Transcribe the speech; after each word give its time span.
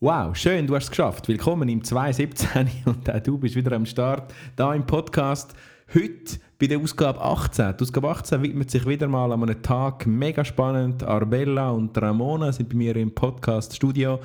Wow, 0.00 0.36
schön, 0.36 0.64
du 0.64 0.76
hast 0.76 0.84
es 0.84 0.90
geschafft. 0.90 1.26
Willkommen 1.26 1.68
im 1.68 1.82
2017 1.82 2.70
und 2.84 3.10
auch 3.10 3.18
du 3.18 3.36
bist 3.36 3.56
wieder 3.56 3.72
am 3.72 3.84
Start 3.84 4.32
da 4.54 4.72
im 4.72 4.86
Podcast. 4.86 5.54
Heute 5.92 6.38
bei 6.56 6.68
der 6.68 6.78
Ausgabe 6.78 7.20
18. 7.20 7.74
Die 7.76 7.82
Ausgabe 7.82 8.08
18 8.08 8.40
widmet 8.40 8.70
sich 8.70 8.86
wieder 8.86 9.08
mal 9.08 9.32
an 9.32 9.42
einem 9.42 9.60
Tag 9.60 10.06
mega 10.06 10.44
spannend. 10.44 11.02
Arbella 11.02 11.70
und 11.70 12.00
Ramona 12.00 12.52
sind 12.52 12.68
bei 12.68 12.76
mir 12.76 12.94
im 12.94 13.12
Podcast-Studio. 13.12 14.20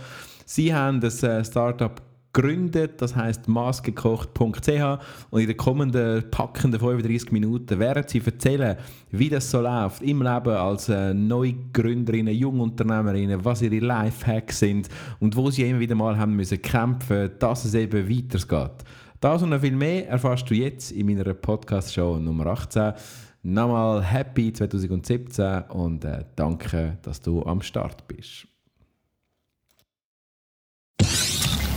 Sie 0.46 0.72
haben 0.72 1.02
das 1.02 1.24
äh, 1.24 1.44
Startup 1.44 2.00
gegründet, 2.34 3.02
das 3.02 3.16
heißt 3.16 3.48
maßgekocht.ch 3.48 5.00
und 5.30 5.42
in 5.42 5.48
den 5.48 5.58
kommenden 5.58 6.30
packenden 6.32 6.80
35 6.80 7.32
Minuten 7.32 7.80
werden 7.80 8.04
sie 8.08 8.22
erzählen, 8.26 8.76
wie 9.12 9.30
das 9.30 9.50
so 9.50 9.62
läuft 9.62 10.02
im 10.02 10.22
Leben 10.22 10.50
als 10.50 10.90
äh, 10.90 11.14
Neugründerinnen, 11.14 12.34
Jungunternehmerinnen, 12.34 13.46
was 13.46 13.62
ihre 13.62 13.80
Lifehacks 13.80 14.60
sind 14.60 14.90
und 15.20 15.36
wo 15.36 15.52
sie 15.52 15.70
immer 15.70 15.80
wieder 15.80 15.96
mal 15.96 16.18
haben 16.18 16.36
müssen 16.36 16.62
kämpfen, 16.62 17.32
dass 17.38 17.66
es 17.66 17.76
eben 17.76 18.10
weitergeht. 18.10 18.84
Das 19.20 19.42
und 19.42 19.52
noch 19.52 19.62
viel 19.62 19.76
mehr 19.76 20.10
erfährst 20.10 20.50
du 20.50 20.56
jetzt 20.56 20.92
in 20.92 21.06
meiner 21.06 21.34
Podcast-Show 21.34 22.18
Nummer 22.18 22.48
18. 22.48 22.94
Nochmal 23.44 24.04
Happy 24.04 24.52
2017 24.52 25.64
und 25.70 26.04
äh, 26.04 26.26
danke, 26.36 26.98
dass 27.04 27.22
du 27.22 27.44
am 27.44 27.62
Start 27.62 28.08
bist. 28.08 28.48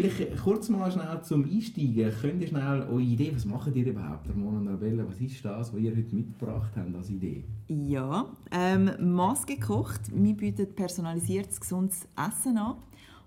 Vielleicht 0.00 0.36
kurz 0.44 0.68
mal 0.68 0.92
schnell 0.92 1.20
zum 1.22 1.42
Einsteigen. 1.42 2.12
Könnt 2.20 2.40
ihr 2.40 2.46
schnell 2.46 2.86
eure 2.88 3.02
Idee, 3.02 3.32
was 3.34 3.44
macht 3.44 3.74
ihr 3.74 3.84
überhaupt, 3.84 4.28
Ramon 4.28 4.58
und 4.58 4.68
Arbella? 4.68 5.04
Was 5.08 5.20
ist 5.20 5.44
das, 5.44 5.74
was 5.74 5.80
ihr 5.80 5.90
heute 5.90 6.14
mitgebracht 6.14 6.70
habt 6.76 6.94
als 6.94 7.10
Idee? 7.10 7.42
Ja, 7.66 8.26
ähm, 8.52 8.92
maßgekocht. 9.00 10.02
Wir 10.14 10.34
bieten 10.34 10.72
personalisiertes, 10.72 11.60
gesundes 11.60 12.06
Essen 12.16 12.58
an. 12.58 12.76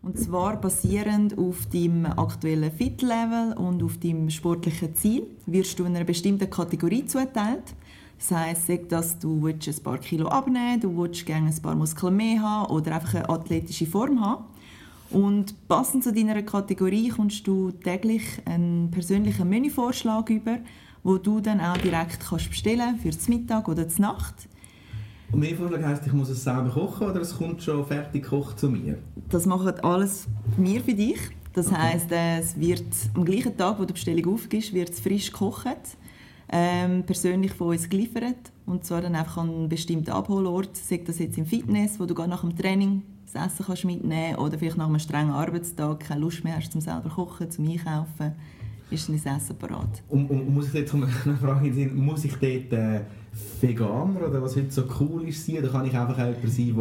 Und 0.01 0.17
zwar 0.17 0.61
basierend 0.61 1.37
auf 1.37 1.65
deinem 1.65 2.05
aktuellen 2.05 2.71
Fit-Level 2.71 3.53
und 3.57 3.83
auf 3.83 3.97
deinem 3.97 4.29
sportlichen 4.29 4.95
Ziel 4.95 5.27
wirst 5.47 5.77
du 5.77 5.83
in 5.83 5.93
einer 5.93 6.05
bestimmten 6.05 6.49
Kategorie 6.49 7.05
zugeteilt. 7.05 7.75
Das 8.17 8.31
heisst, 8.31 8.91
dass 8.91 9.19
du 9.19 9.45
ein 9.47 9.59
paar 9.83 9.97
Kilo 9.97 10.27
abnehmen 10.27 10.79
du 10.79 10.95
willst 10.95 11.25
gerne 11.25 11.49
ein 11.49 11.61
paar 11.61 11.75
Muskeln 11.75 12.15
mehr 12.15 12.41
haben 12.41 12.71
oder 12.71 12.95
einfach 12.95 13.15
eine 13.15 13.29
athletische 13.29 13.87
Form 13.87 14.23
haben. 14.23 14.45
Und 15.11 15.67
passend 15.67 16.03
zu 16.03 16.13
deiner 16.13 16.41
Kategorie 16.41 17.09
kommst 17.09 17.45
du 17.45 17.71
täglich 17.71 18.23
einen 18.45 18.89
persönlichen 18.91 19.49
Menüvorschlag 19.49 20.29
über, 20.29 20.59
wo 21.03 21.17
du 21.17 21.41
dann 21.41 21.59
auch 21.59 21.77
direkt 21.77 22.21
kannst 22.21 22.49
bestellen 22.49 22.97
für 22.97 23.09
das 23.09 23.27
Mittag 23.27 23.67
oder 23.67 23.83
die 23.83 24.01
Nacht. 24.01 24.47
Und 25.31 25.39
Menüvorschlag 25.39 25.83
heisst, 25.85 26.07
ich 26.07 26.13
muss 26.13 26.29
es 26.29 26.43
selber 26.43 26.69
kochen 26.69 27.09
oder 27.09 27.21
es 27.21 27.35
kommt 27.37 27.61
schon 27.61 27.85
fertig 27.85 28.23
gekocht 28.23 28.59
zu 28.59 28.69
mir? 28.69 28.97
Das 29.29 29.45
macht 29.45 29.83
alles 29.83 30.27
wir 30.57 30.81
für 30.81 30.93
dich. 30.93 31.19
Das 31.53 31.67
okay. 31.67 31.75
heisst, 31.77 32.11
es 32.11 32.59
wird 32.59 32.85
am 33.13 33.25
gleichen 33.25 33.57
Tag, 33.57 33.79
wo 33.79 33.83
die 33.83 33.93
Bestellung 33.93 34.33
aufgibst, 34.33 34.73
wird 34.73 34.89
es 34.89 35.01
frisch 35.01 35.31
gekocht, 35.31 35.97
ähm, 36.49 37.03
persönlich 37.03 37.51
von 37.51 37.69
uns 37.69 37.89
geliefert 37.89 38.51
und 38.65 38.85
zwar 38.85 39.01
dann 39.01 39.15
einfach 39.15 39.37
an 39.37 39.49
einem 39.49 39.69
bestimmten 39.69 40.11
Abholort, 40.11 40.77
sei 40.77 41.01
das 41.05 41.19
jetzt 41.19 41.37
im 41.37 41.45
Fitness, 41.45 41.99
wo 41.99 42.05
du 42.05 42.13
gar 42.13 42.27
nach 42.27 42.41
dem 42.41 42.55
Training 42.55 43.03
das 43.33 43.45
Essen 43.47 43.65
kannst 43.65 43.85
mitnehmen 43.85 44.35
oder 44.35 44.57
vielleicht 44.57 44.77
nach 44.77 44.87
einem 44.87 44.99
strengen 44.99 45.31
Arbeitstag 45.31 46.01
keine 46.01 46.21
Lust 46.21 46.43
mehr 46.43 46.55
hast, 46.57 46.71
zum 46.71 46.81
selber 46.81 47.09
kochen, 47.09 47.49
zum 47.49 47.67
Einkaufen, 47.67 48.33
ist 48.89 49.07
dein 49.07 49.15
Essen 49.15 49.57
parat. 49.57 50.03
Und, 50.09 50.29
und, 50.29 50.41
und, 50.41 50.53
muss 50.53 50.67
ich 50.67 50.73
jetzt 50.73 50.93
eine 50.93 51.07
Frage 51.07 51.69
muss 51.93 52.25
ich 52.25 52.33
dort 52.33 52.73
äh, 52.73 53.01
Veganer 53.61 54.27
oder 54.27 54.41
was 54.41 54.55
heute 54.55 54.71
so 54.71 54.83
cool 54.99 55.27
ist 55.27 55.45
sein, 55.45 55.59
oder 55.59 55.69
kann 55.69 55.85
ich 55.85 55.95
einfach 55.95 56.17
jemand 56.17 56.49
sein, 56.49 56.75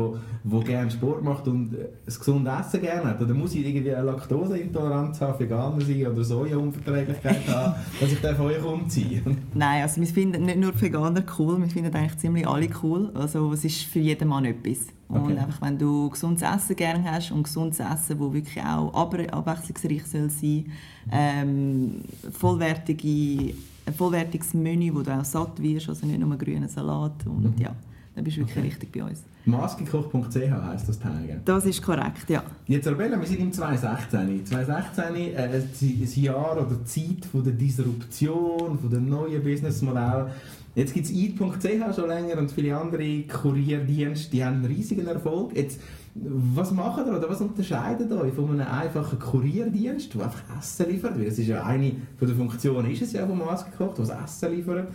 der, 0.45 0.61
gerne 0.61 0.91
Sport 0.91 1.23
macht 1.23 1.47
und 1.47 1.73
ein 1.73 1.87
gesundes 2.07 2.53
Essen 2.61 2.81
gerne 2.81 3.11
hat? 3.11 3.23
Oder 3.23 3.35
muss 3.35 3.55
ich 3.55 3.65
irgendwie 3.65 3.95
eine 3.95 4.07
Laktoseintoleranz 4.07 5.21
haben, 5.21 5.39
Veganer 5.39 5.81
sein 5.81 6.07
oder 6.07 6.25
Sojaunverträglichkeit 6.25 7.49
haben, 7.49 7.75
dass 8.01 8.13
ich 8.13 8.19
von 8.19 8.47
euch 8.47 8.65
umziehe? 8.65 9.23
Nein, 9.55 9.83
also 9.83 10.01
wir 10.01 10.09
finden 10.09 10.45
nicht 10.45 10.59
nur 10.59 10.79
Veganer 10.81 11.23
cool, 11.39 11.61
wir 11.61 11.69
finden 11.69 11.95
eigentlich 11.95 12.19
ziemlich 12.19 12.49
alle 12.49 12.69
cool. 12.83 13.11
Also 13.15 13.53
es 13.53 13.65
ist 13.65 13.83
für 13.83 14.01
jeden 14.01 14.29
Mann 14.29 14.45
etwas. 14.45 14.89
Okay. 15.09 15.21
Und 15.21 15.39
einfach, 15.39 15.61
wenn 15.63 15.77
du 15.77 16.09
gesundes 16.09 16.43
Essen 16.43 16.77
gerne 16.77 17.11
hast 17.11 17.33
und 17.33 17.43
gesundes 17.43 17.81
Essen, 17.81 18.19
das 18.19 18.33
wirklich 18.33 18.63
auch 18.65 18.95
abwechslungsreich 18.95 20.07
soll 20.07 20.31
sein 20.31 20.67
ähm, 21.13 22.03
vollwertige, 22.31 23.55
ein 23.87 23.95
vollwertiges 23.95 24.55
Menü, 24.55 24.95
wo 24.95 25.03
du 25.03 25.11
auch 25.11 25.25
satt 25.25 25.61
wirst, 25.63 25.89
also 25.89 26.07
nicht 26.07 26.19
nur 26.19 26.37
grünen 26.37 26.69
Salat. 26.69 27.27
Und, 27.27 27.57
mhm. 27.57 27.63
ja, 27.63 27.75
dann 28.15 28.25
bist 28.25 28.37
du 28.37 28.41
wirklich 28.43 28.57
okay. 28.57 28.67
richtig 28.67 28.93
bei 28.93 29.05
uns. 29.05 29.25
Maskigekocht.ch 29.47 30.37
heisst 30.37 30.89
das 30.89 30.99
Teil, 30.99 31.41
Das 31.45 31.65
ist 31.65 31.83
korrekt, 31.83 32.29
ja. 32.29 32.43
Jetzt, 32.67 32.87
Arbella, 32.87 33.19
wir 33.19 33.27
sind 33.27 33.41
im 33.41 33.53
2016. 33.53 34.47
2016 34.47 35.15
äh, 35.15 35.37
ein 35.37 36.23
Jahr 36.23 36.53
oder 36.53 36.77
die 36.77 36.85
Zeit 36.85 37.25
von 37.25 37.43
der 37.43 37.55
Disruption, 37.55 38.79
von 38.79 38.91
dem 38.91 39.09
neuen 39.09 39.43
Businessmodell. 39.43 40.27
Jetzt 40.75 40.95
gibt 40.95 41.07
es 41.07 41.13
eat.ch 41.13 41.95
schon 41.97 42.09
länger 42.09 42.39
und 42.39 42.53
viele 42.53 42.77
andere 42.77 43.23
Kurierdienste, 43.23 44.31
die 44.31 44.45
haben 44.45 44.57
einen 44.57 44.67
riesigen 44.67 45.07
Erfolg. 45.07 45.57
Jetzt, 45.57 45.81
was 46.15 46.73
macht 46.73 47.07
ihr 47.07 47.17
oder 47.17 47.29
was 47.29 47.41
unterscheidet 47.41 48.11
euch 48.13 48.33
von 48.35 48.51
einem 48.51 48.67
einfachen 48.67 49.19
Kurierdienst, 49.19 50.15
der 50.15 50.25
einfach 50.25 50.43
Essen 50.59 50.89
liefert? 50.89 51.19
Weil 51.19 51.27
es 51.27 51.39
ist 51.39 51.47
ja 51.47 51.63
eine 51.63 51.93
von 52.19 52.27
den 52.27 52.37
Funktionen, 52.37 52.91
ist 52.91 53.03
es 53.03 53.13
ja 53.13 53.27
vom 53.27 53.39
Maß 53.39 53.67
gekocht, 53.67 53.99
was 53.99 54.11
Essen 54.11 54.53
liefert. 54.53 54.89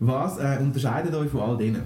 Was 0.00 0.38
äh, 0.38 0.58
unterscheidet 0.60 1.14
euch 1.14 1.30
von 1.30 1.40
all 1.40 1.56
denen? 1.56 1.82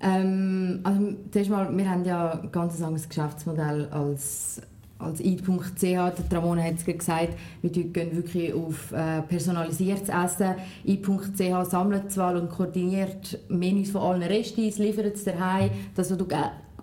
Ähm, 0.00 0.80
also, 0.84 1.16
zuerst 1.30 1.50
mal, 1.50 1.76
wir 1.76 1.90
haben 1.90 2.04
ja 2.04 2.40
ein 2.40 2.52
ganz 2.52 2.80
anderes 2.80 3.08
Geschäftsmodell 3.08 3.88
als 3.90 4.62
als 4.98 5.20
eat.ch, 5.20 5.80
der 5.80 6.12
Ramona 6.32 6.62
hat 6.62 6.74
es 6.74 6.84
gesagt, 6.84 7.34
wir 7.62 7.70
gehen 7.70 8.16
wirklich 8.16 8.52
auf 8.52 8.92
äh, 8.92 9.22
personalisiertes 9.22 10.08
Essen. 10.08 10.54
eat.ch 10.84 11.70
sammelt 11.70 12.10
zwar 12.10 12.34
und 12.34 12.50
koordiniert 12.50 13.38
Menüs 13.48 13.92
von 13.92 14.02
allen 14.02 14.22
Restis, 14.24 14.78
liefert 14.78 15.14
es 15.14 15.24
daheim, 15.24 15.70
das, 15.94 16.10
was 16.10 16.18
du 16.18 16.26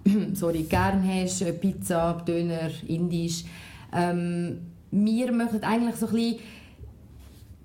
sorry, 0.34 0.64
gern 0.64 1.04
hast, 1.08 1.42
äh, 1.42 1.54
Pizza, 1.54 2.24
Döner, 2.26 2.70
Indisch. 2.88 3.44
Ähm, 3.94 4.58
wir 4.92 5.32
möchten 5.32 5.64
eigentlich 5.64 5.96
so 5.96 6.08
ein 6.08 6.14
bisschen 6.14 6.40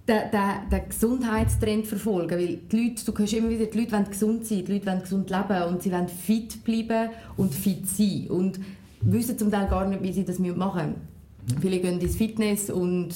den, 0.09 0.31
den, 0.33 0.71
den 0.71 0.89
Gesundheitstrend 0.89 1.87
verfolgen, 1.87 2.31
weil 2.31 2.57
die 2.57 2.77
Leute, 2.77 3.05
du 3.05 3.17
hörst 3.17 3.33
immer 3.33 3.51
wieder, 3.51 3.67
die 3.67 3.79
Leute 3.79 3.93
wollen 3.93 4.11
gesund 4.11 4.47
sein, 4.47 4.65
die 4.65 4.73
Leute 4.73 4.87
wollen 4.87 5.01
gesund 5.03 5.31
leben 5.31 5.63
und 5.69 5.83
sie 5.83 5.93
wollen 5.93 6.09
fit 6.09 6.65
bleiben 6.65 7.11
und 7.37 7.55
fit 7.55 7.87
sein. 7.87 8.27
Und 8.29 8.59
wissen 9.03 9.39
zum 9.39 9.51
Teil 9.51 9.69
gar 9.69 9.87
nicht, 9.87 10.03
wie 10.03 10.13
sie 10.13 10.25
das 10.25 10.39
machen 10.39 10.57
müssen. 10.57 11.61
Viele 11.61 11.79
gehen 11.79 12.01
ins 12.01 12.17
Fitness 12.17 12.71
und 12.71 13.15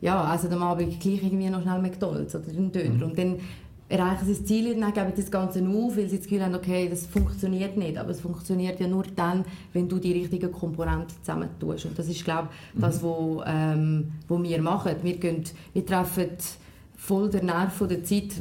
ja, 0.00 0.22
also 0.24 0.48
am 0.48 0.62
Abend 0.62 0.98
gleich 1.00 1.22
irgendwie 1.22 1.48
noch 1.48 1.62
schnell 1.62 1.80
McDonalds 1.80 2.34
oder 2.34 2.48
einen 2.48 2.72
Döner. 2.72 2.94
Mhm. 2.94 3.02
Und 3.02 3.18
dann 3.18 3.36
erreichen 3.92 4.24
sie 4.24 4.32
das 4.32 4.44
Ziel 4.46 4.72
und 4.72 4.80
dann 4.80 4.92
geben 4.94 5.12
sie 5.14 5.22
das 5.22 5.30
Ganze 5.30 5.60
auf, 5.60 5.96
weil 5.96 6.08
sie 6.08 6.16
das 6.16 6.26
Gefühl 6.26 6.42
haben, 6.42 6.54
okay, 6.54 6.88
das 6.88 7.06
funktioniert 7.06 7.76
nicht. 7.76 7.98
Aber 7.98 8.10
es 8.10 8.20
funktioniert 8.20 8.80
ja 8.80 8.88
nur 8.88 9.04
dann, 9.14 9.44
wenn 9.74 9.88
du 9.88 9.98
die 9.98 10.12
richtigen 10.12 10.50
Komponenten 10.50 11.14
zusammen 11.22 11.50
tust. 11.60 11.84
Und 11.84 11.98
das 11.98 12.08
ist, 12.08 12.24
glaube 12.24 12.48
ich, 12.74 12.80
das, 12.80 13.02
was 13.02 13.44
ähm, 13.46 14.12
wir 14.28 14.62
machen. 14.62 14.96
Wir, 15.02 15.16
gehen, 15.18 15.44
wir 15.74 15.84
treffen 15.84 16.30
voll 16.96 17.28
der 17.28 17.42
Nerv 17.42 17.74
von 17.74 17.88
der 17.88 18.02
Zeit, 18.02 18.32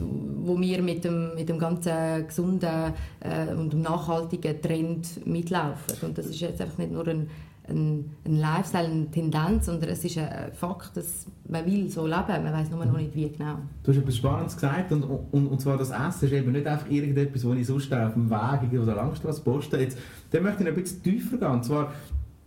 wo 0.43 0.59
wir 0.59 0.81
mit 0.81 1.03
dem, 1.03 1.35
mit 1.35 1.49
dem 1.49 1.59
ganzen 1.59 2.25
gesunden 2.25 2.93
äh, 3.19 3.53
und 3.53 3.73
nachhaltigen 3.73 4.61
Trend 4.61 5.27
mitlaufen. 5.27 5.97
Und 6.03 6.17
das 6.17 6.27
ist 6.27 6.39
jetzt 6.39 6.61
einfach 6.61 6.77
nicht 6.77 6.91
nur 6.91 7.05
ein, 7.07 7.29
ein, 7.71 8.11
ein 8.25 8.37
Lifestyle, 8.37 8.87
eine 8.87 9.11
Tendenz, 9.11 9.65
sondern 9.65 9.89
es 9.89 10.03
ist 10.05 10.17
ein 10.17 10.53
Fakt, 10.53 10.95
dass 10.95 11.25
man 11.49 11.65
will 11.65 11.89
so 11.89 12.05
leben, 12.05 12.43
man 12.43 12.53
weiß 12.53 12.69
nur 12.69 12.85
noch 12.85 12.97
nicht 12.97 13.15
wie 13.15 13.29
genau. 13.29 13.57
Du 13.83 13.91
hast 13.91 13.97
etwas 13.99 14.17
Spannendes 14.17 14.55
gesagt 14.55 14.91
und, 14.91 15.03
und, 15.03 15.47
und 15.47 15.61
zwar 15.61 15.77
das 15.77 15.89
Essen 15.89 16.25
ist 16.25 16.31
eben 16.31 16.51
nicht 16.51 16.67
einfach 16.67 16.89
irgendetwas, 16.89 17.45
was 17.45 17.57
ich 17.57 17.67
sonst 17.67 17.93
auf 17.93 18.13
dem 18.13 18.29
Weg 18.29 18.81
oder 18.81 18.95
Langstrasse 18.95 19.41
poste. 19.41 19.77
Jetzt, 19.77 19.97
dann 20.31 20.43
möchte 20.43 20.63
ich 20.63 20.69
ein 20.69 20.75
bisschen 20.75 21.01
tiefer 21.03 21.37
gehen. 21.37 21.51
Und 21.51 21.65
zwar 21.65 21.91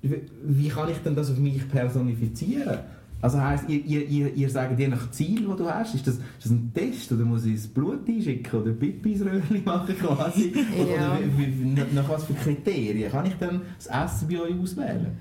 wie, 0.05 0.21
wie 0.43 0.69
kann 0.69 0.91
ich 0.91 0.99
denn 0.99 1.15
das 1.15 1.31
auf 1.31 1.38
mich 1.38 1.67
personifizieren? 1.69 2.79
Also 3.25 3.41
heisst, 3.41 3.71
ihr, 3.71 3.82
ihr, 3.87 4.06
ihr, 4.06 4.35
ihr 4.35 4.50
sagt 4.50 4.79
je 4.79 4.87
nach 4.87 5.11
Ziel, 5.11 5.47
das 5.49 5.56
du 5.56 5.67
hast, 5.67 5.94
ist 5.94 6.06
das, 6.06 6.17
ist 6.17 6.44
das 6.44 6.50
ein 6.53 6.71
Test 6.75 7.11
oder 7.11 7.25
muss 7.25 7.47
ich 7.47 7.55
das 7.55 7.69
Blut 7.69 8.06
einschicken 8.06 8.61
oder 8.61 8.73
Pipis 8.73 9.23
Röhrchen 9.23 9.65
machen 9.65 9.97
quasi? 9.99 10.53
Ja. 10.76 11.15
Oder 11.17 11.21
wie, 11.35 11.59
wie, 11.59 11.94
nach, 11.94 12.06
was 12.06 12.25
für 12.25 12.35
Kriterien 12.35 13.11
kann 13.11 13.25
ich 13.25 13.32
dann 13.41 13.62
das 13.79 13.87
Essen 13.87 14.29
bei 14.29 14.43
euch 14.43 14.61
auswählen? 14.61 15.17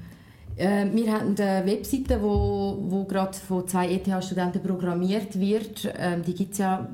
Äh, 0.57 0.87
wir 0.93 1.13
haben 1.13 1.33
eine 1.39 1.65
Webseite, 1.65 2.21
wo, 2.21 2.77
wo 2.89 3.05
gerade 3.05 3.37
von 3.37 3.65
zwei 3.69 3.93
ETH-Studenten 3.93 4.61
programmiert 4.61 5.39
wird. 5.39 5.89
Ähm, 5.97 6.23
die 6.23 6.33
gibt's 6.33 6.57
ja, 6.57 6.89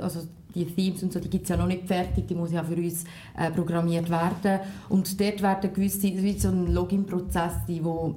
also 0.00 0.26
die 0.56 0.64
Themes 0.64 1.04
und 1.04 1.12
so, 1.12 1.20
die 1.20 1.30
gibt 1.30 1.44
es 1.44 1.50
ja 1.50 1.56
noch 1.56 1.68
nicht 1.68 1.86
fertig, 1.86 2.26
die 2.26 2.34
muss 2.34 2.50
ja 2.50 2.64
für 2.64 2.74
uns 2.74 3.04
äh, 3.38 3.48
programmiert 3.52 4.10
werden. 4.10 4.58
Und 4.88 5.20
dort 5.20 5.40
werden 5.40 5.72
gewisse, 5.72 6.02
wie 6.02 6.36
so 6.36 6.48
ein 6.48 6.74
Login-Prozess 6.74 7.52
sein, 7.68 7.78
wo 7.82 8.16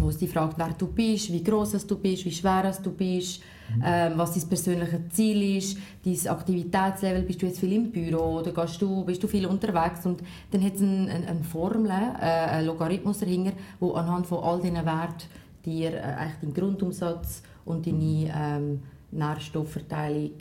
wo 0.00 0.08
es 0.08 0.18
dich 0.18 0.30
fragt, 0.30 0.58
wer 0.58 0.70
du 0.76 0.86
bist, 0.88 1.32
wie 1.32 1.42
groß 1.42 1.86
du 1.86 1.96
bist, 1.98 2.24
wie 2.24 2.30
schwer 2.30 2.72
du 2.82 2.90
bist, 2.92 3.42
ähm, 3.84 4.12
was 4.16 4.34
dein 4.34 4.48
persönliches 4.48 5.00
Ziel 5.10 5.58
ist, 5.58 5.78
dein 6.04 6.32
Aktivitätslevel, 6.32 7.22
bist 7.22 7.42
du 7.42 7.46
jetzt 7.46 7.60
viel 7.60 7.72
im 7.72 7.90
Büro 7.90 8.38
oder 8.38 8.52
gehst 8.52 8.80
du, 8.80 9.04
bist 9.04 9.22
du 9.22 9.28
viel 9.28 9.46
unterwegs 9.46 10.06
und 10.06 10.22
dann 10.50 10.64
hat 10.64 10.74
es 10.74 10.82
eine, 10.82 11.10
eine, 11.10 11.26
eine 11.26 11.44
Formel, 11.44 11.90
äh, 11.90 12.24
einen 12.24 12.66
Logarithmus 12.66 13.18
dahinter, 13.18 13.52
wo 13.80 13.92
anhand 13.92 14.26
von 14.26 14.42
all 14.42 14.60
diesen 14.60 14.84
Werten 14.84 15.28
dir 15.64 15.94
äh, 15.94 16.00
eigentlich 16.00 16.40
deinen 16.40 16.54
Grundumsatz 16.54 17.42
und 17.64 17.86
deine 17.86 18.32
ähm, 18.34 18.80
Nährstoffverteilung 19.10 20.32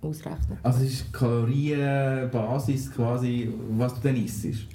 ausrechnet. 0.00 0.58
Also 0.62 0.84
es 0.84 0.92
ist 0.92 1.12
Kalorienbasis 1.12 2.92
quasi, 2.92 3.52
was 3.70 3.94
du 3.94 4.00
dann 4.08 4.16
isst? 4.16 4.66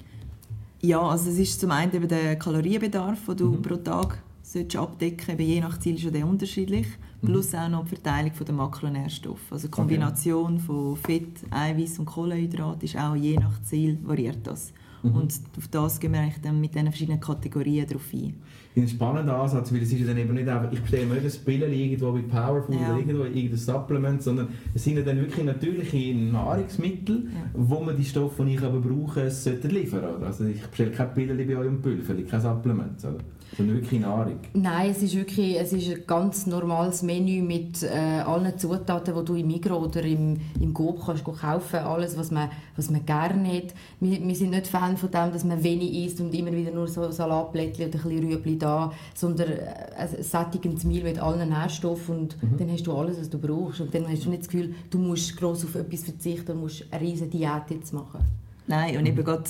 Ja, 0.84 1.00
also 1.00 1.30
es 1.30 1.38
ist 1.38 1.60
zum 1.60 1.70
einen 1.70 1.94
eben 1.94 2.08
der 2.08 2.36
Kalorienbedarf, 2.36 3.24
den 3.28 3.36
du 3.38 3.52
mhm. 3.52 3.62
pro 3.62 3.76
Tag 3.76 4.18
solltest 4.42 4.76
abdecken 4.76 5.40
Je 5.40 5.60
nach 5.60 5.78
Ziel 5.80 5.96
ist 5.96 6.14
der 6.14 6.26
unterschiedlich. 6.26 6.86
Mhm. 7.22 7.26
Plus 7.26 7.54
auch 7.54 7.70
noch 7.70 7.84
die 7.84 7.94
Verteilung 7.94 8.32
der 8.46 8.54
Makronährstoffe. 8.54 9.50
Also 9.50 9.68
die 9.68 9.70
Kombination 9.70 10.56
okay. 10.56 10.62
von 10.66 10.96
Fett, 10.96 11.42
Eiweiß 11.50 12.00
und 12.00 12.04
Kohlenhydrat 12.04 12.82
ist 12.82 12.98
auch 12.98 13.16
je 13.16 13.36
nach 13.36 13.62
Ziel 13.62 13.98
variiert 14.02 14.46
das. 14.46 14.74
Mhm. 15.04 15.16
Und 15.16 15.40
auf 15.58 15.68
das 15.68 16.00
gehen 16.00 16.12
wir 16.12 16.20
eigentlich 16.20 16.40
dann 16.42 16.60
mit 16.60 16.74
diesen 16.74 16.86
verschiedenen 16.86 17.20
Kategorien 17.20 17.86
drauf 17.86 18.08
ein. 18.12 18.34
Ein 18.76 18.88
spannender 18.88 19.36
Ansatz, 19.36 19.72
weil 19.72 19.82
es 19.82 19.92
ist 19.92 20.00
ja 20.00 20.06
dann 20.06 20.18
eben 20.18 20.34
nicht 20.34 20.48
einfach, 20.48 20.72
ich 20.72 20.80
bestelle 20.80 21.06
mir 21.06 21.14
ein 21.16 21.32
Pillen 21.44 21.72
irgendwo 21.72 22.12
bei 22.12 22.22
Powerfood 22.22 22.74
ja. 22.74 22.88
oder 22.88 22.98
irgendwo 22.98 23.24
irgendein 23.24 23.56
Supplement, 23.56 24.22
sondern 24.22 24.48
es 24.74 24.82
sind 24.82 24.96
ja 24.96 25.02
dann 25.02 25.18
wirklich 25.18 25.44
natürliche 25.44 26.14
Nahrungsmittel, 26.14 27.26
ja. 27.26 27.50
wo 27.52 27.80
man 27.80 27.96
die 27.96 28.04
Stoffe, 28.04 28.44
die 28.44 28.54
ich 28.54 28.62
aber 28.62 28.80
brauche, 28.80 29.30
sollte 29.30 29.68
liefern. 29.68 30.16
Oder? 30.16 30.26
Also 30.26 30.46
ich 30.46 30.60
bestelle 30.60 30.90
keine 30.90 31.10
Pillen 31.10 31.46
bei 31.46 31.56
euch 31.56 31.68
und 31.68 31.82
Pülfer, 31.82 32.14
keine 32.14 32.42
Supplements. 32.42 33.04
Oder? 33.04 33.18
Sondern 33.56 33.76
wirklich 33.76 34.00
Nahrung? 34.00 34.38
Nein, 34.52 34.90
es 34.90 35.02
ist 35.02 35.14
wirklich 35.14 35.58
es 35.58 35.72
ist 35.72 35.88
ein 35.88 36.02
ganz 36.06 36.46
normales 36.46 37.02
Menü 37.02 37.42
mit 37.42 37.82
äh, 37.82 38.22
allen 38.26 38.58
Zutaten, 38.58 39.14
die 39.14 39.24
du 39.24 39.34
im 39.34 39.46
Migros 39.46 39.86
oder 39.86 40.02
im, 40.02 40.40
im 40.60 40.74
Coop 40.74 41.04
kannst 41.04 41.24
kaufen 41.24 41.78
Alles, 41.78 42.16
was 42.16 42.30
man, 42.30 42.50
was 42.76 42.90
man 42.90 43.04
gerne 43.06 43.48
hat. 43.48 43.74
Wir, 44.00 44.26
wir 44.26 44.34
sind 44.34 44.50
nicht 44.50 44.66
Fan 44.66 44.96
von 44.96 45.10
dem, 45.10 45.32
dass 45.32 45.44
man 45.44 45.62
wenig 45.62 46.06
isst 46.06 46.20
und 46.20 46.34
immer 46.34 46.52
wieder 46.52 46.72
nur 46.72 46.88
so 46.88 47.10
Salatblättchen 47.10 47.88
oder 47.88 47.98
ein 47.98 48.02
bisschen 48.02 48.32
Rüebli 48.32 48.58
da, 48.58 48.92
sondern 49.14 49.50
äh, 49.50 49.74
ein 49.96 50.22
sättigendes 50.22 50.84
Mehl 50.84 51.04
mit 51.04 51.18
allen 51.18 51.48
Nährstoffen 51.48 52.18
und 52.18 52.42
mhm. 52.42 52.58
dann 52.58 52.70
hast 52.70 52.86
du 52.86 52.92
alles, 52.96 53.20
was 53.20 53.30
du 53.30 53.38
brauchst. 53.38 53.80
Und 53.80 53.94
dann 53.94 54.08
hast 54.08 54.24
du 54.24 54.30
nicht 54.30 54.42
das 54.42 54.48
Gefühl, 54.48 54.74
du 54.90 54.98
musst 54.98 55.36
gross 55.36 55.64
auf 55.64 55.74
etwas 55.74 56.04
verzichten 56.04 56.52
und 56.52 56.60
musst 56.60 56.84
eine 56.90 57.00
riesige 57.00 57.30
Diät 57.30 57.70
jetzt 57.70 57.92
machen. 57.92 58.20
Nein, 58.66 58.96
und 58.96 59.06
eben 59.06 59.22
gerade 59.24 59.44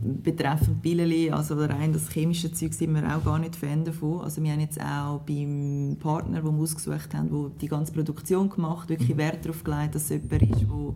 betreffend 0.00 0.80
Pilleli, 0.80 1.30
also 1.30 1.56
rein 1.56 1.92
das 1.92 2.08
chemische 2.10 2.52
Zeug 2.52 2.72
sind 2.72 2.94
wir 2.94 3.16
auch 3.16 3.24
gar 3.24 3.38
nicht 3.38 3.56
Fan 3.56 3.84
davon. 3.84 4.20
Also 4.20 4.42
wir 4.42 4.52
haben 4.52 4.60
jetzt 4.60 4.80
auch 4.80 5.20
beim 5.20 5.96
Partner, 5.98 6.40
den 6.40 6.56
wir 6.56 6.62
ausgesucht 6.62 7.14
haben, 7.14 7.30
der 7.30 7.50
die 7.60 7.68
ganze 7.68 7.92
Produktion 7.92 8.48
gemacht 8.48 8.88
wirklich 8.88 9.10
mhm. 9.10 9.18
Wert 9.18 9.44
darauf 9.44 9.64
gelegt, 9.64 9.96
dass 9.96 10.04
es 10.04 10.10
jemand 10.10 10.42
ist, 10.42 10.60
der 10.60 10.94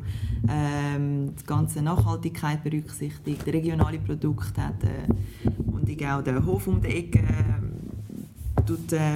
ähm, 0.54 1.34
die 1.34 1.46
ganze 1.46 1.82
Nachhaltigkeit 1.82 2.62
berücksichtigt, 2.62 3.46
regionale 3.46 3.98
Produkte 3.98 4.62
hat 4.64 4.84
äh, 4.84 5.50
und 5.72 5.88
ich 5.88 6.06
auch 6.06 6.22
den 6.22 6.46
Hof 6.46 6.68
um 6.68 6.80
die 6.80 6.88
Ecke 6.88 7.18
äh, 7.18 7.22
äh, 7.22 7.81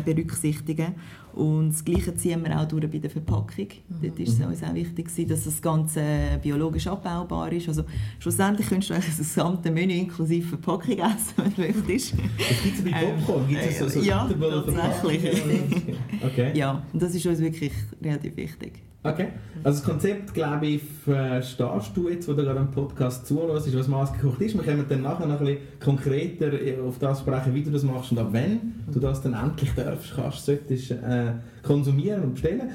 berücksichtigen. 0.05 0.95
Und 1.37 1.69
das 1.69 1.85
Gleiche 1.85 2.15
ziehen 2.17 2.43
wir 2.43 2.59
auch 2.59 2.67
durch 2.67 2.91
bei 2.91 2.99
der 2.99 3.11
Verpackung. 3.11 3.69
Mhm. 3.89 4.03
Dort 4.03 4.19
ist 4.19 4.41
es 4.41 4.47
uns 4.47 4.63
auch 4.63 4.73
wichtig, 4.73 5.29
dass 5.29 5.45
das 5.45 5.61
Ganze 5.61 6.03
biologisch 6.43 6.87
abbaubar 6.87 7.53
ist. 7.53 7.69
Also 7.69 7.85
schlussendlich 8.19 8.67
könntest 8.67 8.91
du 8.91 8.95
das 8.95 9.19
gesamte 9.19 9.71
Menü 9.71 9.93
inklusive 9.93 10.49
Verpackung 10.49 10.99
essen, 10.99 11.35
wenn 11.37 11.55
du 11.55 11.61
möchtest. 11.61 12.15
Das 12.15 12.63
gibt 12.63 12.79
es 12.79 12.85
bei 12.85 12.91
Popcorn? 12.91 13.43
Ähm, 13.43 13.49
gibt 13.49 13.63
es 13.65 13.79
so, 13.79 13.89
so 13.89 14.01
ja, 14.01 14.27
tatsächlich. 14.27 15.43
okay. 16.25 16.53
Ja, 16.55 16.83
und 16.91 17.03
das 17.03 17.15
ist 17.15 17.27
uns 17.27 17.39
wirklich 17.39 17.73
relativ 18.03 18.35
wichtig. 18.37 18.83
Okay. 19.09 19.29
Also 19.65 19.81
das 19.81 19.83
Konzept, 19.83 20.35
glaube 20.35 20.67
ich, 20.67 20.83
verstehst 20.83 21.91
du 21.95 22.09
jetzt, 22.09 22.29
wo 22.29 22.33
du 22.33 22.45
gerade 22.45 22.61
am 22.61 22.71
Podcast 22.71 23.27
zuhörst, 23.27 23.77
was 23.77 23.89
Maßgekocht 23.89 24.41
ist. 24.43 24.55
Wir 24.55 24.63
können 24.63 24.85
dann 24.89 25.03
nachher 25.03 25.27
noch 25.27 25.41
ein 25.41 25.47
bisschen 25.47 25.63
konkreter 25.81 26.51
auf 26.87 26.99
das 26.99 27.21
sprechen, 27.21 27.55
wie 27.55 27.63
du 27.63 27.71
das 27.71 27.83
machst 27.83 28.13
und 28.13 28.19
ab 28.19 28.29
wann 28.31 28.85
du 28.93 29.01
das 29.01 29.23
dann 29.23 29.35
endlich 29.35 29.73
darfst, 29.75 30.15
kannst, 30.15 30.45
solltest 30.45 30.91
äh, 30.93 31.33
konsumieren 31.63 32.23
und 32.23 32.35
bestellen. 32.35 32.71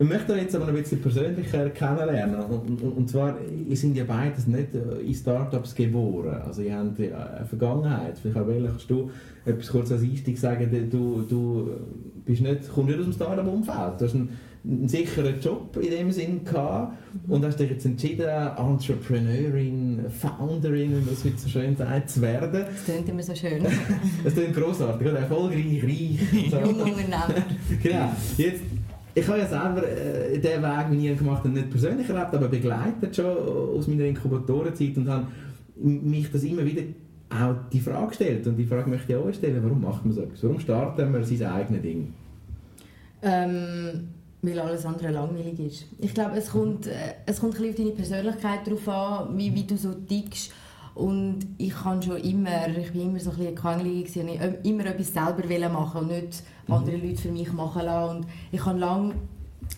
Ich 0.00 0.08
möchte 0.08 0.32
jetzt 0.36 0.54
aber 0.54 0.68
ein 0.68 0.74
bisschen 0.74 1.00
persönlicher 1.00 1.70
kennenlernen. 1.70 2.40
Und, 2.44 2.80
und, 2.82 2.96
und 2.96 3.10
zwar, 3.10 3.34
ihr 3.68 3.76
sind 3.76 3.96
ja 3.96 4.04
beides 4.04 4.46
nicht 4.46 4.68
in 4.72 5.12
Startups 5.14 5.74
geboren. 5.74 6.40
Also 6.46 6.62
ihr 6.62 6.76
habt 6.76 7.00
eine 7.00 7.44
Vergangenheit. 7.48 8.16
Vielleicht 8.16 8.36
auch 8.36 8.46
kannst 8.46 8.88
du 8.88 9.10
etwas 9.44 9.68
kurz 9.68 9.90
als 9.90 10.02
Einstieg 10.02 10.38
sagen, 10.38 10.88
du, 10.88 11.24
du 11.28 11.70
bist 12.24 12.42
nicht, 12.42 12.72
kommst 12.72 12.90
nicht 12.90 13.00
aus 13.00 13.06
dem 13.06 13.12
Startup-Umfeld. 13.12 14.02
Einen 14.14 14.28
einen 14.68 14.88
sicheren 14.88 15.40
Job 15.40 15.76
in 15.80 15.90
dem 15.90 16.12
Sinn 16.12 16.44
gehabt 16.44 16.98
und 17.26 17.44
hast 17.44 17.58
dich 17.58 17.70
jetzt 17.70 17.86
entschieden, 17.86 18.28
Entrepreneurin, 18.28 20.04
Founderin, 20.10 20.90
wie 20.90 20.94
man 20.94 21.08
das 21.08 21.24
heute 21.24 21.38
so 21.38 21.48
schön 21.48 21.74
sagt, 21.74 22.10
zu 22.10 22.20
werden. 22.20 22.52
Das 22.52 22.84
klingt 22.84 23.08
immer 23.08 23.22
so 23.22 23.34
schön. 23.34 23.64
das 24.24 24.34
klingt 24.34 24.54
grossartig, 24.54 25.08
oder? 25.08 25.20
erfolgreich, 25.20 25.82
reich. 25.82 26.50
So. 26.50 26.58
Jungunternehmer. 26.58 27.34
genau. 27.82 28.12
Jetzt, 28.36 28.62
ich 29.14 29.26
habe 29.26 29.38
ja 29.38 29.46
selber 29.46 29.88
äh, 29.88 30.38
den 30.38 30.62
Weg, 30.62 30.90
den 30.90 31.00
ich 31.00 31.18
gemacht 31.18 31.44
habe, 31.44 31.48
nicht 31.48 31.70
persönlich 31.70 32.08
erlebt, 32.08 32.34
aber 32.34 32.48
begleitet 32.48 33.16
schon 33.16 33.26
aus 33.26 33.88
meiner 33.88 34.04
Inkubatorenzeit 34.04 34.96
und 34.98 35.08
habe 35.08 35.26
mich 35.76 36.30
das 36.30 36.44
immer 36.44 36.64
wieder 36.64 36.82
auch 37.30 37.54
die 37.72 37.80
Frage 37.80 38.08
gestellt 38.08 38.46
und 38.46 38.56
die 38.56 38.64
Frage 38.64 38.88
möchte 38.88 39.12
ich 39.12 39.18
auch 39.18 39.32
stellen, 39.32 39.62
warum 39.62 39.80
macht 39.80 40.04
man 40.04 40.14
so 40.14 40.22
etwas? 40.22 40.42
Warum 40.42 40.60
startet 40.60 41.10
man 41.10 41.24
sein 41.24 41.42
eigenes 41.46 41.82
Ding? 41.82 42.12
Ähm 43.22 44.08
weil 44.42 44.58
alles 44.58 44.86
andere 44.86 45.10
langweilig 45.10 45.58
ist. 45.58 45.84
Ich 45.98 46.14
glaube, 46.14 46.36
es 46.36 46.50
kommt, 46.50 46.86
äh, 46.86 47.14
es 47.26 47.40
kommt 47.40 47.58
ein 47.58 47.70
auf 47.70 47.76
deine 47.76 47.90
Persönlichkeit 47.90 48.66
darauf 48.66 48.88
an, 48.88 49.38
wie, 49.38 49.54
wie 49.54 49.64
du 49.64 49.76
so 49.76 49.94
tickst. 49.94 50.52
Und 50.94 51.46
ich 51.58 51.74
kann 51.74 52.02
schon 52.02 52.16
immer, 52.16 52.66
ich 52.68 52.92
bin 52.92 53.10
immer 53.10 53.20
so 53.20 53.30
ein 53.30 53.36
bisschen 53.36 53.54
quengelig 53.54 54.16
ich 54.16 54.40
immer 54.64 54.86
etwas 54.86 55.12
selber 55.12 55.68
machen 55.68 56.00
und 56.02 56.08
nicht 56.08 56.42
mhm. 56.66 56.74
andere 56.74 56.96
Leute 56.96 57.22
für 57.22 57.30
mich 57.30 57.52
machen 57.52 57.84
lassen. 57.84 58.16
Und 58.16 58.26
ich 58.50 58.64
habe 58.64 58.78
lange 58.78 59.14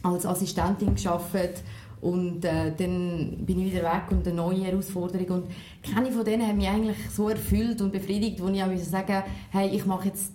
als 0.03 0.25
Assistentin 0.25 0.95
gearbeitet 0.95 1.63
und 2.01 2.45
äh, 2.45 2.73
dann 2.75 3.45
bin 3.45 3.61
ich 3.61 3.75
wieder 3.75 3.83
weg 3.83 4.05
und 4.11 4.27
eine 4.27 4.37
neue 4.37 4.65
Herausforderung. 4.65 5.43
Und 5.43 5.45
keine 5.83 6.11
von 6.11 6.25
denen 6.25 6.47
haben 6.47 6.57
mich 6.57 6.69
eigentlich 6.69 6.97
so 7.11 7.29
erfüllt 7.29 7.83
und 7.83 7.93
befriedigt, 7.93 8.43
wo 8.43 8.49
ich 8.49 8.63
auch 8.63 8.75
sagen 8.79 9.23
hey, 9.51 9.69
ich 9.69 9.85
mache 9.85 10.09
jetzt 10.09 10.33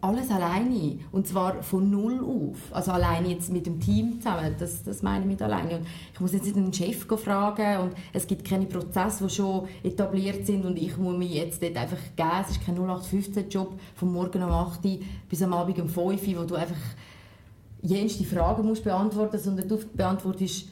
alles 0.00 0.30
alleine 0.30 0.98
und 1.12 1.26
zwar 1.26 1.62
von 1.62 1.90
null 1.90 2.20
auf. 2.20 2.56
Also 2.72 2.92
alleine 2.92 3.28
jetzt 3.28 3.52
mit 3.52 3.66
dem 3.66 3.80
Team 3.80 4.20
zusammen, 4.20 4.54
das, 4.58 4.82
das 4.82 5.02
meine 5.02 5.24
ich 5.24 5.30
mit 5.30 5.42
alleine. 5.42 5.78
Und 5.78 5.86
ich 6.12 6.20
muss 6.20 6.32
jetzt 6.32 6.44
nicht 6.44 6.56
einen 6.56 6.72
Chef 6.72 7.04
fragen 7.04 7.80
und 7.82 7.92
es 8.12 8.26
gibt 8.26 8.44
keine 8.44 8.66
Prozesse, 8.66 9.24
die 9.24 9.34
schon 9.34 9.68
etabliert 9.82 10.46
sind 10.46 10.64
und 10.64 10.76
ich 10.78 10.96
muss 10.96 11.16
mich 11.16 11.34
jetzt 11.34 11.62
dort 11.62 11.76
einfach 11.76 11.98
geben. 12.16 12.30
Es 12.42 12.50
ist 12.52 12.64
kein 12.64 12.78
0815-Job 12.78 13.78
von 13.94 14.12
morgen 14.12 14.42
um 14.42 14.50
8 14.50 14.84
Uhr 14.84 14.98
bis 15.28 15.42
am 15.42 15.52
Abend 15.52 15.78
um 15.80 15.88
5 15.88 16.28
Uhr, 16.28 16.42
wo 16.42 16.44
du 16.44 16.54
einfach 16.54 16.76
jenste 17.82 18.24
Fragen 18.24 18.66
musst 18.66 18.84
beantworten, 18.84 19.38
sondern 19.38 19.68
du 19.68 19.78
beantwortest 19.94 20.68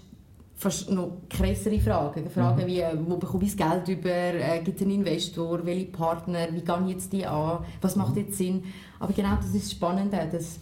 noch 0.90 1.22
krassere 1.28 1.78
Fragen. 1.80 2.30
Fragen 2.30 2.62
mhm. 2.62 2.66
wie, 2.66 2.80
äh, 2.80 2.96
wo 3.06 3.16
bekomme 3.16 3.44
ich 3.44 3.56
das 3.56 3.84
Geld 3.84 3.98
über, 3.98 4.10
äh, 4.10 4.60
gibt 4.64 4.80
es 4.80 4.82
einen 4.82 4.96
Investor, 4.96 5.64
welche 5.64 5.86
Partner, 5.86 6.48
wie 6.52 6.60
gehe 6.60 6.82
ich 6.86 6.92
jetzt 6.92 7.12
die 7.12 7.26
an, 7.26 7.58
was 7.80 7.96
macht 7.96 8.16
jetzt 8.16 8.38
Sinn. 8.38 8.64
Aber 8.98 9.12
genau 9.12 9.36
das 9.36 9.54
ist 9.54 9.66
das 9.66 9.72
Spannende, 9.72 10.28
das 10.30 10.60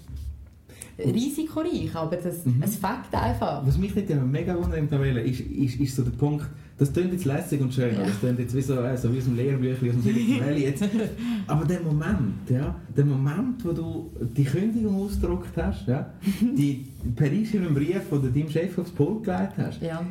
risikoreich, 0.98 1.94
aber 1.94 2.16
das, 2.16 2.44
mhm. 2.44 2.62
es 2.62 2.76
fängt 2.76 3.12
einfach. 3.12 3.66
Was 3.66 3.76
mich 3.76 3.94
nicht 3.94 4.08
mega 4.10 4.54
wundert 4.56 4.92
ist, 5.26 5.40
ist, 5.40 5.80
ist 5.80 5.96
so 5.96 6.02
der 6.02 6.12
Punkt, 6.12 6.46
das 6.76 6.92
klingt 6.92 7.12
jetzt 7.12 7.24
lässig 7.24 7.60
und 7.60 7.72
schön, 7.72 7.94
ja. 7.94 8.04
das 8.04 8.18
klingt 8.18 8.38
jetzt 8.38 8.54
wie 8.54 8.60
so, 8.60 8.74
äh, 8.80 8.96
so 8.96 9.12
wie 9.12 9.18
aus 9.18 9.24
dem 9.24 9.36
Lehrbüchlein, 9.36 9.90
aus 9.90 9.96
dem 9.96 10.02
Silicon 10.02 10.46
Valley 10.46 10.62
jetzt. 10.64 10.84
Aber 11.46 11.64
der 11.64 11.80
Moment, 11.80 12.50
ja, 12.50 12.74
der 12.96 13.04
Moment, 13.04 13.64
wo 13.64 13.72
du 13.72 14.10
die 14.20 14.44
Kündigung 14.44 15.04
ausgedruckt 15.04 15.56
hast, 15.56 15.86
ja, 15.86 16.10
die 16.40 16.86
einschreiben 17.16 17.74
Brief, 17.74 18.08
den 18.10 18.22
du 18.22 18.30
deinem 18.30 18.48
Chef 18.48 18.76
aufs 18.78 18.90
Pult 18.90 19.22
gelegt 19.22 19.52
hast, 19.56 19.82
ja. 19.82 20.04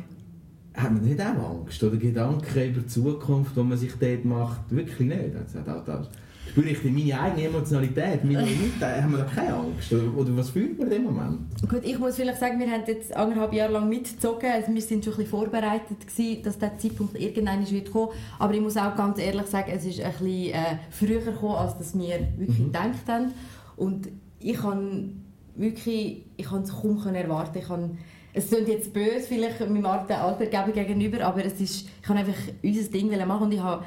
hat 0.74 0.92
man 0.92 1.04
nicht 1.04 1.20
auch 1.20 1.60
Angst 1.60 1.82
oder 1.84 1.96
Gedanken 1.96 2.70
über 2.70 2.80
die 2.80 2.86
Zukunft, 2.86 3.56
die 3.56 3.62
man 3.62 3.76
sich 3.76 3.92
dort 4.00 4.24
macht? 4.24 4.60
Wirklich 4.70 5.08
nicht. 5.08 5.36
Also, 5.36 5.58
das, 5.66 5.84
das, 5.84 6.08
Würde 6.54 6.70
ich 6.70 6.84
meine 6.84 7.20
eigene 7.20 7.48
Emotionalität, 7.48 8.24
meine 8.24 8.40
Leute, 8.80 9.02
haben 9.02 9.12
wir 9.12 9.18
da 9.18 9.24
keine 9.24 9.54
Angst? 9.54 9.92
Oder, 9.92 10.16
oder 10.16 10.36
was 10.36 10.50
fühlt 10.50 10.78
man 10.78 10.86
in 10.86 10.92
dem 10.92 11.04
Moment? 11.04 11.68
Gut, 11.68 11.82
ich 11.82 11.98
muss 11.98 12.14
vielleicht 12.14 12.38
sagen, 12.38 12.60
wir 12.60 12.70
haben 12.70 12.84
jetzt 12.86 13.14
anderthalb 13.16 13.52
Jahre 13.52 13.72
lang 13.72 13.88
mitgezogen. 13.88 14.50
Also 14.50 14.72
wir 14.72 14.80
sind 14.80 15.04
schon 15.04 15.14
ein 15.14 15.16
bisschen 15.16 15.30
vorbereitet 15.30 16.06
gewesen, 16.06 16.42
dass 16.44 16.58
der 16.58 16.78
Zeitpunkt 16.78 17.18
irgendwann 17.20 17.68
wird 17.68 17.90
kommen. 17.90 18.10
Aber 18.38 18.54
ich 18.54 18.60
muss 18.60 18.76
auch 18.76 18.94
ganz 18.94 19.18
ehrlich 19.18 19.46
sagen, 19.46 19.72
es 19.74 19.84
ist 19.84 20.00
ein 20.00 20.12
bisschen 20.12 20.54
äh, 20.54 20.78
früher 20.90 21.20
gekommen, 21.20 21.56
als 21.56 21.76
dass 21.76 21.98
wir 21.98 22.20
wirklich 22.36 22.58
mhm. 22.60 22.66
gedacht 22.66 23.08
haben. 23.08 23.32
Und 23.76 24.08
ich 24.38 24.56
kann 24.56 25.24
wirklich, 25.56 26.24
ich 26.36 26.46
kann 26.46 26.62
es 26.62 26.72
kaum 26.72 27.04
erwarten. 27.06 27.58
Ich 27.58 27.66
kann, 27.66 27.98
es 28.32 28.48
klingt 28.48 28.68
jetzt 28.68 28.92
böse 28.92 29.26
vielleicht 29.26 29.58
meinem 29.60 29.86
Altergeber 29.86 30.72
gegenüber, 30.72 31.24
aber 31.24 31.44
es 31.44 31.60
ist, 31.60 31.86
ich 31.86 32.02
kann 32.02 32.16
einfach 32.16 32.34
unser 32.62 32.90
Ding 32.90 33.26
machen 33.26 33.44
und 33.44 33.52
ich 33.52 33.60
habe 33.60 33.84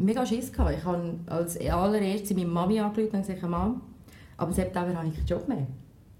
mega 0.00 0.26
Schiss 0.26 0.52
gehabt. 0.52 0.76
Ich 0.78 0.84
habe 0.84 1.14
als 1.26 1.58
allererstes 1.58 2.34
meine 2.34 2.48
Mami 2.48 2.80
angerufen 2.80 3.16
und 3.16 3.26
gesagt, 3.26 3.44
aber 3.44 4.48
im 4.48 4.52
September 4.52 4.96
habe 4.96 5.08
ich 5.08 5.14
keinen 5.14 5.26
Job 5.26 5.48
mehr. 5.48 5.66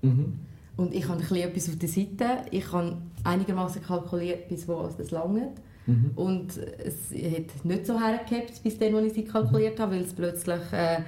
Mhm. 0.03 0.35
Und 0.77 0.95
ich 0.95 1.09
habe 1.09 1.21
etwas 1.21 1.69
auf 1.69 1.77
der 1.77 1.89
Seite. 1.89 2.27
Ich 2.51 2.73
habe 2.73 2.97
einigermaßen 3.25 3.83
kalkuliert, 3.83 4.49
bis 4.49 4.67
wo 4.69 4.89
es 4.99 5.11
lange. 5.11 5.49
Mhm. 5.87 6.11
Und 6.15 6.57
es 6.57 7.11
hat 7.11 7.65
nicht 7.65 7.87
so 7.87 7.99
hergehabt, 7.99 8.63
bis 8.63 8.79
dann, 8.79 8.95
als 8.95 9.17
ich 9.17 9.27
es 9.27 9.33
kalkuliert 9.33 9.81
habe, 9.81 9.97
weil 9.97 10.03
es 10.03 10.13
plötzlich 10.13 10.61
äh, 10.73 10.99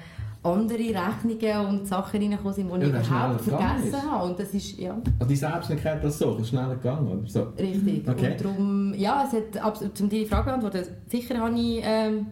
andere 0.42 0.78
Rechnungen 0.78 1.66
und 1.68 1.86
Sachen 1.86 2.20
reingekommen 2.20 2.52
sind, 2.52 2.68
die 2.68 2.80
ja, 2.80 3.00
ich 3.00 3.06
überhaupt 3.06 3.40
vergessen 3.42 4.10
habe. 4.10 4.24
Und 4.24 4.38
das 4.38 4.54
ist, 4.54 4.78
ja. 4.78 5.00
Also 5.18 5.28
die 5.28 5.36
Selbstständigkeit 5.36 6.02
das 6.02 6.18
so, 6.18 6.36
ist 6.36 6.48
schneller 6.48 6.74
gegangen, 6.74 7.08
oder 7.08 7.28
so? 7.28 7.42
Richtig. 7.58 8.08
Okay. 8.08 8.32
Und 8.32 8.44
darum, 8.44 8.94
ja, 8.94 9.24
es 9.26 9.36
hat, 9.36 9.64
absolut, 9.64 10.00
um 10.00 10.08
die 10.08 10.26
Frage 10.26 10.42
zu 10.42 10.58
beantworten, 10.58 10.84
sicher 11.08 11.38
habe 11.38 11.54
ich 11.58 11.80
ähm, 11.84 12.26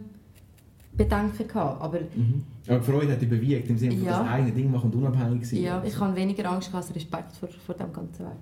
Bedenken 1.04 1.48
gehabt, 1.48 1.82
aber... 1.82 1.98
Mhm. 2.00 2.42
Aber 2.68 2.82
Freude 2.82 3.12
hat 3.12 3.20
dich 3.20 3.28
bewegt, 3.28 3.68
im 3.68 3.78
Sinne 3.78 3.96
von 3.96 4.04
ja. 4.04 4.18
das 4.18 4.28
eigene 4.28 4.52
Ding 4.52 4.70
machen 4.70 4.90
und 4.90 4.96
unabhängig 4.96 5.48
sein. 5.48 5.62
Ja, 5.62 5.82
ich 5.84 5.98
habe 5.98 6.14
weniger 6.14 6.50
Angst 6.50 6.72
als 6.74 6.94
Respekt 6.94 7.36
vor, 7.36 7.48
vor 7.48 7.74
dem 7.74 7.92
ganzen 7.92 8.26
Weg. 8.26 8.32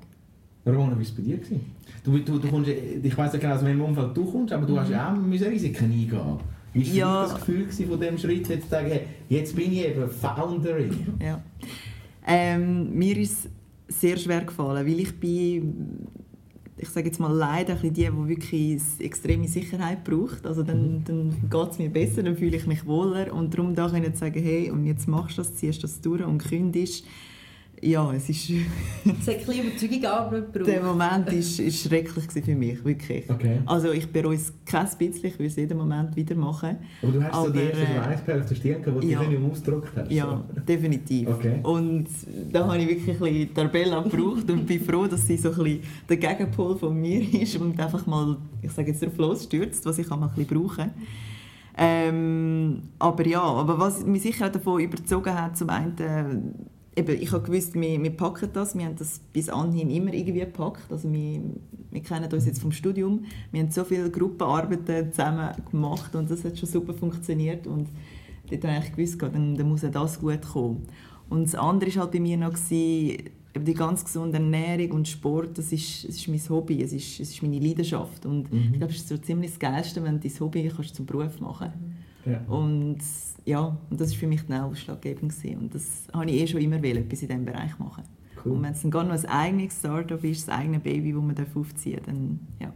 Ramona, 0.66 0.92
wie 0.92 0.96
war 0.96 1.02
es 1.02 1.12
bei 1.12 1.22
dir? 1.22 1.38
Du, 2.04 2.18
du, 2.18 2.38
du 2.38 2.48
kommst, 2.48 2.68
ich 2.68 3.16
weiß 3.16 3.32
ja 3.32 3.38
genau, 3.38 3.54
aus 3.54 3.64
welchem 3.64 3.80
Umfeld 3.80 4.16
du 4.16 4.24
kommst, 4.24 4.52
aber 4.52 4.66
du 4.66 4.74
mhm. 4.74 4.80
hast 4.80 4.90
ja 4.90 5.12
auch 5.12 5.50
Risiken 5.50 5.84
eingehen 5.84 6.38
wie 6.72 6.86
war 6.90 6.94
ja. 6.94 7.22
das 7.22 7.34
Gefühl 7.36 7.66
von 7.88 8.00
diesem 8.00 8.18
Schritt, 8.18 8.48
jetzt 8.48 8.64
zu 8.64 8.68
sagen, 8.68 8.88
hey, 8.88 9.00
jetzt 9.28 9.56
bin 9.56 9.72
ich 9.72 9.86
eben 9.86 10.08
Founderin? 10.08 11.14
Ja. 11.20 11.42
Ähm, 12.26 12.92
mir 12.96 13.16
ist 13.16 13.48
es 13.88 14.00
sehr 14.00 14.16
schwer 14.16 14.42
gefallen, 14.42 14.86
weil 14.86 15.00
ich 15.00 15.18
bin, 15.18 16.06
ich 16.78 16.88
sage 16.88 17.08
jetzt 17.08 17.20
mal 17.20 17.32
leider 17.32 17.74
die, 17.74 17.90
die 17.90 18.08
wirklich 18.12 18.80
extreme 18.98 19.48
Sicherheit 19.48 20.04
braucht. 20.04 20.46
Also 20.46 20.62
dann, 20.62 20.98
mhm. 20.98 21.04
dann 21.04 21.50
geht 21.50 21.70
es 21.72 21.78
mir 21.78 21.90
besser, 21.90 22.22
dann 22.22 22.36
fühle 22.36 22.56
ich 22.56 22.66
mich 22.66 22.86
wohler 22.86 23.32
und 23.32 23.52
darum 23.54 23.74
da 23.74 23.88
können 23.88 24.14
sagen, 24.14 24.42
hey, 24.42 24.70
und 24.70 24.84
jetzt 24.84 25.08
machst 25.08 25.38
du 25.38 25.42
das, 25.42 25.54
ziehst 25.56 25.82
das 25.82 26.00
durch 26.00 26.24
und 26.24 26.38
kündigst 26.38 27.04
ja, 27.82 28.12
es 28.12 28.28
ist... 28.28 28.50
es 28.50 28.54
hat 28.54 28.60
ein 29.06 29.46
bisschen 29.46 29.66
Überzeugung 29.66 30.00
gebraucht. 30.00 30.66
Der 30.66 30.82
Moment 30.82 31.26
war 31.26 31.32
ist, 31.32 31.60
ist 31.60 31.82
schrecklich 31.82 32.44
für 32.44 32.54
mich, 32.54 32.84
wirklich. 32.84 33.28
Okay. 33.30 33.60
Also 33.66 33.92
ich 33.92 34.10
bereue 34.10 34.36
es 34.36 34.52
kein 34.64 34.88
bisschen, 34.98 35.26
ich 35.26 35.34
würde 35.34 35.46
es 35.46 35.56
jeden 35.56 35.78
Moment 35.78 36.14
wieder 36.16 36.34
machen. 36.34 36.76
Aber 37.02 37.12
du 37.12 37.22
hast 37.22 37.34
Aber, 37.34 37.46
so 37.46 37.52
die 37.52 37.60
erste 37.60 37.86
Schweißperle 37.86 38.40
auf 38.40 38.48
der 38.48 38.54
Stirn 38.54 38.82
gehabt, 38.82 39.02
die 39.02 39.08
ja, 39.08 39.22
du 39.22 39.30
nicht 39.30 39.52
ausgedruckt 39.52 39.92
hast? 39.96 40.10
Ja, 40.10 40.44
so. 40.54 40.60
definitiv. 40.60 41.28
Okay. 41.28 41.60
Und 41.62 42.08
da 42.52 42.66
habe 42.66 42.78
ich 42.78 42.88
wirklich 42.88 43.16
ein 43.16 43.18
bisschen 43.18 43.54
Tarbella 43.54 44.02
gebraucht 44.02 44.50
und 44.50 44.66
bin 44.66 44.80
froh, 44.80 45.06
dass 45.06 45.26
sie 45.26 45.36
so 45.36 45.50
ein 45.50 45.56
bisschen 45.56 45.80
der 46.08 46.16
Gegenpol 46.16 46.76
von 46.76 47.00
mir 47.00 47.22
ist 47.42 47.56
und 47.56 47.78
einfach 47.78 48.06
mal, 48.06 48.36
ich 48.62 48.72
sage 48.72 48.90
jetzt, 48.90 49.02
drauf 49.02 49.16
losstürzt, 49.16 49.84
was 49.86 49.98
ich 49.98 50.10
auch 50.10 50.18
mal 50.18 50.28
ein 50.28 50.34
bisschen 50.34 50.62
brauche. 50.62 50.90
Ähm, 51.80 52.82
aber 52.98 53.24
ja, 53.24 53.40
aber 53.40 53.78
was 53.78 54.04
mich 54.04 54.22
sicher 54.22 54.50
davon 54.50 54.80
überzogen 54.80 55.32
hat, 55.32 55.56
zum 55.56 55.70
einen 55.70 56.54
eben, 56.98 57.22
ich 57.22 57.32
habe 57.32 57.44
gewusst, 57.44 57.74
wir, 57.74 58.02
wir 58.02 58.10
packen 58.10 58.50
das. 58.52 58.76
Wir 58.76 58.86
haben 58.86 58.96
das 58.96 59.20
bis 59.32 59.48
anhin 59.48 59.90
immer 59.90 60.12
irgendwie 60.12 60.40
gepackt. 60.40 60.90
Also 60.90 61.10
wir, 61.10 61.40
wir 61.90 62.02
kennen 62.02 62.30
uns 62.32 62.46
jetzt 62.46 62.60
vom 62.60 62.72
Studium. 62.72 63.24
Wir 63.52 63.62
haben 63.62 63.70
so 63.70 63.84
viele 63.84 64.10
Gruppenarbeiten 64.10 65.12
zusammen 65.12 65.50
gemacht 65.70 66.14
und 66.14 66.30
das 66.30 66.44
hat 66.44 66.58
schon 66.58 66.68
super 66.68 66.92
funktioniert. 66.92 67.66
Und 67.66 67.88
dort 68.50 68.64
habe 68.64 68.84
ich 68.84 68.92
gewusst, 68.94 69.22
dann, 69.22 69.56
dann 69.56 69.68
muss 69.68 69.82
das 69.82 70.20
gut 70.20 70.42
kommen. 70.42 70.86
Und 71.30 71.44
das 71.44 71.54
andere 71.54 71.94
war 71.94 72.02
halt 72.02 72.12
bei 72.12 72.20
mir 72.20 72.36
noch, 72.36 72.52
gewesen, 72.52 73.30
die 73.56 73.74
ganz 73.74 74.04
gesunde 74.04 74.38
Ernährung 74.38 74.92
und 74.92 75.08
Sport, 75.08 75.58
das 75.58 75.72
ist, 75.72 76.06
das 76.06 76.16
ist 76.16 76.28
mein 76.28 76.40
Hobby, 76.48 76.82
es 76.82 76.92
ist, 76.92 77.20
es 77.20 77.30
ist 77.30 77.42
meine 77.42 77.58
Leidenschaft. 77.58 78.24
Und 78.26 78.52
mhm. 78.52 78.70
ich 78.72 78.78
glaube, 78.78 78.92
es 78.92 79.00
ist 79.00 79.08
so 79.08 79.16
ziemlich 79.16 79.50
das 79.52 79.58
Geilste, 79.58 80.02
wenn 80.02 80.20
du 80.20 80.28
dein 80.28 80.40
Hobby 80.40 80.70
kannst 80.74 80.94
zum 80.94 81.06
Beruf 81.06 81.40
machen 81.40 81.72
kannst. 81.72 82.07
Ja. 82.28 82.40
Und 82.48 82.98
ja, 83.44 83.78
und 83.88 84.00
das 84.00 84.10
war 84.10 84.18
für 84.18 84.26
mich 84.26 84.42
dann 84.46 84.62
ausschlaggebend. 84.62 85.34
Gewesen. 85.34 85.58
Und 85.58 85.74
das 85.74 86.06
habe 86.12 86.30
ich 86.30 86.42
eh 86.42 86.46
schon 86.46 86.60
immer 86.60 86.82
wollen, 86.82 86.98
etwas 86.98 87.22
in 87.22 87.28
diesem 87.28 87.44
Bereich 87.44 87.78
machen. 87.78 88.04
Cool. 88.44 88.52
Und 88.52 88.62
wenn 88.62 88.72
es 88.72 88.82
dann 88.82 88.90
gar 88.90 89.04
noch 89.04 89.12
ein 89.12 89.26
eigenes 89.26 89.78
Startup 89.78 90.22
ist, 90.22 90.46
das 90.46 90.54
eigene 90.54 90.78
Baby, 90.78 91.12
das 91.12 91.22
man 91.22 91.36
aufziehen 91.54 91.96
darf, 91.96 92.06
dann 92.06 92.40
ja. 92.60 92.72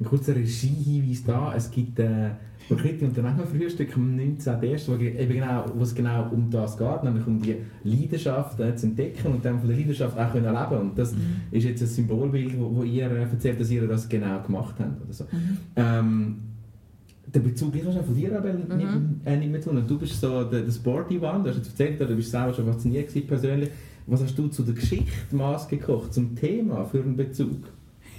Ein 0.00 0.06
kurzer 0.06 0.34
Regiehinweis 0.34 1.24
da. 1.24 1.54
Es 1.54 1.70
gibt 1.70 1.98
äh, 1.98 2.30
konkrete 2.68 3.04
Unternehmerfrühstück 3.04 3.96
am 3.96 4.16
19.01., 4.16 4.88
wo, 4.88 5.02
eben 5.02 5.32
genau, 5.32 5.64
wo 5.74 5.82
es 5.82 5.94
genau 5.94 6.28
um 6.30 6.50
das 6.50 6.76
geht, 6.76 7.04
nämlich 7.04 7.26
um 7.26 7.40
die 7.40 7.56
Leidenschaft 7.84 8.58
äh, 8.60 8.74
zu 8.74 8.86
entdecken 8.86 9.32
und 9.32 9.44
dann 9.44 9.58
von 9.58 9.68
der 9.68 9.76
Leidenschaft 9.76 10.18
auch 10.18 10.32
können 10.32 10.52
leben 10.52 10.80
Und 10.80 10.98
das 10.98 11.12
mhm. 11.12 11.42
ist 11.50 11.64
jetzt 11.64 11.82
ein 11.82 11.88
Symbolbild, 11.88 12.58
wo, 12.58 12.76
wo 12.76 12.82
ihr 12.82 13.10
äh, 13.10 13.22
erzählt, 13.22 13.60
dass 13.60 13.70
ihr 13.70 13.86
das 13.86 14.08
genau 14.08 14.40
gemacht 14.42 14.74
habt. 14.78 15.02
Oder 15.02 15.12
so. 15.12 15.24
Mhm. 15.24 15.58
Ähm, 15.76 16.36
der 17.26 17.40
Bezug 17.40 17.74
ist 17.74 17.84
von 17.84 18.14
dir 18.14 18.36
aber 18.36 18.52
mhm. 18.52 18.76
nicht, 18.76 19.26
äh, 19.26 19.36
nicht 19.36 19.50
mehr 19.50 19.60
tun. 19.60 19.76
Und 19.76 19.88
du 19.88 19.98
bist 19.98 20.20
so 20.20 20.44
der, 20.44 20.62
der 20.62 20.72
Sporty 20.72 21.18
One, 21.18 21.42
du 21.42 21.50
hast 21.50 21.56
jetzt 21.56 21.68
erzählt, 21.68 22.00
du 22.00 22.16
bist 22.16 22.30
selber 22.30 22.52
schon 22.52 22.66
fasziniert 22.66 23.08
gewesen, 23.08 23.26
persönlich. 23.26 23.70
Was 24.06 24.22
hast 24.22 24.38
du 24.38 24.48
zu 24.48 24.62
der 24.62 24.74
Geschichte 24.74 25.34
Maß 25.34 25.68
gekocht, 25.68 26.12
zum 26.12 26.36
Thema 26.36 26.84
für 26.84 27.00
einen 27.00 27.16
Bezug? 27.16 27.56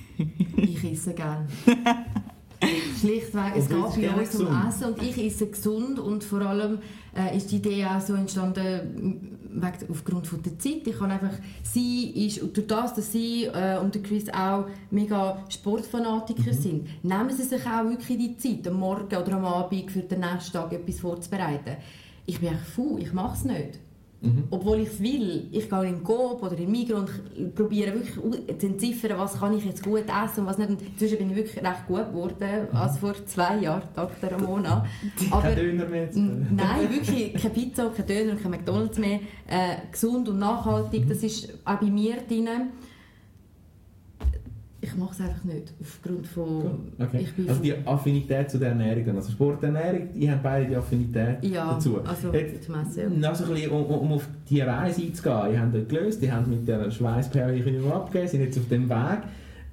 ich 0.57 0.83
esse 0.83 1.13
gerne. 1.13 1.47
Schlichtweg, 3.00 3.53
es 3.57 3.67
geht 3.67 3.77
bei 3.77 4.21
uns 4.21 4.35
um 4.35 4.47
Essen 4.67 4.85
und 4.85 5.01
ich 5.03 5.24
esse 5.24 5.47
gesund 5.47 6.00
und 6.00 6.24
vor 6.24 6.41
allem 6.41 6.79
äh, 7.15 7.38
ist 7.38 7.51
die 7.51 7.57
Idee 7.57 7.85
auch 7.85 8.01
so 8.01 8.13
entstanden 8.15 9.35
wegen, 9.55 9.89
aufgrund 9.91 10.27
von 10.27 10.41
der 10.41 10.57
Zeit. 10.59 10.85
Ich 10.85 10.97
kann 10.97 11.12
einfach, 11.12 11.33
sie 11.63 12.27
ist, 12.27 12.41
durch 12.41 12.67
das, 12.67 12.93
dass 12.93 13.12
sie 13.12 13.45
äh, 13.45 13.77
und 13.79 13.95
der 13.95 14.01
Chris 14.01 14.29
auch 14.29 14.65
mega 14.91 15.43
Sportfanatiker 15.50 16.51
mhm. 16.51 16.62
sind, 16.62 17.03
nehmen 17.03 17.31
sie 17.31 17.43
sich 17.43 17.65
auch 17.65 17.83
wirklich 17.89 18.17
die 18.17 18.38
Zeit, 18.38 18.67
am 18.67 18.79
Morgen 18.79 19.15
oder 19.15 19.33
am 19.33 19.45
Abend 19.45 19.91
für 19.91 20.01
den 20.01 20.19
nächsten 20.21 20.53
Tag 20.53 20.74
etwas 20.74 21.00
vorzubereiten. 21.00 21.77
Ich 22.25 22.39
bin 22.39 22.50
einfach 22.50 22.65
faul, 22.65 23.01
ich 23.01 23.13
mache 23.13 23.35
es 23.35 23.45
nicht. 23.45 23.79
Mhm. 24.25 24.44
Obwohl 24.50 24.79
ich 24.79 24.89
es 24.89 25.00
will. 25.01 25.48
Ich 25.51 25.70
gehe 25.70 25.86
in 25.86 25.96
den 25.96 26.03
Coop 26.03 26.41
oder 26.41 26.58
in 26.58 26.72
Migros 26.72 27.10
und 27.38 27.55
probiere 27.55 27.94
wirklich 27.94 28.60
zu 28.60 28.67
entziffern, 28.67 29.17
was 29.17 29.39
kann 29.39 29.55
ich 29.58 29.65
jetzt 29.65 29.84
gut 29.84 30.03
essen 30.05 30.41
und 30.41 30.46
was 30.48 30.58
nicht. 30.58 30.70
Und 30.70 30.82
inzwischen 30.82 31.17
bin 31.17 31.29
ich 31.32 31.36
wirklich 31.36 31.63
recht 31.63 31.88
gut 31.88 32.10
geworden, 32.10 32.67
mhm. 32.72 32.77
als 32.77 32.98
vor 32.98 33.13
zwei 33.25 33.58
Jahren, 33.60 33.84
Dr. 33.96 34.32
Ramona. 34.32 34.86
Aber, 35.32 35.41
kein 35.41 35.55
Döner 35.55 35.86
mehr? 35.86 36.10
Nein, 36.13 36.89
wirklich 36.89 37.34
keine 37.34 37.53
Pizza, 37.53 37.91
kein 37.96 38.08
Döner 38.08 38.32
und 38.34 38.41
kein 38.41 38.51
McDonalds 38.51 38.98
mehr. 38.98 39.20
Äh, 39.48 39.91
gesund 39.91 40.27
und 40.29 40.39
nachhaltig, 40.39 41.05
mhm. 41.05 41.10
das 41.10 41.24
ist 41.24 41.53
auch 41.63 41.75
bei 41.75 41.88
mir 41.88 42.17
drin 42.27 42.50
ich 44.86 44.96
mache 44.96 45.13
es 45.13 45.22
einfach 45.22 45.44
nicht, 45.44 45.74
aufgrund 45.82 46.27
von... 46.27 46.92
Okay. 47.00 47.25
also 47.48 47.62
die 47.62 47.74
Affinität 47.86 48.50
zu 48.50 48.60
der 48.60 48.70
Ernährung, 48.70 49.15
also 49.15 49.32
Sporternährung, 49.32 50.10
die 50.13 50.30
haben 50.30 50.39
beide 50.44 50.68
die 50.68 50.75
Affinität 50.75 51.44
ja, 51.44 51.74
dazu. 51.74 52.00
also 52.01 52.32
Jetzt, 52.32 52.70
Essen, 52.70 53.22
ja. 53.22 53.30
Also 53.30 53.46
ein 53.46 53.51
bisschen, 53.51 53.72
um, 53.72 53.86
um, 53.86 54.12
auf 54.13 54.27
die 54.50 54.62
Reise 54.62 55.01
einzugehen, 55.01 55.51
die 55.51 55.60
haben 55.60 55.72
dort 55.72 55.89
gelöst, 55.89 56.22
die 56.22 56.32
haben 56.32 56.50
mit 56.50 56.68
der 56.68 56.92
Schweißperle 56.92 57.94
abgegeben, 57.94 58.27
sind 58.27 58.42
jetzt 58.42 58.58
auf 58.58 58.68
dem 58.70 58.89
Weg, 58.89 59.20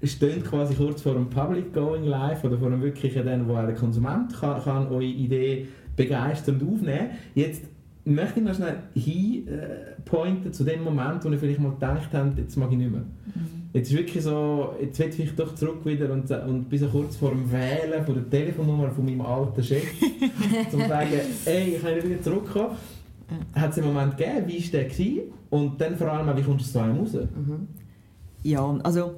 stehen 0.05 0.43
quasi 0.43 0.75
kurz 0.75 1.03
vor 1.03 1.15
einem 1.15 1.29
Public 1.29 1.73
Going 1.75 2.05
Live 2.05 2.43
oder 2.45 2.57
vor 2.57 2.69
einem 2.69 2.83
wirklichen, 2.83 3.25
den, 3.25 3.47
wo 3.47 3.55
ein 3.55 3.75
Konsument 3.75 4.33
kann, 4.33 4.63
kann 4.63 4.87
eure 4.89 5.05
Idee 5.05 5.69
begeisternd 5.95 6.63
aufnehmen 6.63 7.11
Jetzt 7.35 7.65
möchte 8.05 8.41
ich 8.41 8.47
noch 8.47 8.55
schnell 8.55 8.79
hinpointen 8.95 10.53
zu 10.53 10.65
dem 10.65 10.83
Moment, 10.83 11.25
wo 11.25 11.29
ihr 11.29 11.39
vielleicht 11.39 11.61
mal 11.61 11.73
gedacht 11.73 12.09
habt, 12.13 12.39
jetzt 12.39 12.57
mag 12.57 12.73
ich 12.73 12.79
nicht 12.79 12.91
mehr. 12.91 13.01
Mhm. 13.01 13.62
Jetzt 13.73 13.91
ist 13.91 13.97
wirklich 13.97 14.23
so, 14.23 14.75
jetzt 14.81 14.99
will 14.99 15.25
ich 15.25 15.35
doch 15.35 15.55
zurück 15.55 15.85
wieder 15.85 16.13
und, 16.13 16.31
und 16.31 16.69
bis 16.69 16.83
kurz 16.91 17.17
vor 17.17 17.31
dem 17.31 17.51
Wählen 17.51 18.05
von 18.05 18.15
der 18.15 18.29
Telefonnummer 18.29 18.91
von 18.91 19.05
meinem 19.05 19.23
alten 19.23 19.63
Chef, 19.63 19.85
um 20.03 20.71
zu 20.71 20.89
sagen, 20.89 21.21
ey, 21.47 21.77
ich 21.77 21.83
kann 21.83 22.03
wieder 22.03 22.21
zurückkommen. 22.21 22.77
Hat 23.55 23.71
es 23.71 23.79
einen 23.79 23.95
Moment 23.95 24.19
gegeben, 24.19 24.47
wie 24.47 24.63
war 24.63 24.71
der? 24.73 24.85
Gewesen? 24.85 25.21
Und 25.49 25.81
dann 25.81 25.97
vor 25.97 26.13
allem, 26.13 26.37
wie 26.37 26.43
kommst 26.43 26.67
du 26.67 26.73
zu 26.73 26.79
einem 26.81 26.99
raus? 26.99 27.15
Mhm. 27.15 27.69
Ja, 28.43 28.79
also 28.83 29.15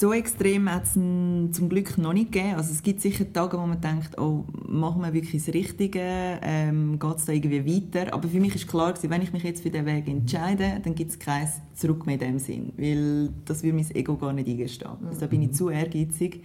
so 0.00 0.14
extrem 0.14 0.72
hat 0.72 0.84
es 0.84 0.94
zum 0.94 1.68
Glück 1.68 1.98
noch 1.98 2.14
nicht 2.14 2.32
gegeben. 2.32 2.54
Also 2.54 2.72
es 2.72 2.82
gibt 2.82 3.02
sicher 3.02 3.30
Tage, 3.30 3.58
wo 3.58 3.66
man 3.66 3.82
denkt, 3.82 4.18
oh, 4.18 4.46
machen 4.66 5.02
wir 5.02 5.12
wirklich 5.12 5.44
das 5.44 5.52
Richtige, 5.52 6.00
ähm, 6.00 6.98
geht 6.98 7.16
es 7.18 7.26
da 7.26 7.32
irgendwie 7.32 7.66
weiter. 7.66 8.14
Aber 8.14 8.26
für 8.26 8.40
mich 8.40 8.54
ist 8.54 8.66
klar 8.66 8.94
gewesen, 8.94 9.10
wenn 9.10 9.20
ich 9.20 9.34
mich 9.34 9.42
jetzt 9.42 9.62
für 9.62 9.68
diesen 9.68 9.84
Weg 9.84 10.08
entscheide, 10.08 10.80
dann 10.82 10.94
gibt 10.94 11.10
es 11.10 11.18
kein 11.18 11.46
Zurück 11.74 12.06
mehr 12.06 12.14
in 12.14 12.20
dem 12.20 12.38
Sinn, 12.38 12.72
weil 12.78 13.28
das 13.44 13.62
würde 13.62 13.76
mein 13.76 13.90
Ego 13.94 14.16
gar 14.16 14.32
nicht 14.32 14.48
eingestehen. 14.48 14.92
Also 15.06 15.20
da 15.20 15.26
bin 15.26 15.42
ich 15.42 15.52
zu 15.52 15.68
ehrgeizig. 15.68 16.44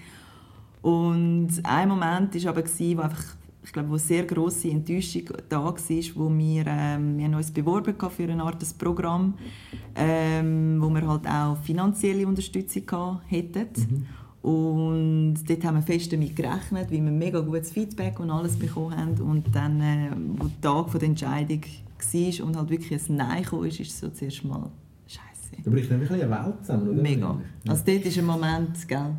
Und 0.82 1.52
ein 1.64 1.88
Moment 1.88 2.36
war 2.36 2.50
aber, 2.50 2.62
gewesen, 2.62 2.98
wo 2.98 3.02
einfach 3.04 3.24
ich 3.66 3.74
glaube, 3.74 3.90
wo 3.90 3.98
sehr 3.98 4.24
grosse 4.26 4.70
Enttäuschung 4.70 5.24
da 5.50 5.64
war, 5.64 5.74
wo 5.74 6.38
wir, 6.38 6.66
ähm, 6.68 7.18
wir 7.18 7.26
haben 7.26 7.34
uns 7.34 7.52
beworben 7.52 7.96
für 8.16 8.24
eine 8.24 8.44
Art 8.44 8.62
des 8.62 8.74
Programm, 8.74 9.34
ähm, 9.96 10.78
wo 10.80 10.90
wir 10.90 11.08
halt 11.08 11.28
auch 11.28 11.58
finanzielle 11.64 12.28
Unterstützung 12.28 13.20
hätten. 13.26 13.66
Mhm. 14.44 14.50
Und 14.50 15.38
dort 15.48 15.64
haben 15.64 15.78
wir 15.78 15.82
fest 15.82 16.14
damit 16.14 16.36
gerechnet, 16.36 16.92
weil 16.92 17.04
wir 17.04 17.12
mega 17.12 17.40
gutes 17.40 17.72
Feedback 17.72 18.20
und 18.20 18.30
alles 18.30 18.56
bekommen 18.56 18.96
haben. 18.96 19.20
Und 19.22 19.56
dann, 19.56 19.82
äh, 19.82 20.12
wo 20.38 20.46
der 20.46 20.62
Tag 20.62 20.92
der 20.92 21.04
Entscheidung 21.10 21.62
war 21.64 22.46
und 22.46 22.56
halt 22.56 22.70
wirklich 22.70 23.10
ein 23.10 23.16
Nein 23.16 23.44
kam, 23.44 23.66
ist 23.66 23.80
es 23.80 24.00
so 24.00 24.10
zuerst 24.10 24.46
mal 24.46 24.70
scheiße. 25.08 25.64
Da 25.64 25.72
bricht 25.72 25.90
nämlich 25.90 26.12
eine 26.12 26.30
Welt 26.30 26.60
zusammen, 26.62 26.90
oder? 26.90 27.02
Mega. 27.02 27.42
Also 27.68 27.84
dort 27.84 28.06
ist 28.06 28.18
ein 28.20 28.26
Moment, 28.26 28.88
gell? 28.88 29.16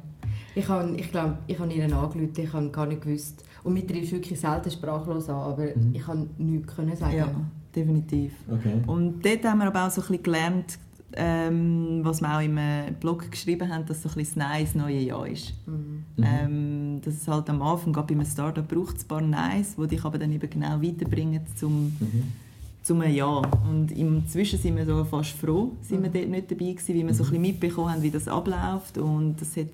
Ich 0.55 0.69
habe, 0.69 0.97
ich 0.97 1.11
glaube, 1.11 1.39
ich 1.49 1.59
habe 1.59 1.73
ihnen 1.73 1.93
angerufen, 1.93 2.33
ich 2.37 2.53
habe 2.53 2.71
gar 2.71 2.87
nicht 2.87 3.03
gewusst. 3.03 3.45
Und 3.67 3.75
mit 3.75 3.89
triffst 3.91 4.13
wirklich 4.13 4.39
selten 4.39 4.71
sprachlos 4.71 5.29
an, 5.29 5.35
aber 5.35 5.65
mhm. 5.65 5.93
ich 5.93 6.01
kann 6.01 6.31
nichts 6.39 6.73
können 6.77 6.95
sagen. 6.95 7.17
Ja, 7.17 7.29
definitiv. 7.75 8.33
Okay. 8.49 8.75
Und 8.87 9.27
dort 9.27 9.45
haben 9.45 9.59
wir 9.59 9.67
aber 9.67 9.89
auch 9.89 9.91
so 9.91 10.01
ein 10.03 10.07
bisschen 10.07 10.23
gelernt, 10.23 10.79
ähm, 11.17 11.99
was 12.05 12.21
wir 12.21 12.37
auch 12.37 12.41
im 12.41 12.59
äh, 12.59 12.93
Blog 13.01 13.29
geschrieben 13.29 13.69
haben, 13.69 13.85
dass 13.85 14.05
so 14.05 14.09
ein 14.09 14.15
bisschen 14.15 14.39
das 14.39 14.49
Nein 14.49 14.65
das 14.65 14.75
neue 14.77 15.01
Jahr 15.01 15.27
ist. 15.27 15.53
Mhm. 15.67 16.05
Ähm, 16.23 17.01
dass 17.05 17.15
es 17.15 17.27
halt 17.27 17.51
am 17.51 17.61
Anfang, 17.61 17.93
gerade 17.93 18.07
bei 18.07 18.15
einem 18.15 18.31
Startup, 18.31 18.69
braucht 18.69 18.99
es 18.99 19.05
ein 19.05 19.09
paar 19.09 19.21
Neins, 19.21 19.75
die 19.75 19.87
dich 19.89 20.05
aber 20.05 20.19
dann 20.19 20.31
eben 20.31 20.49
genau 20.49 20.81
weiterbringen 20.81 21.41
zum, 21.57 21.87
mhm. 21.87 22.23
zum 22.85 23.03
Ja. 23.03 23.43
Und 23.69 23.91
inzwischen 23.91 24.61
sind 24.61 24.77
wir 24.77 24.87
so 24.87 25.03
fast 25.03 25.31
froh, 25.31 25.73
sind 25.81 25.99
mhm. 25.99 26.05
wir 26.05 26.11
dort 26.11 26.29
nicht 26.29 26.51
dabei 26.53 26.67
gewesen, 26.67 26.95
weil 26.97 27.07
wir 27.09 27.15
so 27.15 27.25
ein 27.25 27.31
bisschen 27.31 27.43
mitbekommen 27.43 27.91
haben, 27.91 28.03
wie 28.03 28.13
das 28.13 28.29
abläuft 28.29 28.97
und 28.97 29.41
das 29.41 29.57
hat 29.57 29.71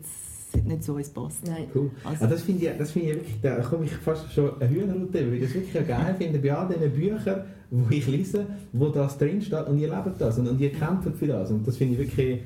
nicht 0.64 0.85
so 0.85 0.97
ins 0.97 1.11
passt. 1.11 1.47
Nein. 1.47 1.66
Cool. 1.75 1.90
Also, 2.04 2.25
also 2.25 2.35
das 2.35 2.42
finde 2.42 2.66
ich, 2.66 2.78
das 2.78 2.90
find 2.90 3.06
ich 3.06 3.14
wirklich, 3.14 3.40
da 3.40 3.56
komme 3.61 3.85
ich 3.85 3.92
fast 3.92 4.32
schon 4.32 4.61
eine 4.61 4.71
Hühnerroute, 4.71 5.26
weil 5.26 5.35
ich 5.35 5.42
das 5.42 5.54
wirklich 5.54 5.88
geil 5.88 6.14
finde, 6.18 6.38
bei 6.38 6.54
all 6.54 6.68
diesen 6.68 6.90
Büchern, 6.92 7.44
die 7.71 7.97
ich 7.97 8.06
lese, 8.06 8.47
wo 8.73 8.88
das 8.88 9.18
drinsteht 9.18 9.66
und 9.66 9.78
ihr 9.78 9.88
lebt 9.88 10.21
das 10.21 10.38
und, 10.38 10.49
und 10.49 10.61
ihr 10.61 10.71
kämpft 10.71 11.16
für 11.16 11.26
das 11.26 11.50
und 11.50 11.66
das 11.66 11.76
finde 11.76 11.94
ich 11.94 12.00
wirklich, 12.00 12.40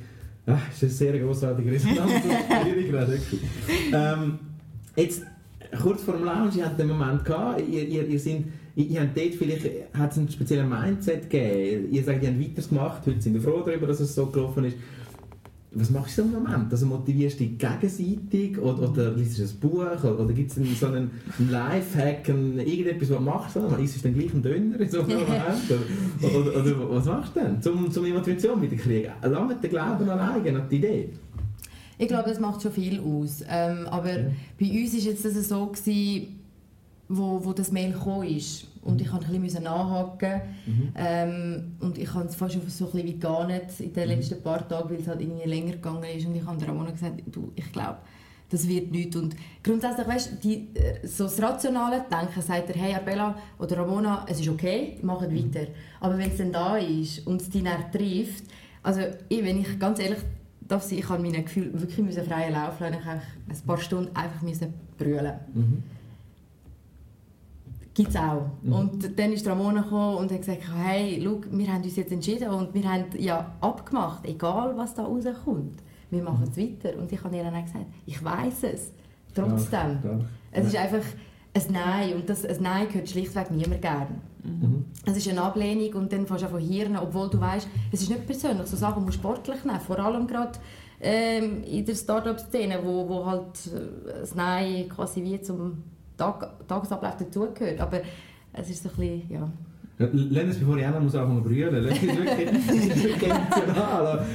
ach, 0.47 0.69
das 0.69 0.83
ist 0.83 1.03
eine 1.03 1.13
sehr 1.13 1.21
grossartige 1.21 1.73
Resonanz 1.73 2.13
wirklich. 3.09 3.41
Ähm, 3.93 4.39
jetzt, 4.95 5.23
kurz 5.83 6.03
vor 6.03 6.15
dem 6.15 6.25
Lounge, 6.25 6.53
ihr 6.57 6.67
habt 6.67 6.79
den 6.79 6.89
Moment 6.89 7.25
gehabt, 7.25 7.63
ihr, 7.69 7.87
ihr, 7.87 8.07
ihr 8.07 8.21
sind 8.21 8.47
ihr 8.77 9.01
habt 9.01 9.17
dort 9.17 9.35
vielleicht 9.35 9.67
hat 9.95 10.13
es 10.13 10.19
einen 10.19 10.29
speziellen 10.29 10.69
Mindset 10.69 11.31
gegeben. 11.31 11.91
Ihr 11.91 12.05
sagt, 12.05 12.23
ihr 12.23 12.29
habt 12.29 12.41
weitergemacht, 12.41 13.07
heute 13.07 13.23
sind 13.23 13.33
wir 13.33 13.41
froh 13.41 13.63
darüber, 13.65 13.87
dass 13.87 14.01
es 14.01 14.15
so 14.15 14.27
gelaufen 14.27 14.65
ist 14.65 14.77
was 15.78 15.90
machst 15.90 16.16
du 16.16 16.23
im 16.23 16.33
Moment? 16.33 16.73
Also 16.73 16.87
motivierst 16.87 17.38
du 17.38 17.45
dich 17.45 17.59
gegenseitig 17.59 18.59
oder, 18.59 18.88
oder 18.88 19.11
liest 19.12 19.38
du 19.38 19.42
ein 19.42 19.61
Buch 19.61 19.80
oder, 19.80 20.18
oder 20.18 20.33
gibt 20.33 20.50
es 20.50 20.80
so 20.80 20.87
einen 20.87 21.11
Lifehack, 21.50 22.28
irgendetwas, 22.28 23.11
was 23.11 23.16
du 23.18 23.23
machst? 23.23 23.56
Oder 23.56 23.78
ist 23.78 23.97
es 23.97 24.02
dann 24.02 24.14
gleich 24.14 24.33
ein 24.33 24.42
Döner 24.42 24.80
in 24.80 24.90
so 24.90 25.02
einem 25.02 25.21
Moment? 25.21 25.71
Oder, 26.23 26.61
oder, 26.61 26.61
oder, 26.61 26.90
was 26.97 27.04
machst 27.04 27.37
du 27.37 27.40
denn, 27.40 27.73
um, 27.73 27.85
um 27.85 27.92
die 27.92 28.12
Motivation 28.12 28.62
wieder 28.62 28.76
zu 28.76 28.83
kriegen? 28.83 29.12
Lange 29.23 29.56
der 29.56 29.71
Glauben 29.71 30.09
alleine 30.09 30.61
an 30.61 30.68
die 30.71 30.76
Idee? 30.76 31.11
Ich 31.99 32.09
glaube, 32.09 32.28
das 32.28 32.40
macht 32.40 32.62
schon 32.62 32.73
viel 32.73 33.00
aus. 33.00 33.42
Ähm, 33.49 33.87
aber 33.87 34.18
ja. 34.18 34.26
bei 34.59 34.66
uns 34.66 34.92
war 34.92 34.99
es 34.99 35.04
jetzt 35.04 35.49
so, 35.49 35.66
gewesen, 35.66 36.40
wo, 37.09 37.45
wo 37.45 37.52
das 37.52 37.71
Mail 37.71 37.92
gekommen 37.92 38.28
ist 38.28 38.66
und 38.87 39.00
ich 39.00 39.12
musste 39.12 39.33
ein 39.33 39.43
bisschen 39.43 39.64
nachhaken. 39.64 40.40
Mhm. 40.66 40.93
Ähm, 40.95 41.76
und 41.81 41.99
ich 41.99 42.12
habe 42.14 42.26
es 42.26 42.37
fast 42.37 42.55
so 42.55 42.61
ein 42.61 42.64
bisschen 42.64 43.05
wie 43.05 43.19
gar 43.19 43.47
nicht 43.47 43.81
in 43.81 43.93
den 43.93 44.05
mhm. 44.05 44.14
letzten 44.14 44.43
paar 44.43 44.66
Tagen, 44.66 44.90
weil 44.90 45.00
es 45.00 45.09
halt 45.09 45.21
irgendwie 45.21 45.49
länger 45.49 45.73
gegangen 45.73 46.05
ist. 46.05 46.26
Und 46.26 46.37
ich 46.37 46.47
habe 46.47 46.66
Ramona 46.66 46.90
gesagt, 46.90 47.23
du, 47.26 47.52
ich 47.55 47.71
glaube, 47.73 47.99
das 48.49 48.69
wird 48.69 48.93
nichts. 48.93 49.16
Und 49.16 49.35
grundsätzlich, 49.62 50.07
weißt, 50.07 50.45
die, 50.45 50.69
äh, 50.75 51.07
so 51.07 51.25
das 51.25 51.43
rationale 51.43 52.05
Denken 52.11 52.40
sagt 52.40 52.71
er, 52.71 52.76
hey 52.76 52.95
Abella 52.95 53.35
oder 53.59 53.78
Ramona, 53.78 54.25
es 54.28 54.40
ist 54.40 54.49
okay, 54.49 54.99
macht 55.02 55.28
mhm. 55.31 55.52
weiter. 55.55 55.66
Aber 56.00 56.16
wenn 56.16 56.31
es 56.31 56.38
dann 56.38 56.52
da 56.52 56.76
ist 56.76 57.26
und 57.26 57.43
es 57.43 57.50
dich 57.50 57.64
dann 57.64 57.90
trifft, 57.90 58.45
also 58.83 59.00
ich, 59.28 59.45
wenn 59.45 59.61
ich 59.61 59.78
ganz 59.80 59.99
ehrlich 59.99 60.21
darf 60.61 60.82
sein, 60.82 60.99
ich 60.99 61.08
habe 61.08 61.23
meine 61.23 61.43
Gefühle 61.43 61.73
wirklich 61.73 62.19
freien 62.21 62.52
Lauf 62.52 62.78
lassen. 62.78 62.97
Ich 63.00 63.04
habe 63.04 63.21
ein 63.49 63.67
paar 63.67 63.78
Stunden 63.78 64.15
einfach 64.15 64.43
brüllen. 64.97 65.34
Mhm 65.54 65.82
gibt 67.97 68.11
es 68.11 68.17
auch. 68.17 68.50
Mhm. 68.63 68.73
Und 68.73 69.19
dann 69.19 69.32
ist 69.32 69.47
Ramona 69.47 69.80
gekommen 69.80 70.19
und 70.19 70.30
hat 70.30 70.41
gesagt, 70.41 70.61
hey, 70.76 71.21
schau, 71.25 71.41
wir 71.50 71.73
haben 71.73 71.82
uns 71.82 71.97
jetzt 71.97 72.13
entschieden 72.13 72.50
und 72.50 72.75
wir 72.75 72.85
haben 72.85 73.06
ja 73.19 73.52
abgemacht, 73.61 74.26
egal 74.26 74.76
was 74.76 74.95
da 74.95 75.04
rauskommt, 75.04 75.82
wir 76.11 76.23
machen 76.23 76.47
es 76.49 76.59
weiter. 76.59 76.97
Und 76.99 77.11
ich 77.11 77.25
habe 77.25 77.35
ihr 77.35 77.43
dann 77.43 77.65
gesagt, 77.65 77.87
ich 78.04 78.23
weiß 78.23 78.65
es, 78.65 78.93
trotzdem. 79.35 79.99
Ja, 80.04 80.21
es 80.52 80.67
ist 80.67 80.76
einfach 80.76 81.04
ein 81.54 81.63
Nein 81.73 82.15
und 82.17 82.28
das, 82.28 82.45
ein 82.45 82.63
Nein 82.63 82.87
gehört 82.89 83.09
schlichtweg 83.09 83.50
niemand 83.50 83.80
gern. 83.80 84.21
Mhm. 84.45 84.85
Es 85.06 85.17
ist 85.17 85.28
eine 85.28 85.41
Ablehnung 85.41 86.02
und 86.02 86.13
dann 86.13 86.26
fängst 86.26 86.45
du 86.45 86.49
von 86.49 86.61
Hirn, 86.61 86.99
obwohl 86.99 87.30
du 87.30 87.41
weißt, 87.41 87.67
es 87.93 88.02
ist 88.02 88.11
nicht 88.11 88.26
persönlich, 88.26 88.67
so 88.67 88.76
Sachen 88.76 89.04
musst 89.04 89.17
du 89.17 89.21
sportlich 89.21 89.65
nehmen, 89.65 89.80
vor 89.80 89.99
allem 89.99 90.26
gerade 90.26 90.59
ähm, 91.00 91.65
in 91.65 91.85
der 91.85 91.95
Start-up-Szene, 91.95 92.78
wo, 92.85 93.09
wo 93.09 93.25
halt 93.25 93.67
äh, 93.67 94.21
das 94.21 94.35
Nein 94.35 94.87
quasi 94.91 95.25
wie 95.25 95.41
zum 95.41 95.82
Tag, 96.17 96.67
Tagesablauf 96.67 97.17
dazugehört. 97.17 97.81
Aber 97.81 98.00
es 98.52 98.71
ist 98.71 98.83
so 98.83 98.89
ein 98.89 98.97
bisschen, 98.97 99.31
ja... 99.31 99.50
Uns, 99.99 100.59
bevor 100.59 100.76
ich 100.76 100.87
muss 101.00 101.15
anfangen 101.15 101.43
zu 101.43 101.49
brüllen, 101.49 101.85
lass 101.85 102.02
uns 102.02 102.17
wirklich 102.19 103.23
emotional. 103.23 104.26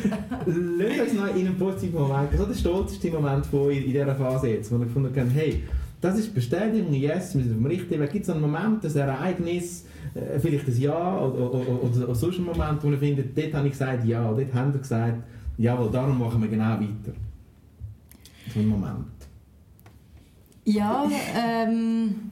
Lass 0.48 1.00
uns 1.02 1.13
noch 1.13 1.36
in 1.36 1.48
einen 1.48 1.58
positiven 1.58 2.02
Moment, 2.02 2.30
so 2.36 2.46
der 2.46 2.56
stolzeste 2.56 3.12
Moment 3.12 3.46
von 3.46 3.70
in, 3.70 3.84
in 3.84 3.91
dieser 3.91 4.15
Phase 4.15 4.50
jetzt, 4.50 4.72
wo 4.72 4.80
wir 4.80 4.86
gefunden 4.86 5.15
haben, 5.15 5.30
hey, 5.30 5.62
das 6.02 6.17
ist 6.17 6.34
Bestätigung, 6.34 6.91
yes, 6.94 7.36
wir 7.36 7.44
sind 7.44 7.52
auf 7.52 7.58
dem 7.60 7.65
richtigen 7.67 8.02
Weg. 8.02 8.12
Gibt 8.12 8.24
es 8.24 8.32
einen 8.32 8.41
Moment, 8.41 8.84
ein 8.84 8.96
Ereignis, 8.96 9.86
äh, 10.15 10.39
vielleicht 10.39 10.67
ein 10.67 10.82
Ja 10.82 11.20
oder, 11.20 11.54
oder, 11.54 11.84
oder, 11.84 12.04
oder 12.06 12.15
sonst 12.15 12.38
einen 12.38 12.46
Moment, 12.48 12.84
wo 12.84 12.89
ihr 12.89 12.98
findet, 12.98 13.38
dort 13.38 13.54
habe 13.54 13.67
ich 13.67 13.74
gesagt 13.74 14.04
Ja, 14.06 14.34
dort 14.34 14.54
haben 14.56 14.74
wir 14.74 14.80
gesagt, 14.80 15.24
jawohl, 15.60 15.91
darum 15.91 16.17
machen 16.17 16.41
wir 16.41 16.50
genau 16.50 16.72
weiter. 16.72 17.13
So 18.52 18.60
ein 18.62 18.67
Moment. 18.67 19.06
Ja, 20.63 21.10
ähm, 21.36 22.32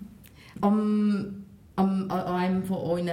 am, 0.62 1.46
am, 1.76 2.12
an 2.12 2.22
einem 2.22 2.64
von 2.64 2.78
euren 2.78 3.10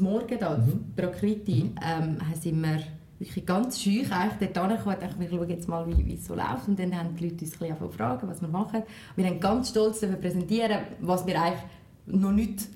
Morgen 0.00 0.38
da, 0.38 0.56
mhm. 0.56 0.92
Prakriti, 0.96 1.64
mhm. 1.64 1.74
ähm, 1.82 2.18
sind 2.40 2.62
wir 2.62 2.82
wirklich 3.18 3.46
ganz 3.46 3.80
scheu 3.80 4.02
eigentlich 4.10 4.50
dort 4.52 4.58
angekommen 4.58 4.96
und 4.96 5.20
wir 5.20 5.28
schauen 5.28 5.48
jetzt 5.48 5.68
mal, 5.68 5.86
wie, 5.86 6.06
wie 6.06 6.14
es 6.14 6.26
so 6.26 6.34
läuft. 6.34 6.66
Und 6.66 6.78
dann 6.78 6.96
haben 6.96 7.14
die 7.14 7.28
Leute 7.28 7.44
uns 7.44 7.60
ein 7.60 7.68
bisschen 7.68 7.90
fragen, 7.90 8.28
was 8.28 8.40
wir 8.40 8.48
machen. 8.48 8.82
Wir 9.16 9.26
haben 9.26 9.40
ganz 9.40 9.70
stolz 9.70 10.00
präsentieren, 10.00 10.82
was 11.00 11.26
wir 11.26 11.40
eigentlich 11.40 11.62
noch 12.06 12.32
nicht 12.32 12.68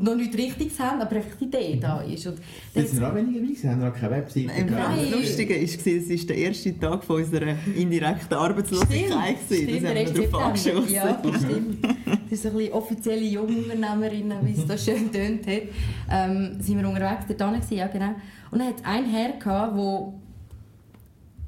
noch 0.00 0.16
nichts 0.16 0.36
Richtiges 0.36 0.78
haben, 0.78 1.00
aber 1.00 1.16
einfach 1.16 1.36
die 1.36 1.44
Idee 1.44 1.78
da 1.80 2.00
ist. 2.00 2.26
Und 2.26 2.38
das 2.74 2.90
sind 2.90 3.04
auch 3.04 3.14
weniger 3.14 3.40
dabei, 3.40 3.54
sie 3.54 3.68
haben 3.68 3.80
noch 3.80 3.94
keine 3.94 4.10
Webseite. 4.12 4.46
Nein, 4.46 4.98
das 5.02 5.10
Lustige 5.10 5.54
war, 5.54 5.62
es 5.62 5.86
war 5.86 6.26
der 6.26 6.36
erste 6.36 6.78
Tag 6.78 7.04
von 7.04 7.16
unserer 7.16 7.54
indirekten 7.76 8.36
Arbeitslosigkeit. 8.36 9.36
Stimmt, 9.46 9.70
das 9.70 9.90
haben 9.90 9.94
wir 9.94 10.28
darauf 10.28 10.46
angeschossen. 10.46 10.92
Ja, 10.92 11.20
stimmt. 11.38 11.84
Das 11.84 12.38
ist 12.38 12.46
ein 12.46 12.52
bisschen 12.52 12.72
offizielle 12.72 13.24
Jungunternehmerinnen, 13.24 14.38
wie 14.46 14.52
es 14.52 14.66
da 14.66 14.78
schön 14.78 15.12
tönt 15.12 15.46
hat. 15.46 15.62
Ähm, 16.10 16.60
sind 16.60 16.80
wir 16.80 16.88
unterwegs 16.88 17.24
dort 17.28 17.54
gewesen, 17.54 17.76
ja 17.76 17.86
genau. 17.88 18.14
Und 18.50 18.58
dann 18.58 18.68
hat 18.68 18.78
es 18.78 18.84
einen 18.84 19.06
Herr 19.06 19.32
gehabt, 19.32 19.76
wo, 19.76 20.14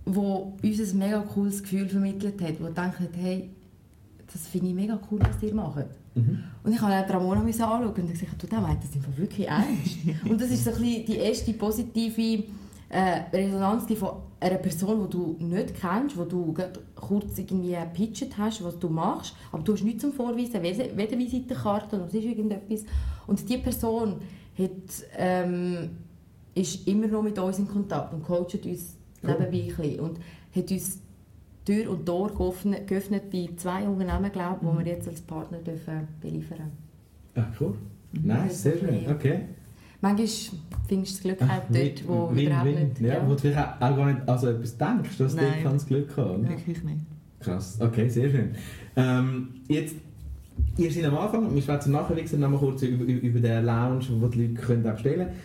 wo 0.05 0.53
uns 0.63 0.93
ein 0.93 0.99
mega 0.99 1.21
cooles 1.21 1.63
Gefühl 1.63 1.89
vermittelt 1.89 2.41
hat, 2.41 2.61
wo 2.61 2.67
denkt, 2.67 2.99
hey, 3.21 3.49
das 4.33 4.47
finde 4.47 4.69
ich 4.69 4.75
mega 4.75 4.99
cool, 5.11 5.21
was 5.21 5.43
ihr 5.43 5.55
macht. 5.55 6.02
Mhm. 6.15 6.45
Und 6.63 6.73
ich 6.73 6.81
habe 6.81 7.13
Ramona 7.13 7.41
anschauen 7.41 7.87
und 7.87 7.95
gesagt, 7.95 8.43
du, 8.43 8.47
der 8.47 8.61
meint 8.61 8.83
das 8.83 8.95
einfach 8.95 9.17
wirklich 9.17 9.49
ernst. 9.49 9.99
und 10.29 10.41
das 10.41 10.51
ist 10.51 10.65
so 10.65 10.71
ein 10.71 10.81
bisschen 10.81 11.07
die 11.07 11.17
erste 11.17 11.53
positive 11.55 12.45
äh, 12.89 13.23
Resonanz 13.33 13.85
von 13.99 14.11
einer 14.39 14.59
Person, 14.59 15.05
die 15.05 15.11
du 15.11 15.37
nicht 15.39 15.75
kennst, 15.81 16.17
wo 16.17 16.25
du 16.25 16.55
kurz 16.95 17.39
irgendwie 17.39 17.73
gepitcht 17.73 18.37
hast, 18.37 18.63
was 18.63 18.79
du 18.79 18.89
machst, 18.89 19.35
aber 19.51 19.63
du 19.63 19.73
hast 19.73 19.83
nichts 19.83 20.03
zum 20.03 20.13
Vorweisen, 20.13 20.63
weder 20.63 21.19
Visitenkarte 21.19 21.97
noch 21.97 22.07
ist 22.09 22.15
irgendetwas. 22.15 22.85
Und 23.27 23.49
diese 23.49 23.61
Person 23.61 24.17
hat, 24.59 24.71
ähm, 25.17 25.91
ist 26.55 26.87
immer 26.87 27.07
noch 27.07 27.23
mit 27.23 27.39
uns 27.39 27.59
in 27.59 27.69
Kontakt 27.69 28.13
und 28.13 28.23
coacht 28.23 28.67
uns 28.67 28.97
nebenbei 29.23 29.45
ein 29.45 29.51
bisschen 29.51 30.01
und 30.01 30.19
hat 30.55 30.71
uns 30.71 30.99
Tür 31.65 31.91
und 31.91 32.07
Tor 32.07 32.35
geöffnet, 32.35 32.87
geöffnet 32.87 33.31
bei 33.31 33.49
zwei 33.57 33.87
Unternehmen, 33.87 34.33
glaube 34.33 34.59
ich, 34.61 34.63
mhm. 34.63 34.79
die 34.79 34.85
wir 34.85 34.93
jetzt 34.93 35.09
als 35.09 35.21
Partner 35.21 35.59
dürfen 35.59 36.09
beliefern 36.21 36.73
Ah, 37.35 37.47
cool. 37.61 37.75
Mhm. 38.13 38.27
Nice, 38.27 38.63
sehr 38.63 38.79
schön. 38.79 39.11
Okay. 39.11 39.41
Manchmal 40.01 40.27
findest 40.89 41.25
du 41.25 41.29
das 41.29 41.39
Glück 41.39 41.43
auch 41.43 41.63
dort, 41.71 42.09
wo 42.09 42.35
win, 42.35 42.47
überhaupt 42.47 42.67
win. 42.67 42.89
nicht... 42.89 43.01
Ja, 43.01 43.15
ja. 43.15 43.27
wo 43.27 43.33
du 43.33 43.39
vielleicht 43.39 43.59
auch 43.59 43.79
gar 43.79 44.13
nicht 44.13 44.29
also 44.29 44.49
etwas 44.49 44.77
denkst, 44.77 45.17
dass 45.19 45.35
Nein. 45.35 45.63
du 45.63 45.69
das 45.71 45.87
Glück 45.87 46.17
haben 46.17 46.49
Wirklich 46.49 46.83
nicht. 46.83 47.01
Krass, 47.41 47.79
okay, 47.81 48.09
sehr 48.09 48.29
schön. 48.29 48.55
Ähm, 48.97 49.49
jetzt, 49.69 49.95
ihr 50.77 50.93
seid 50.93 51.05
am 51.05 51.17
Anfang, 51.17 51.55
wir 51.55 51.63
sprechen 51.63 51.93
nachher 51.93 52.17
wie 52.17 52.23
gesagt, 52.23 52.41
noch 52.41 52.51
mal 52.51 52.59
kurz 52.59 52.83
über, 52.83 53.05
über 53.05 53.41
den 53.41 53.65
Lounge, 53.65 54.07
wo 54.21 54.27
die 54.27 54.47
Leute 54.47 54.61
können 54.61 54.83
bestellen 54.83 55.29
können 55.29 55.37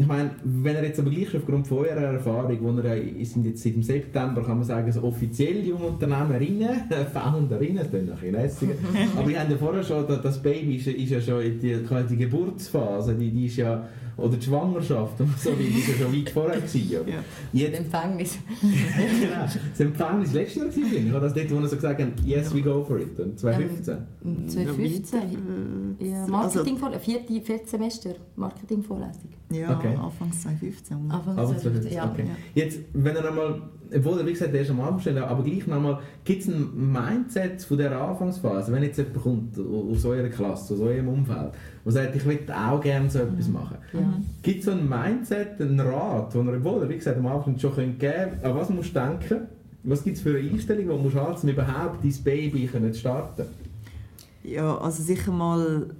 ich 0.00 0.06
meine, 0.06 0.30
wenn 0.44 0.76
er 0.76 0.84
jetzt 0.84 0.98
aber 0.98 1.10
gleich 1.10 1.36
aufgrund 1.36 1.66
von 1.66 1.78
eurer 1.78 2.14
Erfahrung, 2.14 2.58
wo 2.62 2.80
er 2.80 2.96
ja, 2.96 3.24
sind 3.24 3.44
jetzt 3.44 3.62
seit 3.62 3.74
dem 3.74 3.82
September, 3.82 4.42
kann 4.42 4.56
man 4.56 4.64
sagen, 4.64 4.90
so 4.90 5.02
offiziell 5.02 5.62
junge 5.64 5.84
Unternehmerinnen, 5.84 6.70
Founderinnen, 7.12 7.76
das 7.76 8.02
noch 8.02 8.22
ein 8.22 8.32
bisschen 8.32 8.70
aber 9.16 9.28
wir 9.28 9.40
haben 9.40 9.50
ja 9.50 9.58
vorher 9.58 9.82
schon, 9.82 10.06
das 10.06 10.42
Baby 10.42 10.76
ist, 10.76 10.86
ist 10.86 11.10
ja 11.10 11.20
schon 11.20 11.42
in 11.42 11.58
die, 11.60 11.76
die 12.08 12.16
Geburtsphase, 12.16 13.14
die, 13.14 13.30
die 13.30 13.44
ist 13.46 13.56
ja 13.56 13.86
oder 14.16 14.36
die 14.36 14.42
Schwangerschaft 14.44 15.18
so, 15.18 15.52
die 15.52 15.78
ist 15.78 15.88
ja 15.88 16.04
schon 16.04 16.14
weit 16.14 16.30
vorher 16.30 16.60
gewesen. 16.60 16.90
Ja. 17.06 17.14
Jetzt, 17.52 17.72
das 17.72 17.80
Empfängnis. 17.80 18.38
genau, 18.60 19.42
das 19.42 19.80
Empfängnis 19.80 20.32
letztes 20.32 20.56
Jahr 20.56 20.66
gewesen, 20.66 21.06
ich. 21.06 21.12
Das 21.12 21.34
dort, 21.34 21.50
wo 21.50 21.60
wir 21.60 21.68
so 21.68 21.76
gesagt 21.76 22.00
haben, 22.00 22.12
yes, 22.24 22.54
we 22.54 22.62
go 22.62 22.84
for 22.84 22.98
it, 22.98 23.16
2015. 23.16 23.96
Ähm, 24.24 24.48
2015, 24.48 25.96
ja, 26.00 26.26
Marketingvorlesung, 26.26 26.84
also, 26.92 26.98
vierte, 26.98 27.40
viertes 27.40 27.70
Semester, 27.70 28.14
Marketingvorlesung. 28.36 29.30
Ja, 29.52 29.76
okay. 29.76 29.96
Anfang 29.96 30.32
2015. 30.32 31.10
Anfang 31.10 31.34
2015, 31.34 31.92
ja. 31.92 32.10
Okay. 32.10 32.24
Jetzt, 32.54 32.78
wenn 32.92 33.16
er 33.16 33.24
nochmal, 33.24 33.62
obwohl 33.94 34.20
er 34.20 34.26
wie 34.26 34.32
gesagt, 34.32 34.54
der 34.54 34.62
ist 34.62 34.70
am 34.70 34.80
Anfang 34.80 35.18
aber 35.18 35.42
gleich 35.42 35.66
nochmal, 35.66 35.98
gibt 36.24 36.42
es 36.42 36.48
ein 36.48 36.92
Mindset 36.92 37.62
von 37.62 37.76
dieser 37.76 38.00
Anfangsphase, 38.00 38.72
wenn 38.72 38.84
jetzt 38.84 38.98
jemand 38.98 39.20
kommt 39.20 39.58
aus 39.58 40.04
eurer 40.04 40.28
Klasse, 40.28 40.74
aus 40.74 40.80
eurem 40.80 41.08
Umfeld, 41.08 41.52
der 41.84 41.92
sagt, 41.92 42.14
ich 42.14 42.24
würde 42.24 42.56
auch 42.56 42.80
gerne 42.80 43.10
so 43.10 43.18
etwas 43.18 43.48
mhm. 43.48 43.54
machen. 43.54 43.78
Ja. 43.92 43.99
Gibt 44.42 44.60
es 44.60 44.64
so 44.64 44.70
ein 44.72 44.88
Mindset, 44.88 45.60
einen 45.60 45.80
Rat, 45.80 46.34
den 46.34 46.48
obwohl 46.48 46.82
er, 46.82 46.88
wie 46.88 46.96
gesagt, 46.96 47.18
am 47.18 47.26
Anfang 47.26 47.58
schon 47.58 47.74
geben 47.74 47.98
könnte, 47.98 48.38
an 48.42 48.56
was 48.56 48.70
musst 48.70 48.94
du 48.94 49.00
denken? 49.00 49.40
Was 49.82 50.04
gibt 50.04 50.16
es 50.16 50.22
für 50.22 50.38
eine 50.38 50.50
Einstellung, 50.50 50.88
die 50.88 51.02
musst 51.02 51.16
du 51.16 51.20
haben, 51.20 51.36
um 51.40 51.48
überhaupt 51.48 52.04
dein 52.04 52.14
Baby 52.24 52.68
zu 52.70 52.94
starten? 52.94 53.44
Ja, 54.44 54.76
also 54.78 55.02
sicher 55.02 55.32
mal 55.32 55.90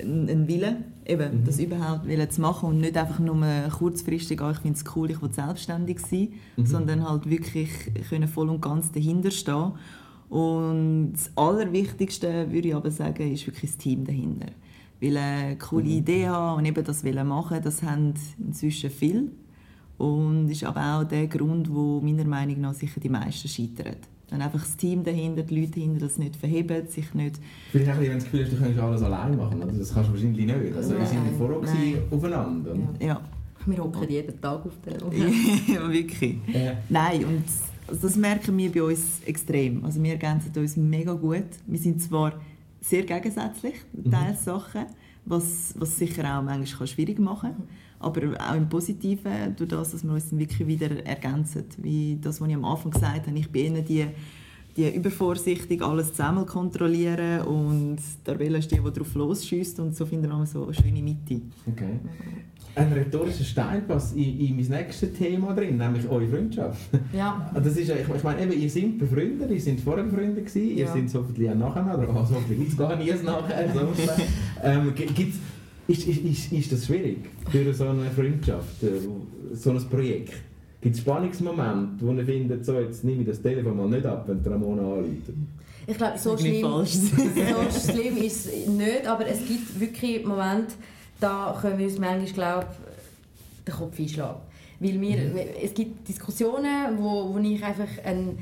ein 0.00 0.46
Wille, 0.46 0.76
eben, 1.06 1.40
mhm. 1.40 1.44
das 1.44 1.58
überhaupt 1.58 2.32
zu 2.32 2.40
machen 2.40 2.68
und 2.68 2.80
nicht 2.80 2.96
einfach 2.96 3.18
nur 3.18 3.36
kurzfristig, 3.78 4.40
oh, 4.42 4.50
ich 4.50 4.58
finde 4.58 4.78
es 4.78 4.84
cool, 4.94 5.10
ich 5.10 5.22
will 5.22 5.32
selbstständig 5.32 6.00
sein, 6.00 6.28
mhm. 6.56 6.66
sondern 6.66 7.08
halt 7.08 7.28
wirklich 7.28 7.70
können 8.08 8.28
voll 8.28 8.48
und 8.50 8.60
ganz 8.60 8.92
dahinter 8.92 9.30
stehen. 9.30 9.72
Und 10.28 11.12
das 11.12 11.30
Allerwichtigste, 11.36 12.50
würde 12.50 12.68
ich 12.68 12.74
aber 12.74 12.90
sagen, 12.90 13.32
ist 13.32 13.46
wirklich 13.46 13.70
das 13.70 13.78
Team 13.78 14.04
dahinter 14.04 14.46
eine 15.02 15.56
coole 15.56 15.84
mhm. 15.84 15.90
Idee 15.90 16.28
haben 16.28 16.58
und 16.58 16.64
eben 16.64 16.84
das 16.84 17.02
machen 17.02 17.60
das 17.62 17.82
haben 17.82 18.14
inzwischen 18.38 18.90
viel. 18.90 19.30
Und 19.98 20.50
ist 20.50 20.64
aber 20.64 20.98
auch 21.00 21.04
der 21.04 21.26
Grund, 21.26 21.72
wo 21.72 22.00
meiner 22.00 22.24
Meinung 22.24 22.60
nach 22.60 22.74
sicher 22.74 23.00
die 23.00 23.08
meisten 23.08 23.48
scheitern. 23.48 23.96
Wenn 24.28 24.42
einfach 24.42 24.60
das 24.60 24.76
Team 24.76 25.04
dahinter, 25.04 25.42
die 25.42 25.60
Leute 25.60 25.72
dahinter 25.72 26.00
das 26.00 26.18
nicht 26.18 26.36
verheben, 26.36 26.86
sich 26.88 27.14
nicht... 27.14 27.36
Vielleicht 27.70 27.90
auch, 27.90 27.98
wenn 27.98 28.08
du 28.08 28.14
das 28.14 28.24
Gefühl 28.24 28.44
hast, 28.44 28.52
du 28.52 28.56
könntest 28.56 28.80
alles 28.80 29.02
allein 29.02 29.36
machen. 29.36 29.62
Also 29.62 29.78
das 29.78 29.94
kannst 29.94 30.08
du 30.08 30.14
wahrscheinlich 30.14 30.46
nicht. 30.46 30.76
Also 30.76 30.98
wir 30.98 31.06
sind 31.06 31.24
nicht 31.24 31.36
vorher 31.36 31.58
aufeinander. 32.10 32.74
Ja. 33.00 33.06
ja. 33.06 33.20
Wir 33.66 33.78
hocken 33.78 34.08
jeden 34.08 34.40
Tag 34.40 34.64
auf 34.64 34.74
der 34.84 34.94
Ja, 34.94 35.88
wirklich. 35.92 36.36
Ja. 36.52 36.72
Nein, 36.88 37.24
und 37.24 38.00
das 38.00 38.16
merken 38.16 38.56
wir 38.56 38.70
bei 38.70 38.82
uns 38.82 39.20
extrem. 39.24 39.84
Also 39.84 40.02
wir 40.02 40.12
ergänzen 40.12 40.52
uns 40.56 40.76
mega 40.76 41.14
gut. 41.14 41.46
Wir 41.66 41.78
sind 41.78 42.02
zwar 42.02 42.34
sehr 42.88 43.02
gegensätzlich, 43.02 43.74
mhm. 43.92 44.10
teils 44.10 44.44
Sachen, 44.44 44.86
was, 45.24 45.74
was 45.78 45.96
sicher 45.96 46.38
auch 46.38 46.42
manchmal 46.42 46.86
schwierig 46.86 47.18
machen 47.18 47.52
kann. 47.52 47.68
Aber 47.98 48.20
auch 48.38 48.54
im 48.54 48.68
Positiven, 48.68 49.56
durch 49.56 49.70
das, 49.70 49.92
dass 49.92 50.04
wir 50.04 50.12
uns 50.12 50.30
dann 50.30 50.38
wirklich 50.38 50.66
wieder 50.66 51.04
ergänzen. 51.04 51.64
Wie 51.78 52.18
das, 52.20 52.40
was 52.40 52.48
ich 52.48 52.54
am 52.54 52.64
Anfang 52.64 52.92
gesagt 52.92 53.26
habe, 53.26 53.38
ich 53.38 53.50
bin 53.50 53.74
eher 53.74 53.82
die, 53.82 54.06
die 54.76 54.88
übervorsichtig 54.94 55.82
alles 55.82 56.10
zusammen 56.12 56.46
kontrollieren 56.46 57.42
und 57.42 57.98
der 58.26 58.38
Welle 58.38 58.58
ist 58.58 58.70
die, 58.70 58.76
die 58.76 58.92
darauf 58.92 59.14
losschießt 59.14 59.80
und 59.80 59.96
so 59.96 60.04
finden 60.06 60.28
wir 60.28 60.46
so 60.46 60.64
eine 60.64 60.74
schöne 60.74 61.02
Mitte. 61.02 61.40
Okay 61.66 61.98
ein 62.76 62.92
rhetorischer 62.92 63.44
Steinpass 63.44 64.12
in, 64.12 64.38
in 64.38 64.56
mein 64.56 64.66
nächstes 64.66 65.12
Thema 65.14 65.54
drin, 65.54 65.78
nämlich 65.78 66.06
eure 66.08 66.26
Freundschaft. 66.28 66.90
Ja. 67.12 67.50
Das 67.54 67.76
ist, 67.76 67.88
ich, 67.88 67.90
ich 67.90 68.22
meine, 68.22 68.42
eben, 68.42 68.60
ihr 68.60 68.68
seid 68.68 68.98
befreundet, 68.98 69.50
ihr 69.50 69.60
seid 69.60 69.80
vorher 69.80 70.04
befreundet 70.04 70.46
gewesen, 70.46 70.76
ja. 70.76 70.84
ihr 70.84 70.86
seid 70.86 71.14
hoffentlich 71.14 71.48
auch 71.48 71.54
nachher, 71.54 71.98
oder 71.98 72.08
also, 72.08 72.34
hoffentlich 72.34 72.58
gibt 72.58 72.72
es 72.72 72.76
gar 72.76 72.96
nie 72.96 73.10
nachher. 73.24 73.72
So. 73.72 73.88
ähm, 74.62 74.94
gibt's, 74.94 75.38
ist, 75.88 76.06
ist, 76.06 76.24
ist, 76.24 76.52
ist 76.52 76.72
das 76.72 76.86
schwierig 76.86 77.18
für 77.50 77.72
so 77.72 77.88
eine 77.88 78.10
Freundschaft, 78.10 78.82
äh, 78.82 79.54
so 79.54 79.70
ein 79.70 79.88
Projekt? 79.88 80.34
Gibt 80.80 80.94
es 80.94 81.00
Spannungsmomente, 81.00 82.06
wo 82.06 82.12
ihr 82.12 82.24
findet, 82.24 82.64
so, 82.64 82.78
jetzt 82.78 83.02
nehme 83.04 83.22
ich 83.22 83.28
das 83.28 83.42
Telefon 83.42 83.76
mal 83.76 83.88
nicht 83.88 84.06
ab, 84.06 84.28
wenn 84.28 84.40
Ramona 84.52 84.82
anruft? 84.82 85.32
Ich 85.86 85.96
glaube, 85.96 86.18
so 86.18 86.36
schlimm, 86.36 86.62
so 86.62 86.84
schlimm 86.84 88.16
ist 88.18 88.46
es 88.46 88.66
nicht, 88.66 89.06
aber 89.06 89.26
es 89.26 89.46
gibt 89.46 89.78
wirklich 89.78 90.24
Momente, 90.24 90.74
da 91.20 91.56
können 91.60 91.78
wir 91.78 91.86
uns 91.86 91.98
manchmal 91.98 92.60
glaub, 92.60 92.76
den 93.66 93.74
Kopf 93.74 93.98
einschlagen. 93.98 94.40
Weil 94.80 95.00
wir, 95.00 95.16
mhm. 95.16 95.38
es 95.62 95.72
gibt 95.72 96.08
Diskussionen, 96.08 96.98
wo, 96.98 97.32
wo 97.32 97.38
ich 97.38 97.64
einfach 97.64 97.88
einen, 98.04 98.38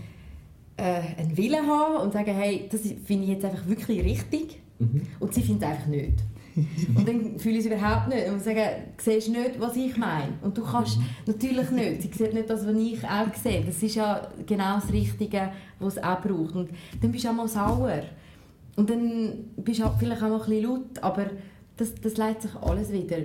äh, 0.76 1.00
einen 1.18 1.36
Willen 1.36 1.66
habe 1.66 1.98
und 1.98 2.12
sage, 2.12 2.32
hey, 2.32 2.68
das 2.70 2.80
finde 2.80 3.24
ich 3.24 3.30
jetzt 3.30 3.44
einfach 3.44 3.66
wirklich 3.66 4.02
richtig. 4.02 4.60
Mhm. 4.78 5.02
Und 5.20 5.32
sie 5.34 5.42
findet 5.42 5.62
es 5.62 5.68
einfach 5.68 5.86
nicht. 5.86 6.14
und 6.96 7.08
dann 7.08 7.38
fühle 7.38 7.58
ich 7.58 7.66
es 7.66 7.72
überhaupt 7.72 8.08
nicht. 8.08 8.28
Und 8.28 8.42
sage, 8.42 8.64
siehst 8.98 9.28
nicht, 9.28 9.58
was 9.60 9.76
ich 9.76 9.96
meine. 9.96 10.34
Und 10.42 10.56
du 10.56 10.62
kannst 10.62 10.98
mhm. 10.98 11.04
natürlich 11.26 11.70
nicht. 11.70 12.02
Sie 12.02 12.08
sieht 12.12 12.34
nicht 12.34 12.48
das, 12.48 12.66
was 12.66 12.76
ich 12.76 13.04
auch 13.04 13.34
sehe. 13.34 13.64
Das 13.64 13.82
ist 13.82 13.94
ja 13.94 14.28
genau 14.46 14.76
das 14.76 14.92
Richtige, 14.92 15.50
was 15.78 15.96
es 15.96 16.02
auch 16.02 16.20
braucht. 16.20 16.54
Und 16.54 16.70
dann 17.00 17.10
bist 17.10 17.24
du 17.24 17.28
auch 17.28 17.34
mal 17.34 17.48
sauer. 17.48 18.02
Und 18.76 18.90
dann 18.90 19.50
bist 19.56 19.80
du 19.80 19.90
vielleicht 19.98 20.22
auch 20.22 20.28
mal 20.28 20.40
ein 20.40 20.46
bisschen 20.46 20.62
laut. 20.62 21.02
Aber 21.02 21.26
das, 21.76 21.94
das 21.96 22.16
leitet 22.16 22.42
sich 22.42 22.54
alles 22.56 22.92
wieder. 22.92 23.16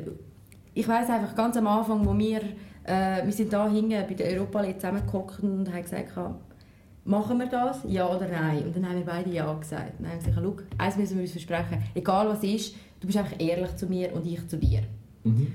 Ich 0.74 0.88
weiß 0.88 1.10
einfach 1.10 1.36
ganz 1.36 1.58
am 1.58 1.68
Anfang, 1.68 2.06
wo 2.06 2.18
wir, 2.18 2.42
äh, 2.84 3.26
wir 3.26 3.34
sind 3.34 3.54
da 3.54 3.70
hinten 3.70 3.90
bei 3.90 4.14
der 4.14 4.38
Europa 4.38 4.62
League 4.62 4.80
zusammengehockt 4.80 5.44
und 5.44 5.72
haben 5.72 5.82
gesagt, 5.82 6.14
machen 7.06 7.40
wir 7.40 7.48
das, 7.48 7.80
ja 7.88 8.08
oder 8.08 8.28
nein? 8.28 8.64
Und 8.64 8.76
dann 8.76 8.88
haben 8.88 8.98
wir 8.98 9.06
beide 9.06 9.30
ja 9.32 9.52
gesagt. 9.54 9.94
dann 10.00 10.12
haben 10.12 10.26
wir 10.26 10.34
gesagt, 10.34 10.64
eins 10.78 10.98
müssen 10.98 11.16
wir 11.16 11.24
uns 11.24 11.32
versprechen, 11.32 11.84
egal 11.96 12.30
was 12.30 12.44
ist, 12.44 12.76
du 13.00 13.08
bist 13.08 13.18
einfach 13.18 13.40
ehrlich 13.40 13.76
zu 13.76 13.88
mir 13.88 14.14
und 14.14 14.26
ich 14.26 14.46
zu 14.48 14.58
dir. 14.58 14.84
Mhm. 15.24 15.48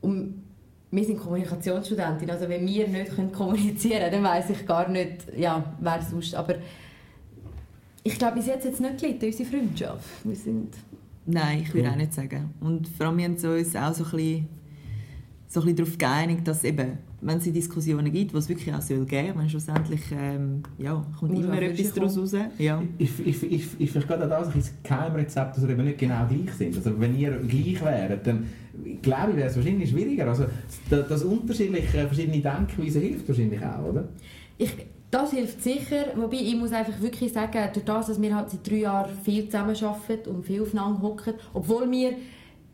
Und 0.00 0.42
wir 0.90 1.04
sind 1.04 1.18
Kommunikationsstudentin, 1.18 2.30
also 2.30 2.48
wenn 2.48 2.66
wir 2.66 2.88
nicht 2.88 3.32
kommunizieren 3.32 4.00
können, 4.00 4.12
dann 4.12 4.24
weiß 4.24 4.50
ich 4.50 4.66
gar 4.66 4.88
nicht, 4.88 5.26
ja, 5.36 5.74
wer 5.80 6.02
sonst. 6.02 6.34
Aber 6.34 6.54
ich 8.02 8.18
glaube, 8.18 8.36
bis 8.36 8.46
jetzt 8.46 8.64
hat 8.66 8.72
es 8.72 8.80
nicht 8.80 9.00
gelitten, 9.00 9.26
unsere 9.26 9.48
Freundschaft. 9.48 10.08
Wir 10.24 10.36
sind 10.36 10.74
Nein, 11.26 11.62
ich 11.62 11.74
würde 11.74 11.88
cool. 11.88 11.94
auch 11.94 11.98
nicht 11.98 12.14
sagen. 12.14 12.54
Und 12.60 12.86
vor 12.86 13.06
allem 13.06 13.20
haben 13.20 13.42
wir 13.42 13.50
uns 13.50 13.74
auch 13.74 13.92
so 13.92 14.04
ein 14.04 14.10
bisschen, 14.10 14.48
so 15.48 15.60
ein 15.60 15.66
bisschen 15.66 15.76
darauf 15.76 15.98
geeinigt, 15.98 16.48
dass 16.48 16.64
eben, 16.64 16.98
wenn 17.20 17.38
es 17.38 17.44
Diskussionen 17.44 18.10
gibt, 18.12 18.34
was 18.34 18.44
es 18.44 18.48
wirklich 18.48 18.74
auch 18.74 18.82
soll 18.82 19.04
geben 19.04 19.38
soll, 19.38 19.48
schlussendlich 19.48 20.00
ähm, 20.12 20.62
ja, 20.78 21.04
kommt 21.18 21.32
Und 21.32 21.44
immer 21.44 21.62
etwas 21.62 21.92
daraus 21.92 22.18
raus. 22.18 22.34
Ja. 22.58 22.82
Ich, 22.98 23.10
ich, 23.24 23.42
ich, 23.42 23.66
ich 23.78 23.90
verstehe 23.90 24.18
das 24.18 24.48
ein 24.48 24.64
Geheimrezept, 24.82 25.56
dass 25.56 25.62
wir 25.62 25.70
eben 25.70 25.84
nicht 25.84 25.98
genau 25.98 26.26
gleich 26.26 26.54
sind. 26.54 26.76
Also 26.76 26.98
wenn 26.98 27.16
ihr 27.16 27.30
gleich 27.38 27.84
wäret, 27.84 28.26
dann 28.26 28.46
glaube 29.02 29.30
ich, 29.30 29.36
wäre 29.36 29.48
es 29.48 29.56
wahrscheinlich 29.56 29.90
schwieriger. 29.90 30.26
Also 30.26 30.46
das, 30.90 31.08
das 31.08 31.22
unterschiedliche, 31.22 32.06
verschiedene 32.06 32.40
Denkweisen 32.40 33.02
hilft 33.02 33.28
wahrscheinlich 33.28 33.64
auch, 33.64 33.84
oder? 33.90 34.08
Ich, 34.58 34.74
das 35.10 35.30
hilft 35.30 35.62
sicher, 35.62 36.06
wobei 36.16 36.38
ich 36.38 36.56
muss 36.56 36.72
einfach 36.72 37.00
wirklich 37.00 37.32
sagen, 37.32 37.68
durch 37.72 37.84
das, 37.84 38.08
dass 38.08 38.20
wir 38.20 38.34
halt 38.34 38.50
seit 38.50 38.68
drei 38.68 38.78
Jahren 38.78 39.16
viel 39.22 39.44
zusammenarbeiten 39.46 40.34
und 40.34 40.44
viel 40.44 40.62
aufeinander 40.62 41.00
hocken, 41.00 41.34
obwohl 41.54 41.90
wir 41.90 42.14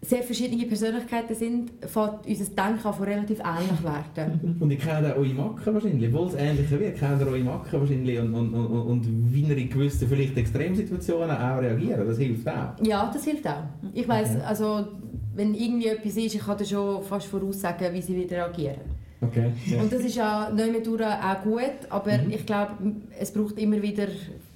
sehr 0.04 0.22
verschiedene 0.24 0.66
Persönlichkeiten 0.66 1.34
sind, 1.34 1.70
fängt 1.86 2.26
unser 2.26 2.44
Denken 2.44 2.86
an 2.86 3.02
relativ 3.04 3.38
ähnlich 3.38 3.84
werden. 3.84 4.56
Und 4.58 4.70
ich 4.72 4.80
kenne 4.80 5.14
eure 5.14 5.32
Macken 5.32 5.74
wahrscheinlich, 5.74 6.12
obwohl 6.12 6.26
es 6.26 6.34
ähnlicher 6.34 6.80
wird, 6.80 6.98
kennt 6.98 7.20
ihr 7.20 7.26
eure 7.28 7.38
Macken 7.38 7.80
wahrscheinlich 7.80 8.18
und, 8.18 8.34
und, 8.34 8.52
und, 8.52 8.80
und 8.80 9.32
wie 9.32 9.42
ihr 9.42 9.56
in 9.56 9.70
gewissen 9.70 10.08
vielleicht 10.08 10.36
Extremsituationen 10.36 11.36
auch 11.36 11.60
reagieren, 11.60 12.04
das 12.04 12.18
hilft 12.18 12.48
auch? 12.48 12.74
Ja, 12.82 13.08
das 13.12 13.24
hilft 13.24 13.46
auch. 13.46 13.62
Ich 13.94 14.08
weiss, 14.08 14.30
okay. 14.30 14.44
also 14.44 14.88
wenn 15.36 15.54
irgendwie 15.54 15.86
etwas 15.86 16.16
ist, 16.16 16.34
ich 16.34 16.40
kann 16.40 16.58
dir 16.58 16.64
schon 16.64 17.02
fast 17.04 17.26
voraussagen, 17.26 17.94
wie 17.94 18.02
sie 18.02 18.16
wieder 18.16 18.38
reagieren. 18.38 18.80
Okay, 19.20 19.52
yeah. 19.70 19.80
Und 19.80 19.92
das 19.92 20.00
ist 20.00 20.16
ja 20.16 20.50
nicht 20.50 20.88
auch 20.88 21.42
gut, 21.44 21.62
aber 21.90 22.18
mhm. 22.18 22.30
ich 22.30 22.44
glaube, 22.44 22.72
es 23.20 23.30
braucht 23.30 23.56
immer 23.56 23.80
wieder 23.80 24.08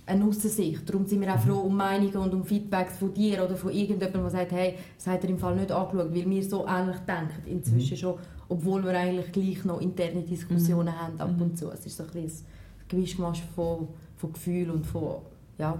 eine 0.07 0.25
Aussicht. 0.25 0.89
Darum 0.89 1.05
sind 1.05 1.21
wir 1.21 1.35
auch 1.35 1.41
froh 1.41 1.59
um 1.59 1.77
Meinungen 1.77 2.17
und 2.17 2.33
um 2.33 2.45
Feedbacks 2.45 2.99
von 2.99 3.13
dir 3.13 3.45
oder 3.45 3.57
von 3.57 3.73
irgendjemandem, 3.73 4.23
der 4.23 4.31
sagt, 4.31 4.53
hey, 4.53 4.75
das 4.97 5.07
hat 5.09 5.25
er 5.25 5.31
im 5.31 5.39
Fall 5.39 5.57
nicht 5.57 5.73
angeschaut, 5.73 6.15
weil 6.15 6.31
wir 6.31 6.45
so 6.45 6.67
ähnlich 6.67 6.97
denken 6.99 7.47
inzwischen 7.47 7.95
mhm. 7.95 7.99
schon, 7.99 8.15
obwohl 8.49 8.85
wir 8.85 8.97
eigentlich 8.97 9.33
gleich 9.33 9.65
noch 9.65 9.81
interne 9.81 10.23
Diskussionen 10.23 10.95
mhm. 10.95 11.01
haben 11.01 11.21
ab 11.21 11.29
und 11.41 11.53
mhm. 11.53 11.57
zu. 11.57 11.71
Es 11.71 11.85
ist 11.85 11.97
so 11.97 12.05
ein, 12.05 12.25
ein 12.25 12.33
Gewischmasch 12.89 13.43
von, 13.55 13.89
von 14.17 14.33
Gefühl 14.33 14.71
und 14.71 14.87
von, 14.87 15.17
ja, 15.59 15.77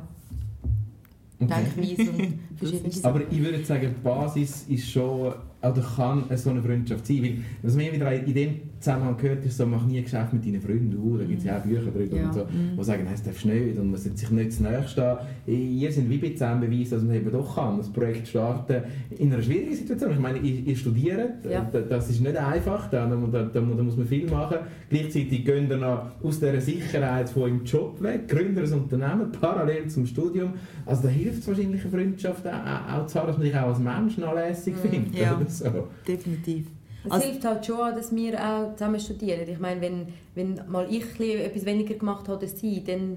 okay. 1.41 1.55
Denkweise 1.77 2.11
und 2.11 2.39
verschiedene 2.57 3.05
Aber 3.05 3.21
ich 3.31 3.39
würde 3.39 3.65
sagen, 3.65 3.95
die 3.97 4.03
Basis 4.03 4.65
ist 4.69 4.91
schon 4.91 5.35
oder 5.63 5.83
kann 5.97 6.25
so 6.37 6.51
eine 6.51 6.63
Freundschaft 6.63 7.07
sein? 7.07 7.23
Weil, 7.23 7.39
was 7.63 7.75
mir 7.75 7.93
wieder 7.93 8.13
in 8.13 8.35
dem 8.35 8.61
Zusammenhang 8.79 9.17
gehört, 9.17 9.45
ist 9.45 9.57
so, 9.57 9.67
mach 9.67 9.87
nie 9.87 10.03
Geschäft 10.03 10.33
mit 10.33 10.45
deinen 10.45 10.61
Freunden. 10.61 10.97
Uh, 10.99 11.17
da 11.17 11.25
gibt 11.25 11.39
es 11.39 11.45
ja 11.45 11.59
auch 11.59 11.63
Bücher 11.63 11.91
drüber, 11.91 12.17
Ja. 12.17 12.27
und 12.27 12.35
so, 12.35 12.47
wo 12.77 12.83
sagen, 12.83 13.05
nein, 13.05 13.15
das 13.15 13.23
darfst 13.23 13.45
du 13.45 13.49
nicht 13.49 13.79
und 13.79 13.91
man 13.91 13.99
sollte 14.01 14.19
sich 14.19 14.31
nicht 14.31 14.53
zu 14.53 14.63
nahe 14.63 14.87
stehen. 14.87 15.17
Ihr 15.47 15.91
seid 15.93 16.09
wie 16.11 16.19
bei 16.19 16.29
Beweis, 16.29 16.91
dass 16.91 17.03
man 17.03 17.17
eben 17.17 17.31
doch 17.33 17.55
kann, 17.57 17.79
das 17.79 17.89
Projekt 17.89 18.29
starten 18.29 18.83
in 19.19 19.33
einer 19.33 19.43
schwierigen 19.43 19.75
Situation. 19.75 20.13
Ich 20.13 20.19
meine, 20.19 20.39
ihr, 20.39 20.67
ihr 20.67 20.77
studiert, 20.77 21.45
Ja. 21.51 21.67
da- 21.73 21.81
das 21.81 22.11
ist 22.11 22.21
nicht 22.21 22.37
einfach, 22.37 22.91
da, 22.91 23.07
da, 23.07 23.43
da, 23.45 23.61
muss 23.61 23.97
man 23.97 24.07
viel 24.07 24.31
machen. 24.31 24.59
Gleichzeitig 24.91 25.45
gehen 25.45 25.71
ihr 25.71 25.77
noch 25.79 26.03
aus 26.23 26.39
dieser 26.39 26.61
Sicherheit 26.61 27.29
von 27.31 27.43
eurem 27.45 27.65
Job 27.65 28.01
weg, 28.03 28.29
gründen 28.29 28.59
ein 28.65 28.73
Unternehmen 28.73 29.33
parallel 29.33 29.89
zum 29.89 30.07
Studium. 30.07 30.53
Also 30.85 31.05
da 31.05 31.09
hilft 31.09 31.41
es 31.41 31.49
wahrscheinlich 31.49 31.83
eine 31.83 31.91
Freundschaft 31.91 32.47
auch, 32.47 32.53
auch, 32.53 32.99
auch 33.03 33.07
zu 33.07 33.19
haben, 33.19 33.27
dass 33.29 33.37
man 33.39 33.47
dich 33.47 33.57
auch 33.57 33.69
als 33.69 33.79
Mensch 33.79 34.19
noch 34.19 34.35
lässig 34.35 34.75
findet. 34.77 35.13
Mhm. 35.13 35.19
Ja. 35.19 35.37
Oder 35.37 35.49
so. 35.49 35.89
Definitiv. 36.07 36.67
Es 37.07 37.13
Also- 37.13 37.27
hilft 37.27 37.45
halt 37.45 37.65
schon, 37.67 37.95
dass 37.95 38.15
wir 38.15 38.45
auch 38.49 38.73
zusammen 38.75 39.01
studieren. 39.01 39.49
Ich 39.49 39.59
meine, 39.59 39.81
wenn, 39.81 40.07
wenn 40.35 40.61
mal 40.69 40.87
ich 40.93 41.05
etwas 41.21 41.65
weniger 41.65 41.95
gemacht 41.95 42.29
habe 42.29 42.41
als 42.45 42.61
sie, 42.61 42.83
dann 42.85 43.13
äh, 43.13 43.17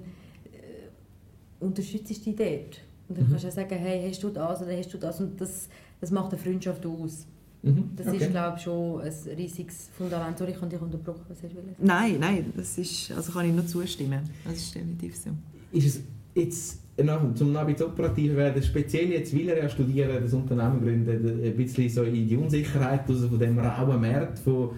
unterstützt 1.60 2.10
du 2.10 2.32
dich 2.32 2.36
dort. 2.36 2.82
Und 3.08 3.18
dann 3.18 3.26
Mhm. 3.26 3.30
kannst 3.32 3.44
du 3.44 3.48
auch 3.50 3.54
sagen, 3.54 3.76
hey, 3.76 4.08
hast 4.10 4.22
du 4.24 4.30
das 4.30 4.62
oder 4.62 4.78
hast 4.78 4.94
du 4.94 4.98
das? 4.98 5.20
Und 5.20 5.40
das, 5.42 5.68
das 6.00 6.12
macht 6.12 6.32
eine 6.32 6.42
Freundschaft 6.42 6.86
aus. 6.86 7.26
Mhm. 7.62 7.92
Das 7.96 8.08
okay. 8.08 8.18
ist, 8.18 8.30
glaube 8.32 8.58
ich, 8.58 8.64
schon 8.64 9.02
ein 9.02 9.14
riesiges 9.36 9.90
Fundament. 9.98 10.38
Sorry, 10.38 10.52
ich 10.52 10.58
habe 10.58 10.68
dich 10.70 10.82
unterbrochen. 10.82 11.26
Was 11.28 11.44
hast 11.44 11.52
du? 11.54 11.58
Nein, 11.80 12.18
nein, 12.20 12.54
das 12.56 12.78
ist, 12.78 13.12
also 13.12 13.32
kann 13.34 13.48
ich 13.48 13.54
nur 13.54 13.66
zustimmen. 13.68 14.22
Das 14.46 14.56
ist 14.56 14.74
definitiv 14.76 15.18
so. 15.18 15.32
ist 15.72 15.86
es 15.86 16.02
jetzt 16.36 16.80
noch, 17.04 17.34
zum 17.36 17.52
noch 17.52 17.62
ein 17.62 17.68
bisschen 17.68 17.88
operativer 17.88 18.36
werden, 18.38 18.62
speziell 18.62 19.10
jetzt, 19.12 19.36
weil 19.36 19.50
er 19.50 19.64
ja 19.64 19.70
studieren, 19.70 20.18
das 20.22 20.34
Unternehmen 20.34 20.82
gründet, 20.82 21.24
ein 21.26 21.56
bisschen 21.56 21.90
so 21.90 22.04
in 22.04 22.28
die 22.28 22.36
Unsicherheit 22.36 23.02
also 23.08 23.28
von 23.28 23.40
dem 23.40 23.60
rauen 23.60 24.02
Markt 24.02 24.40
von 24.40 24.72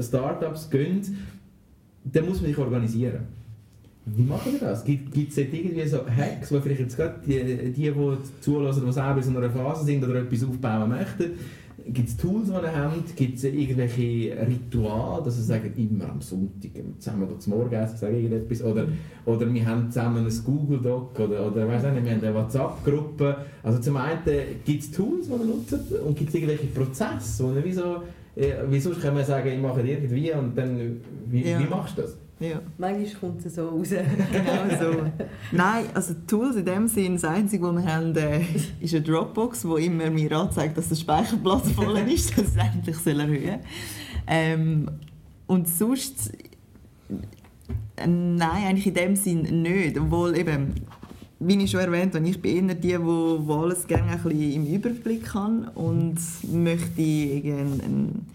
Startups 0.00 0.70
gehen, 0.70 1.00
dann 2.04 2.26
muss 2.26 2.40
man 2.40 2.50
sich 2.50 2.58
organisieren. 2.58 3.38
Wie 4.06 4.22
machen 4.22 4.52
wir 4.52 4.60
das? 4.60 4.84
Gibt 4.84 5.16
es 5.16 5.36
irgendwie 5.36 5.86
so 5.86 5.98
Hacks, 6.06 6.50
wo 6.50 6.60
vielleicht 6.60 6.80
jetzt 6.80 6.96
gerade 6.96 7.16
die, 7.26 7.72
die, 7.72 7.90
die 7.90 7.92
zulassen, 8.40 8.86
die 8.86 8.92
selber 8.92 9.16
in 9.16 9.22
so 9.22 9.36
einer 9.36 9.50
Phase 9.50 9.84
sind 9.84 10.02
oder 10.02 10.20
etwas 10.20 10.44
aufbauen 10.44 10.88
möchten, 10.88 11.32
Gibt 11.92 12.08
es 12.08 12.16
Tools, 12.16 12.48
die 12.48 12.52
ihr 12.52 12.76
habt? 12.76 13.16
Gibt 13.16 13.36
es 13.38 13.44
irgendwelche 13.44 14.36
Rituale, 14.46 15.22
dass 15.24 15.38
ihr 15.38 15.44
sagt, 15.44 15.78
immer 15.78 16.10
am 16.10 16.20
Sonntag 16.20 16.70
zusammen 16.98 17.28
zum 17.38 17.52
Morgenessen, 17.54 17.94
ich 17.94 18.00
sage 18.00 18.16
irgendetwas, 18.16 18.62
oder, 18.62 18.86
oder 19.24 19.52
wir 19.54 19.66
haben 19.66 19.90
zusammen 19.90 20.26
ein 20.26 20.44
Google-Doc 20.44 21.18
oder, 21.20 21.46
oder 21.46 21.66
weiss 21.68 21.84
auch 21.84 21.92
nicht, 21.92 22.04
wir 22.04 22.12
haben 22.12 22.22
eine 22.24 22.34
WhatsApp-Gruppe. 22.34 23.36
Also 23.62 23.78
zum 23.80 23.96
einen, 23.96 24.18
gibt 24.64 24.82
es 24.82 24.90
Tools, 24.90 25.26
die 25.26 25.32
ihr 25.32 25.38
nutzt 25.46 25.92
und 26.06 26.16
gibt 26.16 26.28
es 26.30 26.34
irgendwelche 26.34 26.66
Prozesse, 26.66 27.44
wo 27.44 27.52
ihr 27.52 27.64
wie 27.64 27.72
so, 27.72 28.02
äh, 28.36 28.52
wie 28.68 28.80
sonst 28.80 29.00
kann 29.00 29.14
man 29.14 29.24
sagen, 29.24 29.48
ich 29.48 29.60
mache 29.60 29.80
irgendwie 29.80 30.32
und 30.32 30.56
dann, 30.56 31.00
wie, 31.26 31.48
Ja. 31.48 31.58
wie 31.58 31.68
machst 31.68 31.96
du 31.98 32.02
das? 32.02 32.16
Ja, 32.40 32.60
Manchmal 32.78 33.20
kommt 33.20 33.44
es 33.44 33.56
so 33.56 33.68
raus. 33.68 33.88
genau 34.32 34.80
so. 34.80 35.02
Nein, 35.50 35.86
also 35.92 36.14
Tools 36.26 36.56
in 36.56 36.64
dem 36.64 36.86
Sinn, 36.86 37.14
das 37.14 37.24
Einzige, 37.24 37.64
was 37.64 37.82
wir 37.82 37.92
haben, 37.92 38.16
äh, 38.16 38.42
ist 38.80 38.94
eine 38.94 39.02
Dropbox, 39.02 39.66
wo 39.66 39.76
immer 39.76 40.08
mir 40.08 40.30
anzeigt, 40.32 40.78
dass 40.78 40.88
der 40.88 40.94
Speicherplatz 40.94 41.70
voll 41.74 41.98
ist, 42.08 42.38
dass 42.38 42.46
es 42.46 42.56
endlich 42.56 42.96
soll 42.96 43.20
erhöhen 43.20 43.58
ähm, 44.28 44.88
Und 45.48 45.68
sonst, 45.68 46.32
äh, 47.96 48.06
nein, 48.06 48.66
eigentlich 48.66 48.86
in 48.86 48.94
dem 48.94 49.16
Sinn 49.16 49.62
nicht. 49.62 49.98
Obwohl 49.98 50.36
eben, 50.38 50.74
wie 51.40 51.64
ich 51.64 51.72
schon 51.72 51.80
erwähnt 51.80 52.14
habe, 52.14 52.28
ich 52.28 52.40
bin 52.40 52.68
eher 52.68 52.74
die, 52.76 53.04
wo 53.04 53.62
alles 53.62 53.84
gerne 53.88 54.12
ein 54.12 54.22
bisschen 54.22 54.52
im 54.52 54.66
Überblick 54.66 55.34
haben 55.34 55.66
und 55.74 56.18
möchte 56.52 57.02
einen, 57.02 58.26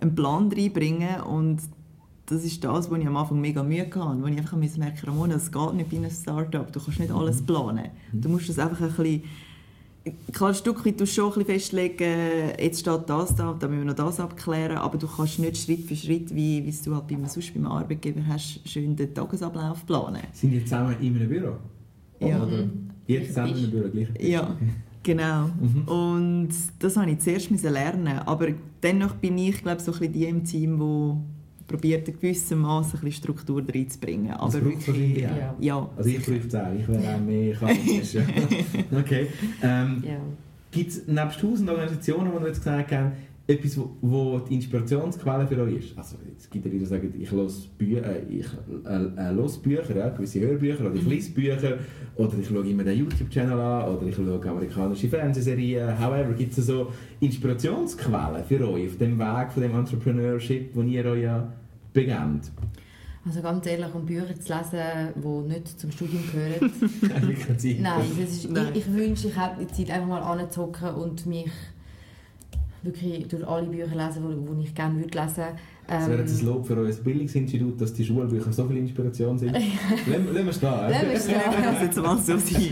einen 0.00 0.14
Plan 0.16 0.50
reinbringen 0.50 1.20
und 1.20 1.60
das 2.26 2.44
ist 2.44 2.64
das, 2.64 2.90
wo 2.90 2.94
ich 2.96 3.06
am 3.06 3.16
Anfang 3.16 3.40
mega 3.40 3.62
Mühe 3.62 3.84
hatte, 3.84 4.22
wo 4.22 4.26
ich 4.26 4.38
einfach 4.38 4.56
merke, 4.56 4.78
merken 4.78 5.06
Ramona, 5.06 5.34
es 5.34 5.52
geht 5.52 5.74
nicht 5.74 5.90
bei 5.90 5.96
einem 5.98 6.10
Start-up, 6.10 6.72
du 6.72 6.80
kannst 6.80 6.98
nicht 6.98 7.12
alles 7.12 7.42
planen. 7.42 7.90
Du 8.12 8.28
musst 8.28 8.48
das 8.48 8.58
einfach 8.58 8.80
ein 8.80 8.88
bisschen, 8.88 9.22
klar, 10.32 10.50
ein 10.50 10.54
Stück 10.54 10.86
weit 10.86 10.98
du 10.98 11.06
schon 11.06 11.26
ein 11.26 11.30
bisschen 11.30 11.46
festlegen, 11.46 12.50
jetzt 12.58 12.80
steht 12.80 13.02
das 13.08 13.36
da, 13.36 13.54
da 13.58 13.68
müssen 13.68 13.80
wir 13.80 13.84
noch 13.84 13.94
das 13.94 14.20
abklären, 14.20 14.78
aber 14.78 14.96
du 14.96 15.06
kannst 15.06 15.38
nicht 15.38 15.58
Schritt 15.58 15.84
für 15.86 15.96
Schritt, 15.96 16.34
wie, 16.34 16.64
wie 16.64 16.68
es 16.70 16.82
du 16.82 16.94
halt 16.94 17.08
bei 17.08 17.14
einem, 17.14 17.26
sonst 17.26 17.52
beim 17.52 17.66
Arbeitgeber 17.66 18.26
hast, 18.26 18.66
schön 18.66 18.96
den 18.96 19.12
Tagesablauf 19.12 19.84
planen. 19.84 20.22
Sind 20.32 20.54
ihr 20.54 20.62
zusammen 20.62 20.96
in 21.00 21.16
einem 21.16 21.28
Büro? 21.28 21.56
Ja. 22.20 22.42
Oder 22.42 22.70
ihr 23.06 23.26
zusammen 23.26 23.50
in 23.50 23.56
einem 23.58 23.70
Büro? 23.70 23.88
Gleich 23.90 24.08
Ja, 24.20 24.56
genau. 25.02 25.48
Mhm. 25.60 25.88
Und 25.88 26.48
das 26.78 26.96
musste 26.96 27.10
ich 27.10 27.18
zuerst 27.18 27.50
müssen 27.50 27.70
lernen. 27.70 28.18
Aber 28.20 28.48
dennoch 28.82 29.14
bin 29.16 29.36
ich, 29.36 29.62
glaube 29.62 29.82
so 29.82 29.92
ein 29.92 29.98
bisschen 29.98 30.12
die 30.14 30.24
im 30.24 30.44
Team, 30.44 30.80
wo 30.80 31.18
probiert 31.66 32.08
in 32.08 32.14
gewissem 32.14 32.60
Maße 32.60 32.96
ein 32.96 33.00
bisschen 33.00 33.12
Struktur 33.12 33.62
reinzubringen. 33.66 34.32
Aber 34.32 34.52
wirklich, 34.52 35.26
auch. 35.26 35.30
Ja. 35.36 35.56
ja. 35.58 35.90
Also 35.96 36.10
ich 36.10 36.22
prüfe 36.22 36.46
es 36.48 36.54
auch, 36.54 36.72
ich 36.78 36.86
wäre 36.88 37.14
auch 37.14 37.20
mehr 37.20 37.54
chaotisch. 37.54 38.14
ja. 38.14 38.22
okay. 38.98 39.28
Ähm, 39.62 40.02
Ja. 40.06 40.20
Gibt 40.70 40.90
es 40.90 41.06
nebst 41.06 41.40
tausend 41.40 41.70
Organisationen, 41.70 42.32
die 42.32 42.40
wir 42.40 42.48
jetzt 42.48 42.58
gesagt 42.58 42.90
haben, 42.90 43.12
etwas, 43.46 43.76
wo, 43.76 43.96
wo 44.00 44.38
die 44.38 44.54
Inspirationsquelle 44.54 45.46
für 45.46 45.60
euch 45.62 45.76
ist? 45.76 45.98
Also 45.98 46.16
es 46.36 46.48
gibt 46.48 46.64
ja 46.64 46.70
die, 46.70 46.78
die 46.78 46.86
sagen, 46.86 47.12
ich 47.18 47.30
höre 47.30 47.48
Bü 47.76 47.96
äh, 47.96 48.22
ich, 48.28 48.46
äh, 48.86 49.30
äh, 49.30 49.58
Bücher, 49.62 49.96
ja, 49.96 50.08
gewisse 50.08 50.40
Hörbücher, 50.40 50.86
oder 50.86 50.94
ich 50.94 51.06
lese 51.06 51.30
Bücher, 51.32 51.78
oder 52.16 52.38
ich 52.38 52.48
schaue 52.48 52.66
immer 52.66 52.84
den 52.84 52.98
YouTube-Channel 52.98 53.60
an, 53.60 53.96
oder 53.96 54.06
ich 54.06 54.14
schaue 54.14 54.40
amerikanische 54.48 55.08
Fernsehserien. 55.08 55.98
However, 55.98 56.32
gibt 56.32 56.56
es 56.56 56.66
so 56.66 56.90
Inspirationsquellen 57.20 58.44
für 58.44 58.66
euch 58.66 58.88
auf 58.88 58.98
dem 58.98 59.18
Weg 59.18 59.52
von 59.52 59.62
dem 59.62 59.74
Entrepreneurship, 59.74 60.74
wo 60.74 60.82
ihr 60.82 61.04
euch 61.04 61.22
ja 61.22 61.52
begebt? 61.92 62.50
Also 63.26 63.40
ganz 63.40 63.66
ehrlich, 63.66 63.94
um 63.94 64.04
Bücher 64.04 64.38
zu 64.38 64.52
lesen, 64.52 65.12
die 65.16 65.52
nicht 65.52 65.80
zum 65.80 65.90
Studium 65.90 66.22
gehören. 66.30 66.72
Wirklich 67.00 67.40
keine 67.46 67.56
Zeit. 67.58 67.80
Nein, 67.80 68.04
das 68.20 68.30
ist, 68.30 68.50
Nein. 68.50 68.66
Ich, 68.74 68.80
ich 68.80 68.92
wünsche, 68.92 69.28
ich 69.28 69.36
hätte 69.36 69.64
die 69.64 69.72
Zeit 69.72 69.90
einfach 69.90 70.08
mal 70.08 70.20
anzuhocken 70.20 70.94
und 70.94 71.24
mich 71.24 71.50
wirklich 72.84 73.26
durch 73.28 73.46
alle 73.46 73.66
Bücher 73.66 73.94
lesen, 73.94 74.22
die, 74.58 74.62
ich 74.64 74.74
gerne 74.74 74.96
würde 74.96 75.18
lesen 75.18 75.44
Das 75.86 76.08
wäre 76.08 76.20
jetzt 76.20 76.34
ein 76.34 76.40
ähm, 76.40 76.46
Lob 76.54 76.66
für 76.66 76.76
euer 76.76 76.92
Bildungsinstitut, 76.92 77.80
dass 77.80 77.92
die 77.92 78.04
Schulbücher 78.04 78.52
so 78.52 78.66
viel 78.66 78.76
Inspiration 78.78 79.38
sind. 79.38 79.52
Lassen 79.52 80.34
wir 80.34 80.48
es 80.48 80.60
da. 80.60 80.88
Lassen 80.88 81.06
wir 81.08 81.14
es 81.14 81.26
da. 81.26 81.32
Das 81.72 81.82
jetzt 81.82 81.96
mal 81.96 82.18
so 82.18 82.38
sein. 82.38 82.70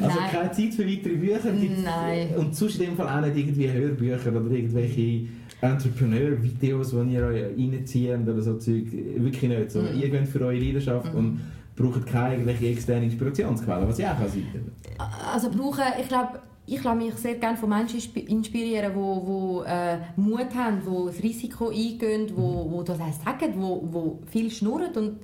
Also 0.00 0.20
Nein. 0.20 0.30
keine 0.30 0.52
Zeit 0.52 0.74
für 0.74 0.86
weitere 0.86 1.16
Bücher? 1.16 1.52
Nein. 1.84 2.28
Und 2.36 2.54
sonst 2.54 2.80
in 2.80 2.86
dem 2.86 2.96
Fall 2.96 3.08
auch 3.08 3.26
nicht 3.26 3.36
irgendwie 3.36 3.70
Hörbücher 3.70 4.30
oder 4.30 4.50
irgendwelche 4.50 5.28
Entrepreneur-Videos, 5.60 6.90
die 6.90 7.12
ihr 7.14 7.26
euch 7.26 7.42
reinzieht 7.56 8.28
oder 8.28 8.40
so 8.40 8.56
Zeug. 8.56 8.86
Wirklich 8.92 9.50
nicht. 9.50 9.70
So, 9.70 9.80
Mhm. 9.80 10.00
Ihr 10.00 10.08
geht 10.08 10.28
für 10.28 10.40
eure 10.40 10.58
Leidenschaft 10.58 11.14
und 11.14 11.40
braucht 11.76 12.06
keine 12.06 12.34
irgendwelche 12.34 12.68
externe 12.68 13.04
Inspirationsquellen, 13.04 13.88
was 13.88 13.98
ja 13.98 14.12
auch 14.12 14.18
kann 14.18 14.28
sein 14.28 14.44
Also 15.32 15.50
brauchen, 15.50 15.84
ich 16.00 16.08
glaube, 16.08 16.40
ich 16.72 16.82
lasse 16.84 16.96
mich 16.96 17.14
sehr 17.14 17.34
gerne 17.34 17.56
von 17.56 17.68
Menschen 17.68 17.98
inspi- 18.00 18.26
inspirieren, 18.28 18.92
die 18.92 18.96
wo, 18.98 19.62
äh, 19.66 19.98
Mut 20.16 20.54
haben, 20.54 20.80
die 20.80 21.06
das 21.06 21.22
Risiko 21.22 21.68
eingehen, 21.68 22.26
die 22.28 22.36
wo, 22.36 22.70
wo 22.70 22.82
das 22.82 22.98
sagen, 22.98 23.52
die 23.54 23.58
wo 23.58 24.20
viel 24.30 24.50
schnurren 24.50 24.92
und, 24.94 25.16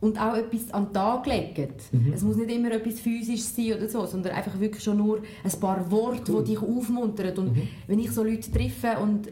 und 0.00 0.20
auch 0.20 0.34
etwas 0.36 0.72
an 0.74 0.86
den 0.86 0.92
Tag 0.94 1.26
legen. 1.26 1.68
Es 2.12 2.22
muss 2.22 2.36
nicht 2.36 2.50
immer 2.50 2.72
etwas 2.72 2.98
Physisches 2.98 3.54
sein 3.54 3.74
oder 3.74 3.88
so, 3.88 4.04
sondern 4.06 4.32
einfach 4.34 4.58
wirklich 4.58 4.82
schon 4.82 4.96
nur 4.96 5.20
ein 5.44 5.60
paar 5.60 5.88
Worte, 5.90 6.32
Cool. 6.32 6.42
die 6.42 6.50
dich 6.56 6.62
aufmuntern. 6.62 7.38
Und 7.38 7.56
wenn 7.86 7.98
ich 8.00 8.10
so 8.10 8.24
Leute 8.24 8.50
treffe 8.50 8.98
und 9.00 9.28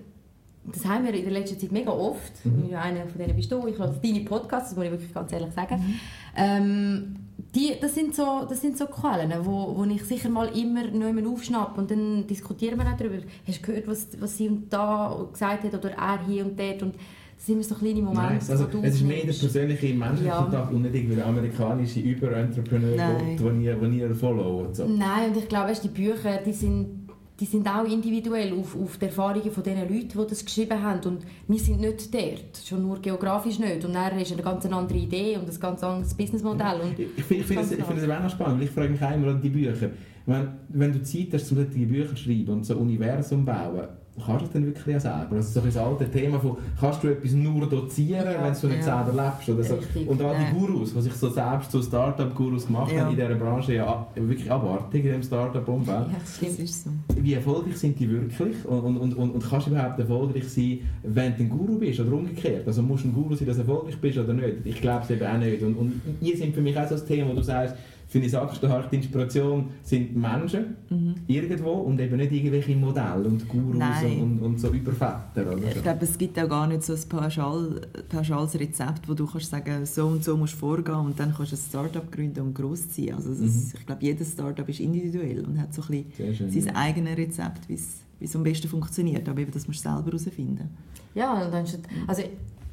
das 0.73 0.85
haben 0.85 1.05
wir 1.05 1.15
in 1.15 1.25
der 1.25 1.33
letzten 1.33 1.59
Zeit 1.59 1.73
mega 1.73 1.91
oft. 1.91 2.45
Mhm. 2.45 2.75
Einer 2.75 3.07
von 3.07 3.19
denen 3.19 3.35
bist 3.35 3.51
du. 3.51 3.67
Ich 3.67 3.79
höre 3.79 3.89
deine 3.89 4.21
Podcasts, 4.21 4.69
das 4.69 4.77
muss 4.77 4.85
ich 4.85 4.91
wirklich 4.93 5.13
ganz 5.13 5.33
ehrlich 5.33 5.53
sagen. 5.53 5.99
Ähm, 6.37 7.17
die, 7.55 7.75
das, 7.81 7.95
sind 7.95 8.15
so, 8.15 8.47
das 8.49 8.61
sind 8.61 8.79
so 8.79 8.87
Quellen, 8.87 9.33
wo, 9.43 9.77
wo 9.77 9.85
ich 9.85 10.05
sicher 10.05 10.29
mal 10.29 10.49
immer 10.57 10.85
noch 10.85 11.33
aufschnappe 11.33 11.81
und 11.81 11.91
dann 11.91 12.27
diskutieren 12.27 12.79
wir 12.79 12.87
auch 12.87 12.97
darüber. 12.97 13.17
Hast 13.47 13.59
du 13.59 13.67
gehört, 13.67 13.89
was, 13.89 14.09
was 14.21 14.37
sie 14.37 14.49
und 14.49 14.73
da 14.73 15.27
gesagt 15.33 15.65
hat 15.65 15.75
oder 15.75 15.91
er 15.91 16.25
hier 16.27 16.45
und 16.45 16.59
dort? 16.59 16.83
Und 16.83 16.95
das 17.41 17.47
sind 17.47 17.55
immer 17.55 17.65
so 17.65 17.75
kleine 17.75 18.03
Momente, 18.03 18.35
Nice. 18.35 18.51
Also, 18.51 18.67
du 18.67 18.83
es 18.83 18.97
ist 18.97 19.03
mehr 19.03 19.25
der 19.25 19.33
persönliche 19.33 19.95
Menschenkontakt 19.95 20.73
und 20.73 20.83
nicht 20.83 20.95
irgendwie 20.95 21.17
der 21.17 21.27
amerikanische 21.27 22.01
Über-Entrepreneur, 22.01 22.97
Nein. 22.97 23.37
den 23.37 23.63
ihr, 23.63 24.15
followt. 24.15 24.77
So. 24.77 24.87
Nein, 24.87 25.31
und 25.31 25.37
ich 25.39 25.49
glaube, 25.49 25.73
die 25.83 25.89
Bücher, 25.89 26.39
die 26.45 26.53
sind, 26.53 27.00
die 27.41 27.47
sind 27.47 27.67
auch 27.67 27.85
individuell 27.85 28.53
auf, 28.53 28.77
auf 28.77 28.99
die 28.99 29.07
Erfahrungen 29.07 29.51
von 29.51 29.63
den 29.63 29.79
Leuten, 29.79 30.09
die 30.09 30.27
das 30.29 30.45
geschrieben 30.45 30.83
haben. 30.83 31.01
Und 31.09 31.23
wir 31.49 31.59
sind 31.59 31.81
nicht 31.81 32.13
dort, 32.13 32.59
schon 32.63 32.83
nur 32.83 33.01
geografisch 33.01 33.59
nicht. 33.59 33.83
Und 33.83 33.95
dann 33.95 34.19
ist 34.19 34.31
eine 34.31 34.43
ganz 34.43 34.67
andere 34.67 34.99
Idee 34.99 35.39
und 35.39 35.49
ein 35.49 35.61
ganz 35.61 35.83
anderes 35.83 36.13
Businessmodell. 36.13 36.81
Und 36.83 36.99
Ich 36.99 37.25
finde 37.25 37.43
ich 37.43 37.47
finde 37.47 37.63
es, 37.63 38.11
auch 38.11 38.23
noch 38.23 38.31
spannend, 38.31 38.63
ich 38.63 38.71
frage 38.71 38.91
mich 38.91 39.03
auch 39.03 39.15
immer 39.15 39.29
an 39.29 39.41
die 39.41 39.49
Bücher. 39.49 39.91
Wenn, 40.27 40.49
wenn 40.69 40.93
du 40.93 41.03
Zeit 41.03 41.29
hast, 41.33 41.51
um 41.51 41.57
solche 41.57 41.87
Bücher 41.87 42.11
zu 42.11 42.17
schreiben 42.17 42.51
und 42.51 42.67
so 42.67 42.75
ein 42.75 42.81
Universum 42.81 43.45
bauen, 43.45 43.89
kannst 44.25 44.41
du 44.43 44.45
das 44.47 44.53
dann 44.53 44.67
wirklich 44.67 44.97
auch 44.97 45.01
selber? 45.01 45.29
Also 45.37 45.61
so 45.61 45.67
das 45.67 45.77
alte 45.77 46.11
Thema 46.11 46.39
von, 46.41 46.57
kannst 46.81 47.03
du 47.03 47.09
etwas 47.09 47.33
nur 47.33 47.69
dozieren, 47.69 48.25
Ja, 48.25 48.45
wenn 48.45 48.55
du 48.61 48.67
nicht 48.69 48.87
ja. 48.87 49.05
selber 49.05 49.23
lebst? 49.25 49.49
Oder 49.49 49.63
so. 49.65 49.75
Richtig. 49.75 50.09
Und 50.09 50.23
all 50.23 50.37
die. 50.37 50.59
Gurus, 50.59 50.95
die 50.95 51.01
sich 51.03 51.13
so 51.15 51.29
selbst 51.31 51.71
so 51.73 51.83
Start-up-Gurus 51.83 52.67
gemacht 52.67 52.93
Ja. 52.93 53.01
haben 53.03 53.11
in 53.11 53.17
dieser 53.17 53.35
Branche, 53.35 53.75
ja 53.75 54.07
wirklich 54.15 54.51
abartig 54.51 55.01
in 55.05 55.07
diesem 55.09 55.23
Start-up-Umfeld. 55.23 56.07
ja, 56.09 56.17
das 56.21 56.39
Das 56.41 56.59
ist 56.59 56.85
so. 56.85 56.91
wie 57.17 57.35
erfolgreich 57.35 57.77
sind 57.77 57.99
die 57.99 58.11
wirklich 58.11 58.65
und, 58.65 58.81
und, 58.97 59.13
und, 59.15 59.31
und 59.31 59.49
kannst 59.49 59.67
du 59.67 59.71
überhaupt 59.73 59.99
erfolgreich 59.99 60.49
sein, 60.49 60.81
wenn 61.03 61.37
du 61.37 61.43
ein 61.45 61.49
Guru 61.51 61.79
bist 61.79 62.01
oder 62.01 62.13
umgekehrt? 62.13 62.67
Also 62.67 62.83
musst 62.83 63.05
du 63.05 63.09
ein 63.09 63.15
Guru 63.15 63.35
sein, 63.35 63.47
dass 63.47 63.57
du 63.57 63.63
erfolgreich 63.63 63.99
bist 64.01 64.19
oder 64.19 64.33
nicht? 64.33 64.57
Ich 64.65 64.81
glaube 64.81 65.03
es 65.05 65.11
eben 65.11 65.27
auch 65.27 65.39
nicht. 65.39 65.63
Und, 65.63 65.75
und 65.77 66.01
ihr 66.21 66.37
sind 66.37 66.55
für 66.55 66.61
mich 66.61 66.79
auch 66.79 66.89
so 66.89 66.95
ein 66.97 67.07
Thema, 67.07 67.31
wo 67.31 67.35
du 67.35 67.43
sagst, 67.43 67.75
finde 68.11 68.27
ich 68.27 68.33
sagst, 68.33 68.61
die 68.61 68.97
Inspiration 68.97 69.71
sind 69.85 70.17
Menschen 70.17 70.77
mhm. 70.89 71.15
irgendwo 71.29 71.71
und 71.71 72.01
eben 72.01 72.17
nicht 72.17 72.33
irgendwelche 72.33 72.75
Modelle 72.75 73.23
und 73.29 73.49
Gurus 73.49 74.03
und, 74.21 74.41
und, 74.41 74.59
so 74.59 74.69
Überväter. 74.69 75.47
Oder? 75.47 75.69
Ich 75.69 75.81
glaube, 75.81 76.05
es 76.05 76.19
gibt 76.19 76.37
auch 76.41 76.49
gar 76.49 76.67
nicht 76.67 76.83
so 76.83 76.95
ein 76.95 77.09
pauschal, 77.09 77.81
pauschales 78.09 78.59
Rezept, 78.59 79.09
wo 79.09 79.15
du 79.15 79.27
kannst 79.27 79.51
sagen, 79.51 79.87
so 79.87 80.07
und 80.09 80.25
so 80.25 80.37
musst 80.37 80.55
du 80.55 80.59
vorgehen 80.59 80.97
und 80.97 81.21
dann 81.21 81.33
kannst 81.33 81.53
du 81.53 81.57
ein 81.57 81.61
Startup 81.61 82.11
gründen 82.11 82.41
und 82.41 82.55
groß 82.55 82.89
ziehen. 82.89 83.15
Also 83.15 83.31
mhm. 83.31 83.47
ist, 83.47 83.75
ich 83.75 83.87
glaube, 83.87 84.05
jedes 84.05 84.33
Startup 84.33 84.69
ist 84.69 84.81
individuell 84.81 85.45
und 85.47 85.61
hat 85.61 85.73
so 85.73 85.83
ein 85.83 86.05
bisschen 86.19 86.51
sein 86.51 86.65
ja. 86.65 86.75
eigenes 86.75 87.17
Rezept, 87.17 87.69
wie 87.69 87.79
es 88.21 88.37
am 88.37 88.43
besten 88.43 88.67
funktioniert. 88.67 89.29
Aber 89.29 89.41
eben, 89.41 89.53
das 89.53 89.69
musst 89.69 89.85
du 89.85 89.89
selber 89.89 90.07
herausfinden. 90.07 90.69
Ja, 91.15 91.45
und 91.45 91.53
dann, 91.53 91.65
also 92.09 92.23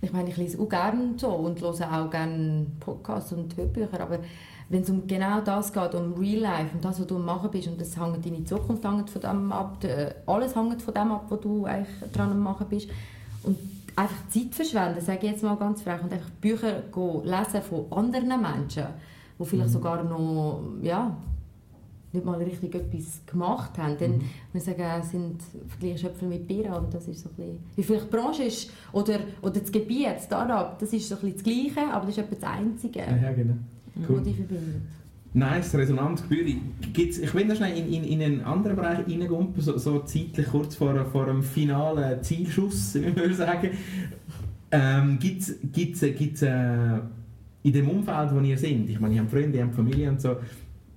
ich 0.01 0.11
meine, 0.11 0.29
ich 0.29 0.37
lese 0.37 0.59
auch 0.59 0.69
gerne 0.69 1.13
so 1.17 1.27
und 1.27 1.61
höre 1.61 1.69
auch 1.69 2.09
gerne 2.09 2.65
Podcasts 2.79 3.33
und 3.33 3.55
Hörbücher, 3.55 3.99
aber 3.99 4.19
wenn 4.69 4.81
es 4.81 4.89
um 4.89 5.07
genau 5.07 5.39
das 5.41 5.71
geht, 5.71 5.95
um 5.95 6.13
Real 6.13 6.41
Life 6.41 6.75
und 6.75 6.83
das, 6.83 6.99
was 6.99 7.07
du 7.07 7.15
am 7.15 7.25
machen 7.25 7.49
bist 7.51 7.67
und 7.67 7.79
das 7.79 7.97
hängt 7.97 8.25
deine 8.25 8.43
Zukunft 8.43 8.83
hängt 8.83 9.09
von 9.09 9.21
dem 9.21 9.51
ab, 9.51 9.77
alles 10.25 10.55
hängt 10.55 10.81
von 10.81 10.93
dem 10.93 11.11
ab, 11.11 11.25
was 11.29 11.39
du 11.39 11.65
eigentlich 11.65 12.11
dran 12.11 12.31
am 12.31 12.39
machen 12.39 12.67
bist 12.69 12.89
und 13.43 13.57
einfach 13.95 14.27
Zeit 14.29 14.53
verschwenden, 14.53 15.01
sage 15.01 15.19
ich 15.25 15.31
jetzt 15.31 15.43
mal 15.43 15.55
ganz 15.55 15.81
frech, 15.81 16.01
und 16.03 16.11
einfach 16.11 16.29
Bücher 16.41 16.83
lesen 17.23 17.61
von 17.61 17.85
anderen 17.91 18.41
Menschen, 18.41 18.85
die 19.39 19.45
vielleicht 19.45 19.69
mhm. 19.69 19.73
sogar 19.73 20.03
noch, 20.03 20.61
ja, 20.81 21.15
nicht 22.13 22.25
mal 22.25 22.41
richtig 22.41 22.73
etwas 22.73 23.21
gemacht 23.25 23.77
haben. 23.77 23.97
Dann 23.99 24.11
mhm. 24.11 24.29
muss 24.53 24.67
ich 24.67 24.77
sagen, 24.77 25.03
sind 25.03 25.41
vergleiche 25.67 25.97
Schöpfer 25.99 26.25
mit 26.25 26.47
Bira 26.47 26.77
und 26.77 26.93
das 26.93 27.07
ist 27.07 27.21
so 27.21 27.29
ein 27.29 27.35
bisschen, 27.35 27.59
wie 27.75 27.83
vielleicht 27.83 28.05
die 28.05 28.15
Branche 28.15 28.43
ist 28.43 28.69
oder, 28.91 29.19
oder 29.41 29.59
das 29.59 29.71
Gebiet, 29.71 30.15
das 30.15 30.25
Startup, 30.25 30.77
das 30.77 30.93
ist 30.93 31.09
so 31.09 31.15
ein 31.15 31.21
bisschen 31.21 31.35
das 31.35 31.73
Gleiche, 31.73 31.93
aber 31.93 32.05
das 32.05 32.17
ist 32.17 32.23
etwa 32.23 32.35
das 32.35 32.43
Einzige. 32.43 32.99
Ja, 32.99 33.31
genau 33.31 33.55
cool. 34.09 34.21
die 34.21 34.33
verbindet. 34.33 34.81
Nice, 35.33 35.75
Resonanzgebühr. 35.75 36.55
Gibt's, 36.93 37.19
ich 37.19 37.33
will 37.33 37.45
noch 37.45 37.55
schnell 37.55 37.77
in, 37.77 37.93
in, 37.93 38.03
in 38.03 38.21
einen 38.21 38.41
anderen 38.41 38.75
Bereich 38.75 38.99
reingumpen, 39.07 39.61
so, 39.61 39.77
so 39.77 39.99
zeitlich 39.99 40.47
kurz 40.47 40.75
vor, 40.75 41.05
vor 41.05 41.25
dem 41.25 41.43
finalen 41.43 42.23
Zielschuss, 42.23 42.95
wie 43.01 43.11
man 43.11 43.33
sagen. 43.33 43.69
Ähm, 44.71 45.19
Gibt 45.19 45.41
es 45.41 45.55
gibt's, 45.71 46.01
gibt's, 46.01 46.41
äh, 46.41 46.99
in 47.63 47.73
dem 47.73 47.89
Umfeld, 47.89 48.33
wo 48.33 48.39
ihr 48.39 48.57
seid, 48.57 48.87
ich 48.87 48.99
meine, 48.99 49.15
ihr 49.15 49.21
habt 49.21 49.31
Freunde, 49.31 49.57
ihr 49.57 49.63
habt 49.63 49.75
Familie 49.75 50.09
und 50.09 50.21
so, 50.21 50.37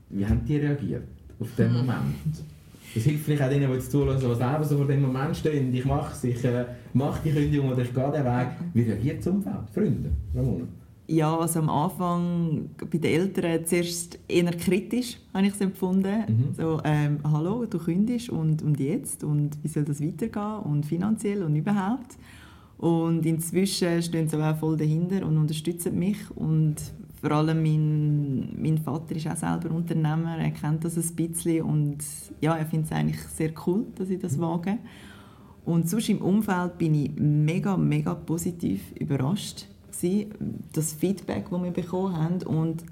wie 0.08 0.26
haben 0.26 0.44
die 0.44 0.56
reagiert 0.56 1.04
auf 1.38 1.48
diesen 1.56 1.72
Moment? 1.74 2.44
Das 2.94 3.04
hilft 3.04 3.24
vielleicht 3.24 3.42
auch 3.42 3.48
denen, 3.48 3.68
die 3.68 3.74
jetzt 3.74 3.90
zuhören, 3.90 4.18
die 4.18 4.34
selber 4.34 4.64
so 4.64 4.76
vor 4.76 4.86
dem 4.86 5.02
Moment 5.02 5.36
stehen, 5.36 5.72
ich 5.72 5.84
mache 5.84 6.12
es, 6.12 6.24
ich 6.24 6.44
äh, 6.44 6.64
mache 6.92 7.20
die 7.24 7.30
Kündigung 7.30 7.70
oder 7.70 7.82
ich 7.82 7.94
gehe 7.94 8.10
den 8.10 8.24
Weg. 8.24 8.48
Wie 8.74 8.82
reagiert 8.82 9.18
das 9.18 9.26
Umfeld? 9.28 9.70
Freunde? 9.72 10.10
Ramona? 10.34 10.66
Ja, 11.10 11.36
also 11.36 11.58
am 11.58 11.68
Anfang 11.68 12.70
bei 12.88 12.98
den 12.98 13.12
Eltern 13.12 13.66
zuerst 13.66 14.16
eher 14.28 14.48
kritisch, 14.52 15.18
habe 15.34 15.44
ich 15.44 15.54
es 15.54 15.60
empfunden. 15.60 16.20
Mhm. 16.28 16.54
So, 16.56 16.80
ähm, 16.84 17.18
hallo, 17.24 17.66
du 17.66 17.78
kündigst 17.80 18.30
und, 18.30 18.62
und 18.62 18.78
jetzt? 18.78 19.24
Und 19.24 19.58
wie 19.60 19.66
soll 19.66 19.82
das 19.82 20.00
weitergehen? 20.00 20.60
Und 20.60 20.86
finanziell 20.86 21.42
und 21.42 21.56
überhaupt? 21.56 22.16
Und 22.78 23.26
inzwischen 23.26 24.00
stehen 24.00 24.28
sie 24.28 24.40
auch 24.40 24.56
voll 24.56 24.76
dahinter 24.76 25.26
und 25.26 25.36
unterstützen 25.36 25.98
mich. 25.98 26.16
Und 26.36 26.76
vor 27.20 27.32
allem 27.32 27.60
mein, 27.60 28.62
mein 28.62 28.78
Vater 28.78 29.16
ist 29.16 29.26
auch 29.26 29.36
selber 29.36 29.74
Unternehmer, 29.74 30.38
er 30.38 30.52
kennt 30.52 30.84
das 30.84 30.96
ein 30.96 31.16
bisschen 31.16 31.64
und 31.64 31.98
ja, 32.40 32.54
er 32.54 32.66
findet 32.66 32.92
es 32.92 32.96
eigentlich 32.96 33.20
sehr 33.20 33.50
cool, 33.66 33.84
dass 33.96 34.10
ich 34.10 34.20
das 34.20 34.36
mhm. 34.36 34.42
wage. 34.42 34.78
Und 35.64 35.90
sonst 35.90 36.08
im 36.08 36.22
Umfeld 36.22 36.78
bin 36.78 36.94
ich 36.94 37.10
mega, 37.16 37.76
mega 37.76 38.14
positiv 38.14 38.92
überrascht 38.92 39.66
gewesen, 39.92 40.64
das 40.72 40.92
Feedback, 40.92 41.46
das 41.50 41.62
wir 41.62 41.70
bekommen 41.70 42.16
haben. 42.16 42.42
Und 42.42 42.84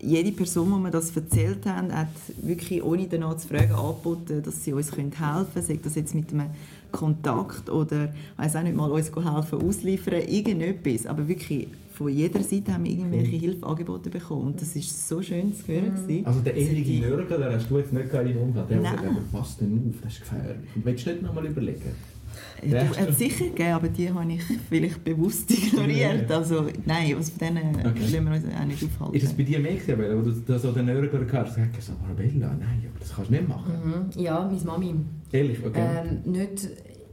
jede 0.00 0.32
Person, 0.32 0.72
die 0.72 0.80
mir 0.80 0.90
das 0.90 1.16
erzählt 1.16 1.66
haben, 1.66 1.92
hat 1.92 2.08
wirklich 2.42 2.82
ohne 2.82 3.06
danach 3.08 3.36
zu 3.36 3.48
fragen 3.48 3.72
angeboten, 3.72 4.42
dass 4.42 4.64
sie 4.64 4.72
uns 4.72 4.92
helfen 4.92 5.10
können. 5.10 5.46
Sei 5.66 5.78
das 5.82 5.94
jetzt 5.94 6.14
mit 6.14 6.32
einem 6.32 6.50
Kontakt 6.92 7.70
oder 7.70 8.12
weiß 8.36 8.56
auch 8.56 8.62
nicht 8.62 8.76
mal 8.76 8.90
uns 8.90 9.10
helfen 9.14 9.60
ausliefern, 9.62 10.22
irgendetwas. 10.28 11.06
Aber 11.06 11.26
wirklich 11.26 11.68
von 11.92 12.08
jeder 12.10 12.42
Seite 12.42 12.74
haben 12.74 12.84
wir 12.84 12.92
irgendwelche 12.92 13.36
Hilfeangebote 13.36 14.10
bekommen. 14.10 14.48
Und 14.48 14.60
das 14.60 14.76
ist 14.76 15.08
so 15.08 15.22
schön 15.22 15.54
zu 15.54 15.66
hören. 15.66 15.94
Mhm. 16.06 16.26
Also 16.26 16.40
der 16.40 16.56
ewige 16.56 17.08
Nörgel, 17.08 17.38
den 17.38 17.52
hast 17.52 17.70
du 17.70 17.78
jetzt 17.78 17.92
nicht 17.92 18.12
in 18.12 18.36
Umfeld. 18.36 18.70
Der 18.70 18.90
hat 18.90 18.98
gesagt, 18.98 19.32
passt 19.32 19.60
denn 19.60 19.92
auf, 19.94 20.02
das 20.02 20.12
ist 20.12 20.20
gefährlich. 20.20 20.56
Und 20.74 20.84
willst 20.84 21.06
du 21.06 21.10
nicht 21.10 21.22
nochmal 21.22 21.46
überlegen? 21.46 22.15
Ja, 22.62 22.84
du, 22.84 22.96
hat 22.96 23.14
sicher 23.16 23.44
gegeben, 23.46 23.72
aber 23.72 23.88
die 23.88 24.12
habe 24.12 24.32
ich 24.32 24.42
vielleicht 24.68 25.04
bewusst 25.04 25.50
ignoriert. 25.50 26.30
Also, 26.30 26.66
nein, 26.84 27.14
was 27.16 27.30
von 27.30 27.38
denen 27.38 27.76
okay. 27.76 28.00
lassen 28.00 28.24
wir 28.24 28.34
uns 28.34 28.44
auch 28.44 28.64
nicht 28.64 28.84
aufhalten. 28.84 29.14
Ist 29.14 29.24
es 29.24 29.32
bei 29.32 29.42
dir 29.42 29.58
mehr 29.58 29.74
gewesen, 29.74 29.98
wo 29.98 30.22
du 30.22 30.30
da 30.46 30.58
so 30.58 30.72
den 30.72 30.86
Nörgler 30.86 31.24
gehabt 31.24 31.56
hast? 31.56 31.86
so, 31.86 31.92
Arabella, 32.04 32.48
nein, 32.58 32.84
aber 32.88 32.98
das 32.98 33.14
kannst 33.14 33.30
du 33.30 33.34
nicht 33.34 33.48
machen. 33.48 33.72
Mhm. 33.84 34.20
Ja, 34.20 34.40
meine 34.40 34.64
Mami. 34.64 34.94
Ehrlich? 35.32 35.58
Okay. 35.64 35.80
Ähm, 35.80 36.32
nicht, 36.32 36.68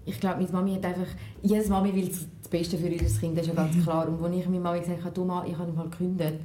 ich 0.06 0.20
glaube, 0.20 0.42
meine 0.42 0.52
Mami 0.52 0.76
hat 0.76 0.86
einfach... 0.86 1.08
Jedes 1.42 1.70
Mami 1.70 1.94
will 1.94 2.08
das 2.08 2.50
Beste 2.50 2.78
für 2.78 2.88
ihr 2.88 2.98
Kind, 2.98 3.38
das 3.38 3.48
ist 3.48 3.48
ja 3.48 3.54
ganz 3.54 3.76
klar. 3.84 4.08
Und 4.08 4.24
als 4.24 4.36
ich 4.36 4.46
meiner 4.48 4.62
Mami 4.62 4.80
gesagt 4.80 5.04
habe, 5.04 5.14
du 5.14 5.26
mal, 5.26 5.48
ich 5.48 5.58
habe 5.58 5.72
mal 5.72 5.90
gekündigt, 5.90 6.40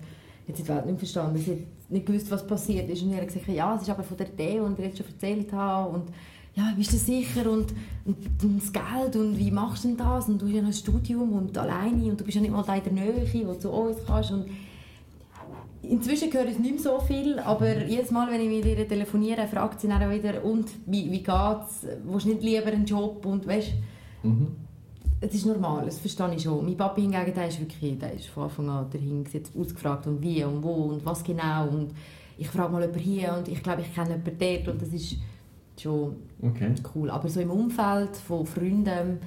hat 0.48 0.56
sie 0.56 0.62
die 0.62 0.68
Welt 0.68 0.86
nicht 0.86 0.98
verstanden. 0.98 1.38
Sie 1.38 1.50
hat 1.52 1.58
nicht 1.90 2.06
gewusst, 2.06 2.30
was 2.30 2.46
passiert 2.46 2.88
ist. 2.88 3.02
Und 3.02 3.10
ich 3.10 3.16
habe 3.16 3.26
gesagt, 3.26 3.48
ja, 3.48 3.74
es 3.74 3.82
ist 3.82 3.90
aber 3.90 4.02
von 4.02 4.16
der 4.16 4.28
Idee, 4.28 4.60
die 4.60 4.82
ich 4.82 4.86
jetzt 4.86 4.98
schon 4.98 5.06
erzählt 5.06 5.52
habe. 5.52 5.90
Und 5.90 6.10
ja, 6.58 6.72
bist 6.76 6.92
du 6.92 6.96
sicher? 6.96 7.48
Und, 7.50 7.72
und, 8.04 8.16
und, 8.42 8.60
das 8.60 8.72
Geld 8.72 9.16
und 9.16 9.38
wie 9.38 9.50
machst 9.50 9.84
du 9.84 9.88
denn 9.88 9.96
das? 9.96 10.28
Und 10.28 10.42
du 10.42 10.46
hast 10.46 10.54
ja 10.54 10.60
noch 10.60 10.68
ein 10.68 10.74
Studium 10.74 11.32
und 11.32 11.56
alleine 11.56 12.10
und 12.10 12.20
du 12.20 12.24
bist 12.24 12.34
ja 12.34 12.40
nicht 12.40 12.50
mal 12.50 12.64
da 12.64 12.74
in 12.74 12.84
der 12.84 12.92
Nähe, 12.92 13.14
wo 13.14 13.52
du 13.52 13.58
zu 13.58 13.70
uns 13.70 13.98
kannst. 14.04 14.32
Und 14.32 14.46
inzwischen 15.82 16.32
höre 16.32 16.46
ich 16.46 16.58
nicht 16.58 16.74
mehr 16.74 16.82
so 16.82 16.98
viel, 17.00 17.38
aber 17.38 17.84
jedes 17.84 18.10
Mal, 18.10 18.30
wenn 18.30 18.40
ich 18.40 18.48
mit 18.48 18.64
ihr 18.64 18.88
telefoniere, 18.88 19.46
fragt 19.46 19.80
sie 19.80 19.88
dann 19.88 20.10
wieder 20.10 20.44
und 20.44 20.68
wie, 20.86 21.10
wie 21.12 21.22
geht's, 21.22 21.86
willst 22.04 22.26
du 22.26 22.30
nicht 22.30 22.42
lieber 22.42 22.66
einen 22.66 22.84
Job? 22.84 23.24
Und 23.24 23.46
weißt, 23.46 23.72
mhm. 24.24 24.48
es 25.20 25.34
ist 25.34 25.46
normal, 25.46 25.84
das 25.84 25.98
verstehe 26.00 26.34
ich 26.34 26.42
schon. 26.42 26.64
Mein 26.64 26.76
Papa 26.76 27.00
hingegen, 27.00 27.34
der 27.34 27.46
ist 27.46 27.60
wirklich, 27.60 27.98
der 28.00 28.14
ist 28.14 28.26
von 28.26 28.44
Anfang 28.44 28.68
an 28.68 28.90
dahin 28.90 29.24
ausgefragt 29.56 30.08
und 30.08 30.20
wie 30.20 30.42
und 30.42 30.60
wo 30.60 30.72
und 30.72 31.06
was 31.06 31.22
genau 31.22 31.68
und 31.68 31.92
ich 32.36 32.48
frage 32.48 32.72
mal 32.72 32.82
jemanden 32.82 33.00
hier 33.00 33.34
und 33.36 33.48
ich 33.48 33.62
glaube, 33.62 33.82
ich 33.82 33.94
kenne 33.94 34.10
jemanden 34.10 34.38
dort 34.38 34.68
und 34.68 34.82
das 34.82 34.88
ist 34.88 35.16
schon 35.80 36.16
okay. 36.42 36.74
cool. 36.94 37.10
Aber 37.10 37.28
so 37.28 37.40
im 37.40 37.50
Umfeld 37.50 38.16
von 38.16 38.46
Freunden, 38.46 39.18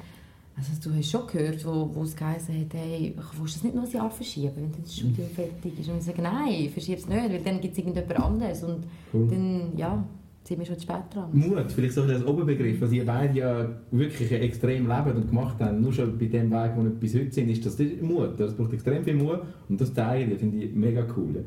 also 0.57 0.89
du 0.89 0.95
hast 0.95 1.09
schon 1.09 1.27
gehört, 1.27 1.65
wo, 1.65 1.89
wo 1.93 2.03
es 2.03 2.15
geheißen 2.15 2.53
hat, 2.59 2.73
hey, 2.73 3.15
willst 3.15 3.55
du 3.55 3.59
das 3.59 3.63
nicht 3.63 3.75
noch 3.75 3.85
ein 3.85 3.91
Jahr 3.91 4.11
verschieben, 4.11 4.71
wenn 4.73 4.83
das 4.83 4.95
Studium 4.95 5.27
mhm. 5.27 5.33
fertig 5.33 5.79
ist? 5.79 5.89
Und 5.89 5.97
ich 5.97 6.03
sage, 6.03 6.21
nein, 6.21 6.69
verschiebe 6.69 6.99
es 6.99 7.07
nicht, 7.07 7.29
weil 7.29 7.39
dann 7.39 7.61
gibt 7.61 7.73
es 7.73 7.79
irgendjemand 7.79 8.19
anderes 8.19 8.63
und 8.63 8.83
cool. 9.13 9.27
dann, 9.29 9.77
ja, 9.77 10.03
sind 10.43 10.59
wir 10.59 10.65
schon 10.65 10.75
zu 10.77 10.83
spät 10.83 11.03
dran. 11.13 11.29
Mut, 11.31 11.71
vielleicht 11.71 11.93
so 11.93 12.01
als 12.01 12.25
Oberbegriff, 12.25 12.81
was 12.81 12.91
ihr 12.91 13.05
beide 13.05 13.37
ja 13.37 13.69
wirklich 13.91 14.31
extrem 14.31 14.87
lebt 14.87 15.15
und 15.15 15.29
gemacht 15.29 15.55
habt, 15.59 15.79
nur 15.79 15.93
schon 15.93 16.17
bei 16.17 16.25
dem 16.25 16.51
Weg, 16.51 16.71
wo 16.75 16.83
wir 16.83 16.89
bis 16.89 17.15
heute 17.15 17.31
sind, 17.31 17.49
ist 17.49 17.65
das 17.65 17.77
Mut. 18.01 18.39
Das 18.39 18.53
braucht 18.53 18.73
extrem 18.73 19.03
viel 19.03 19.15
Mut 19.15 19.41
und 19.69 19.79
das 19.79 19.93
teilen, 19.93 20.37
finde 20.37 20.65
ich 20.65 20.73
mega 20.73 21.05
cool. 21.15 21.45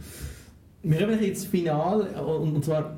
Wir 0.82 0.98
kommen 0.98 1.22
jetzt 1.22 1.46
final 1.46 2.02
und 2.24 2.64
zwar 2.64 2.96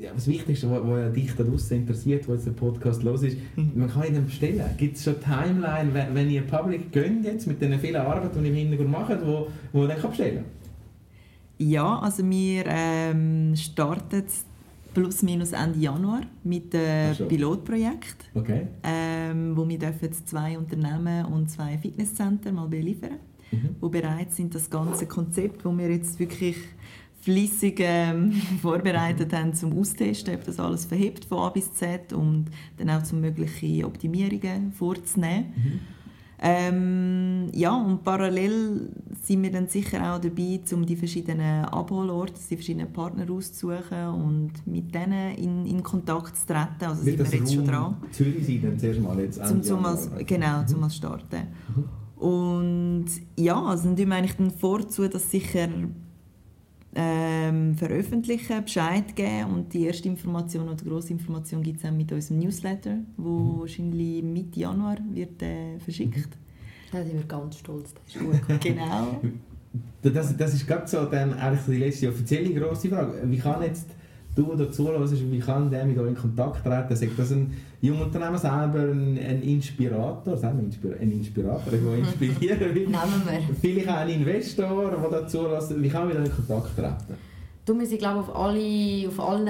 ja, 0.00 0.12
das 0.12 0.26
Wichtigste, 0.26 0.70
was 0.70 1.12
dich 1.12 1.34
da 1.34 1.44
draußen 1.44 1.76
interessiert, 1.78 2.28
was 2.28 2.44
jetzt 2.44 2.46
der 2.46 2.52
Podcast 2.52 3.02
los 3.02 3.22
ist, 3.22 3.38
mhm. 3.56 3.72
man 3.74 3.88
kann 3.88 4.04
ihn 4.04 4.24
bestellen. 4.24 4.62
Gibt 4.76 4.96
es 4.96 5.04
schon 5.04 5.20
Timeline, 5.20 5.92
wenn, 5.92 6.14
wenn 6.14 6.30
ihr 6.30 6.42
Public 6.42 6.92
gönnt 6.92 7.24
jetzt 7.24 7.46
mit 7.46 7.60
den 7.60 7.78
vielen 7.78 7.96
Arbeiten, 7.96 8.28
die 8.42 8.48
ihr 8.48 8.50
im 8.50 8.54
Hintergrund 8.54 8.90
macht, 8.90 9.26
wo, 9.26 9.48
wo 9.72 9.80
man 9.80 9.88
dann 9.88 10.02
bestellen 10.02 10.36
kann? 10.36 10.44
Ja, 11.58 11.98
also 12.00 12.28
wir 12.28 12.64
ähm, 12.66 13.54
starten 13.56 14.24
plus 14.92 15.22
minus 15.22 15.52
Ende 15.52 15.78
Januar 15.78 16.22
mit 16.44 16.72
dem 16.72 17.14
so. 17.14 17.26
Pilotprojekt, 17.26 18.30
okay. 18.34 18.66
ähm, 18.82 19.56
wo 19.56 19.66
wir 19.68 19.78
dürfen 19.78 20.12
zwei 20.12 20.56
Unternehmen 20.58 21.26
und 21.26 21.50
zwei 21.50 21.78
Fitnesszentren 21.78 22.54
mal 22.54 22.68
beliefern, 22.68 23.18
mhm. 23.50 23.76
wo 23.80 23.88
bereit 23.88 24.32
sind, 24.32 24.54
das 24.54 24.68
ganze 24.68 25.06
Konzept, 25.06 25.64
wo 25.64 25.72
wir 25.76 25.90
jetzt 25.90 26.18
wirklich 26.18 26.56
flüssig 27.26 27.80
ähm, 27.80 28.30
vorbereitet 28.62 29.32
haben 29.32 29.52
zum 29.52 29.76
Austesten, 29.76 30.36
ob 30.36 30.44
das 30.44 30.60
alles 30.60 30.84
verhebt 30.84 31.24
von 31.24 31.38
A 31.38 31.48
bis 31.48 31.74
Z 31.74 32.12
und 32.12 32.44
dann 32.76 32.88
auch 32.88 33.02
zum 33.02 33.20
mögliche 33.20 33.84
Optimierungen 33.84 34.70
vorzunehmen. 34.70 35.46
Mhm. 35.56 35.80
Ähm, 36.38 37.48
ja, 37.52 37.74
und 37.74 38.04
parallel 38.04 38.90
sind 39.24 39.42
wir 39.42 39.50
dann 39.50 39.66
sicher 39.66 39.98
auch 40.14 40.20
dabei, 40.20 40.60
um 40.72 40.86
die 40.86 40.94
verschiedenen 40.94 41.64
Abholorte, 41.64 42.40
die 42.48 42.54
verschiedenen 42.54 42.92
Partner 42.92 43.28
auszusuchen 43.28 44.06
und 44.06 44.52
mit 44.64 44.94
denen 44.94 45.34
in, 45.34 45.66
in 45.66 45.82
Kontakt 45.82 46.36
zu 46.36 46.46
treten. 46.46 46.84
Also 46.84 47.02
sind 47.02 47.18
wir 47.18 47.40
jetzt 47.40 47.54
schon 47.54 47.66
dran. 47.66 47.96
Zürich 48.12 48.46
sein 48.46 48.62
dann 48.62 48.78
zuerst 48.78 49.00
mal 49.00 49.18
jetzt 49.18 49.44
zum, 49.44 49.62
zum 49.64 49.84
als, 49.84 50.10
Genau, 50.26 50.60
mhm. 50.60 50.68
zum 50.68 50.84
als 50.84 50.94
starten. 50.94 51.48
Mhm. 51.74 52.22
Und 52.22 53.06
ja, 53.36 53.60
also 53.60 53.88
dann 53.88 53.96
wir 54.08 54.14
eigentlich 54.14 54.36
dann 54.36 54.52
vorzu, 54.52 55.08
dass 55.08 55.28
sicher 55.28 55.68
ähm, 56.98 57.74
veröffentlichen, 57.74 58.64
Bescheid 58.64 59.14
geben 59.14 59.52
und 59.52 59.72
die 59.72 59.84
erste 59.84 60.08
Information 60.08 60.68
oder 60.68 60.82
grosse 60.82 61.12
Information 61.12 61.62
gibt 61.62 61.78
es 61.78 61.84
auch 61.84 61.92
mit 61.92 62.10
unserem 62.10 62.38
Newsletter, 62.38 62.98
wo 63.18 63.38
mhm. 63.38 63.60
wahrscheinlich 63.60 64.22
Mitte 64.22 64.60
Januar 64.60 64.96
wird 65.12 65.42
äh, 65.42 65.78
verschickt. 65.78 66.30
Da 66.90 67.04
sind 67.04 67.14
wir 67.14 67.24
ganz 67.24 67.58
stolz, 67.58 67.92
das 67.92 68.14
ist 68.14 68.20
gut. 68.20 68.60
genau. 68.60 69.20
Das, 70.00 70.34
das 70.36 70.54
ist 70.54 70.66
gerade 70.66 70.86
so 70.86 71.04
dann 71.04 71.34
eigentlich 71.34 71.64
die 71.66 71.76
letzte 71.76 72.08
offizielle 72.08 72.54
grosse 72.54 72.88
Frage. 72.88 73.20
Wie 73.24 73.38
kann 73.38 73.62
jetzt 73.62 73.88
du 74.36 74.54
dazu 74.54 74.88
hörst, 74.88 75.14
wie 75.32 75.38
kann 75.40 75.70
der 75.70 75.84
mit 75.84 75.98
euch 75.98 76.08
in 76.08 76.14
Kontakt 76.14 76.62
treten? 76.62 76.94
Sagt 76.94 77.18
das 77.18 77.32
ein 77.32 77.56
Jungunternehmer 77.80 78.38
selber, 78.38 78.80
ein, 78.80 79.18
ein 79.18 79.42
Inspirator, 79.42 80.36
sagen 80.36 80.58
wir 80.58 80.64
Inspira 80.64 80.94
ein 81.00 81.10
Inspirator, 81.10 81.72
der 81.72 81.98
inspirieren 81.98 82.74
will? 82.74 82.82
Nehmen 82.86 83.22
wir. 83.24 83.54
Vielleicht 83.60 83.88
auch 83.88 83.96
ein 83.96 84.08
Investor, 84.10 84.90
der 84.90 85.20
dazu 85.20 85.48
lässt. 85.48 85.82
Wie 85.82 85.88
kann 85.88 86.08
man 86.08 86.24
in 86.24 86.30
Kontakt 86.30 86.76
treten? 86.76 87.18
Du, 87.64 87.76
wir 87.76 87.86
sind 87.86 87.98
glaube 87.98 88.20
auf, 88.20 88.36
alle, 88.36 89.08
auf 89.08 89.18
allen 89.18 89.48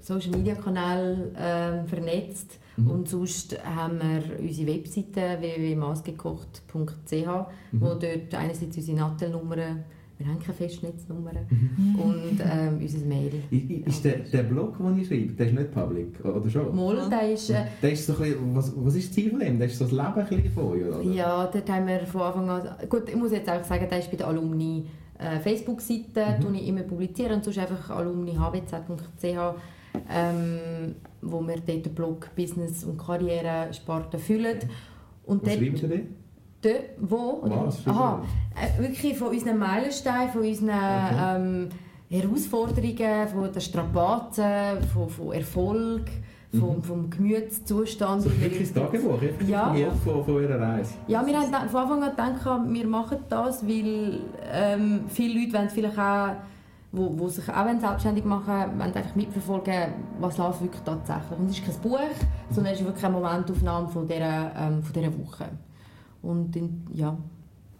Social 0.00 0.30
Media 0.30 0.54
Kanälen 0.54 1.34
äh, 1.34 1.84
vernetzt. 1.84 2.58
Mhm. 2.76 2.90
Und 2.90 3.08
sonst 3.08 3.58
haben 3.64 3.98
wir 4.00 4.40
unsere 4.40 4.68
Webseite 4.68 5.38
www.maßgekocht.ch, 5.40 7.12
mhm. 7.12 7.80
wo 7.80 7.88
dort 7.88 8.34
einerseits 8.34 8.76
unsere 8.76 8.96
Nattelnummern 8.96 9.84
wir 10.18 10.26
haben 10.26 10.40
keine 10.40 10.54
Festnetznummer 10.54 11.32
mhm. 11.48 12.00
und 12.00 12.40
ähm, 12.40 12.78
unser 12.80 13.06
Mail. 13.06 13.42
Ist 13.86 14.04
der, 14.04 14.18
der 14.18 14.42
Blog, 14.42 14.76
den 14.78 14.98
ich 14.98 15.06
schreibe, 15.06 15.32
der 15.32 15.46
ist 15.46 15.54
nicht 15.54 15.72
public, 15.72 16.24
oder 16.24 16.50
schon? 16.50 16.74
Mal, 16.74 17.08
der 17.08 17.32
ist... 17.32 17.50
Äh, 17.50 17.64
der 17.80 17.92
ist 17.92 18.06
so 18.06 18.14
ein 18.14 18.18
bisschen, 18.18 18.56
was, 18.56 18.72
was 18.76 18.94
ist 18.96 19.08
das 19.08 19.14
Ziel 19.14 19.30
von 19.30 19.40
dem? 19.40 19.58
Das 19.60 19.72
ist 19.72 19.78
so 19.78 19.84
das 19.84 19.92
Leben 19.92 20.42
ein 20.44 20.50
von 20.50 20.64
euch, 20.64 20.84
oder? 20.84 21.02
Ja, 21.02 21.46
dort 21.46 21.70
haben 21.70 21.86
wir 21.86 22.00
von 22.00 22.20
Anfang 22.22 22.50
an... 22.50 22.88
Gut, 22.88 23.08
ich 23.08 23.16
muss 23.16 23.30
jetzt 23.30 23.48
auch 23.48 23.62
sagen, 23.62 23.86
der 23.88 23.98
ist 24.00 24.10
bei 24.10 24.16
der 24.16 24.26
Alumni 24.26 24.86
äh, 25.18 25.38
Facebook-Seite, 25.38 26.38
mhm. 26.46 26.54
ich 26.54 26.68
immer 26.68 26.82
publizieren 26.82 27.34
und 27.34 27.44
sonst 27.44 27.58
einfach 27.58 27.90
alumnihbz.ch 27.90 29.54
ähm, 30.10 30.94
wo 31.22 31.40
wir 31.40 31.56
dort 31.56 31.86
den 31.86 31.94
Blog 31.94 32.30
Business 32.36 32.84
und 32.84 32.98
Karriere 32.98 33.72
Sparte 33.72 34.18
füllen. 34.18 34.58
Und 35.24 35.44
Was 35.44 35.54
schreiben 35.54 35.76
Sie 35.76 35.88
denn? 35.88 36.14
Dort, 36.60 36.84
wo? 36.98 37.40
Was? 37.44 37.86
Aha, 37.86 38.22
äh, 38.56 38.82
wirklich 38.82 39.16
von 39.16 39.28
unseren 39.28 39.58
Meilensteinen, 39.58 40.30
von 40.30 40.40
unseren 40.42 40.70
okay. 40.70 41.36
ähm, 41.36 41.68
Herausforderungen, 42.10 43.28
von 43.28 43.52
den 43.52 43.60
Strapazen, 43.60 44.82
von, 44.92 45.08
von 45.08 45.32
Erfolg, 45.32 46.10
mhm. 46.50 46.82
vom 46.82 47.10
Gemütszustand. 47.10 48.22
So 48.22 48.40
wirklich 48.40 48.72
das 48.72 48.82
Tagebuch, 48.82 49.20
ja. 49.46 49.72
von, 50.04 50.24
von 50.24 50.34
eurer 50.34 50.60
Reise? 50.60 50.94
Ja, 51.06 51.24
wir 51.24 51.38
haben 51.38 51.68
von 51.68 51.80
Anfang 51.80 52.02
an 52.02 52.10
gedacht, 52.10 52.62
wir 52.68 52.86
machen 52.86 53.18
das, 53.28 53.66
weil 53.66 54.20
ähm, 54.52 55.00
viele 55.08 55.40
Leute 55.40 55.52
wollen 55.52 55.70
vielleicht 55.70 55.98
auch 55.98 56.30
wo, 56.90 57.18
wo 57.18 57.28
sich 57.28 57.48
auch 57.48 57.80
selbstständig 57.80 58.24
machen 58.24 58.78
wollen, 58.78 58.80
einfach 58.80 59.14
mitverfolgen, 59.14 59.92
was 60.20 60.38
läuft 60.38 60.62
wirklich 60.62 60.82
tatsächlich. 60.82 61.38
Und 61.38 61.50
es 61.50 61.58
ist 61.58 61.64
kein 61.66 61.74
Buch, 61.82 61.98
sondern 62.50 62.72
es 62.72 62.80
ist 62.80 62.86
wirklich 62.86 63.04
eine 63.04 63.14
Momentaufnahme 63.14 63.88
von 63.88 64.06
dieser, 64.06 64.52
ähm, 64.56 64.82
von 64.82 64.92
dieser 64.92 65.18
Woche. 65.18 65.50
Und 66.22 66.54
in, 66.56 66.84
ja, 66.92 67.16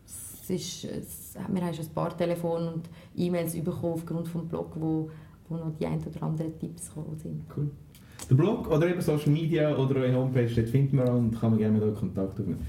es 0.07 0.51
ist, 0.51 0.85
es, 0.85 1.37
wir 1.49 1.63
haben 1.63 1.75
schon 1.75 1.85
ein 1.85 1.95
paar 1.95 2.17
Telefone 2.17 2.73
und 2.73 2.89
E-Mails 3.17 3.53
bekommen 3.63 3.95
aufgrund 3.95 4.27
des 4.27 4.49
Blogs, 4.49 4.77
wo, 4.81 5.11
wo 5.49 5.57
noch 5.57 5.73
die 5.79 5.87
ein 5.87 6.01
oder 6.03 6.23
anderen 6.23 6.59
Tipps 6.59 6.89
gekommen 6.89 7.17
sind. 7.19 7.43
Cool. 7.57 7.71
Der 8.29 8.35
Blog 8.35 8.71
oder 8.71 8.89
eben 8.89 9.01
Social 9.01 9.31
Media 9.31 9.77
oder 9.77 9.97
eure 9.97 10.15
Homepage, 10.15 10.51
dort 10.55 10.69
findet 10.69 10.93
man 10.93 11.09
und 11.09 11.41
kann 11.41 11.51
man 11.51 11.59
gerne 11.59 11.79
mit 11.79 11.83
euch 11.83 11.99
Kontakt 11.99 12.39
aufnehmen. 12.41 12.67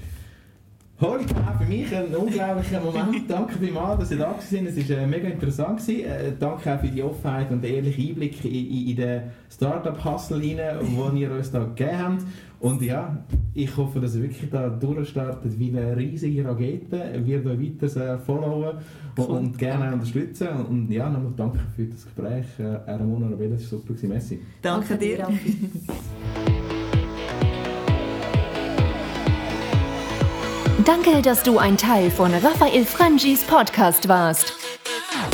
Hoi, 1.00 1.20
für 1.20 1.64
mich 1.64 1.96
ein 1.96 2.14
unglaublicher 2.14 2.78
Moment. 2.84 3.30
Danke 3.30 3.58
vielmals, 3.58 4.00
dass 4.00 4.10
ihr 4.10 4.18
da 4.18 4.34
sind. 4.38 4.66
Es 4.66 4.90
war 4.90 4.98
äh, 4.98 5.06
mega 5.06 5.28
interessant. 5.28 5.88
Äh, 5.88 6.32
danke 6.38 6.74
auch 6.74 6.80
für 6.80 6.88
die 6.88 7.02
Offenheit 7.02 7.50
und 7.50 7.62
den 7.64 7.74
ehrlichen 7.74 8.10
Einblick 8.10 8.44
in, 8.44 8.50
in, 8.50 8.88
in 8.88 8.96
den 8.96 9.22
Startup-Hustle, 9.50 10.40
den 10.40 11.16
ihr 11.16 11.30
uns 11.30 11.50
da 11.50 11.64
gegeben 11.64 11.98
habt. 11.98 12.22
Und 12.60 12.82
ja, 12.82 13.24
ich 13.54 13.74
hoffe, 13.74 14.00
dass 14.00 14.14
ihr 14.14 14.22
wirklich 14.22 14.50
da 14.50 14.68
durchstartet 14.68 15.58
wie 15.58 15.70
eine 15.70 15.96
riesige 15.96 16.44
Rakete. 16.44 17.20
Wir 17.24 17.44
euch 17.44 17.58
weiter 17.82 18.18
followen 18.18 18.76
und, 19.16 19.26
und 19.26 19.58
gerne 19.58 19.88
auch 19.88 19.94
unterstützen. 19.94 20.48
Und 20.68 20.90
ja, 20.90 21.08
nochmal 21.08 21.32
danke 21.36 21.58
für 21.74 21.86
das 21.86 22.04
Gespräch. 22.04 22.44
Äh, 22.58 22.92
Ramona 22.92 23.28
Rabella, 23.28 23.54
das 23.54 23.72
war 23.72 23.80
super. 23.80 23.94
Messi. 24.06 24.40
Danke 24.60 24.96
dir. 24.96 25.26
Danke, 30.84 31.22
dass 31.22 31.42
du 31.42 31.58
ein 31.58 31.76
Teil 31.78 32.10
von 32.10 32.30
Raphael 32.32 32.84
Frangis 32.84 33.44
Podcast 33.44 34.08
warst. 34.08 34.69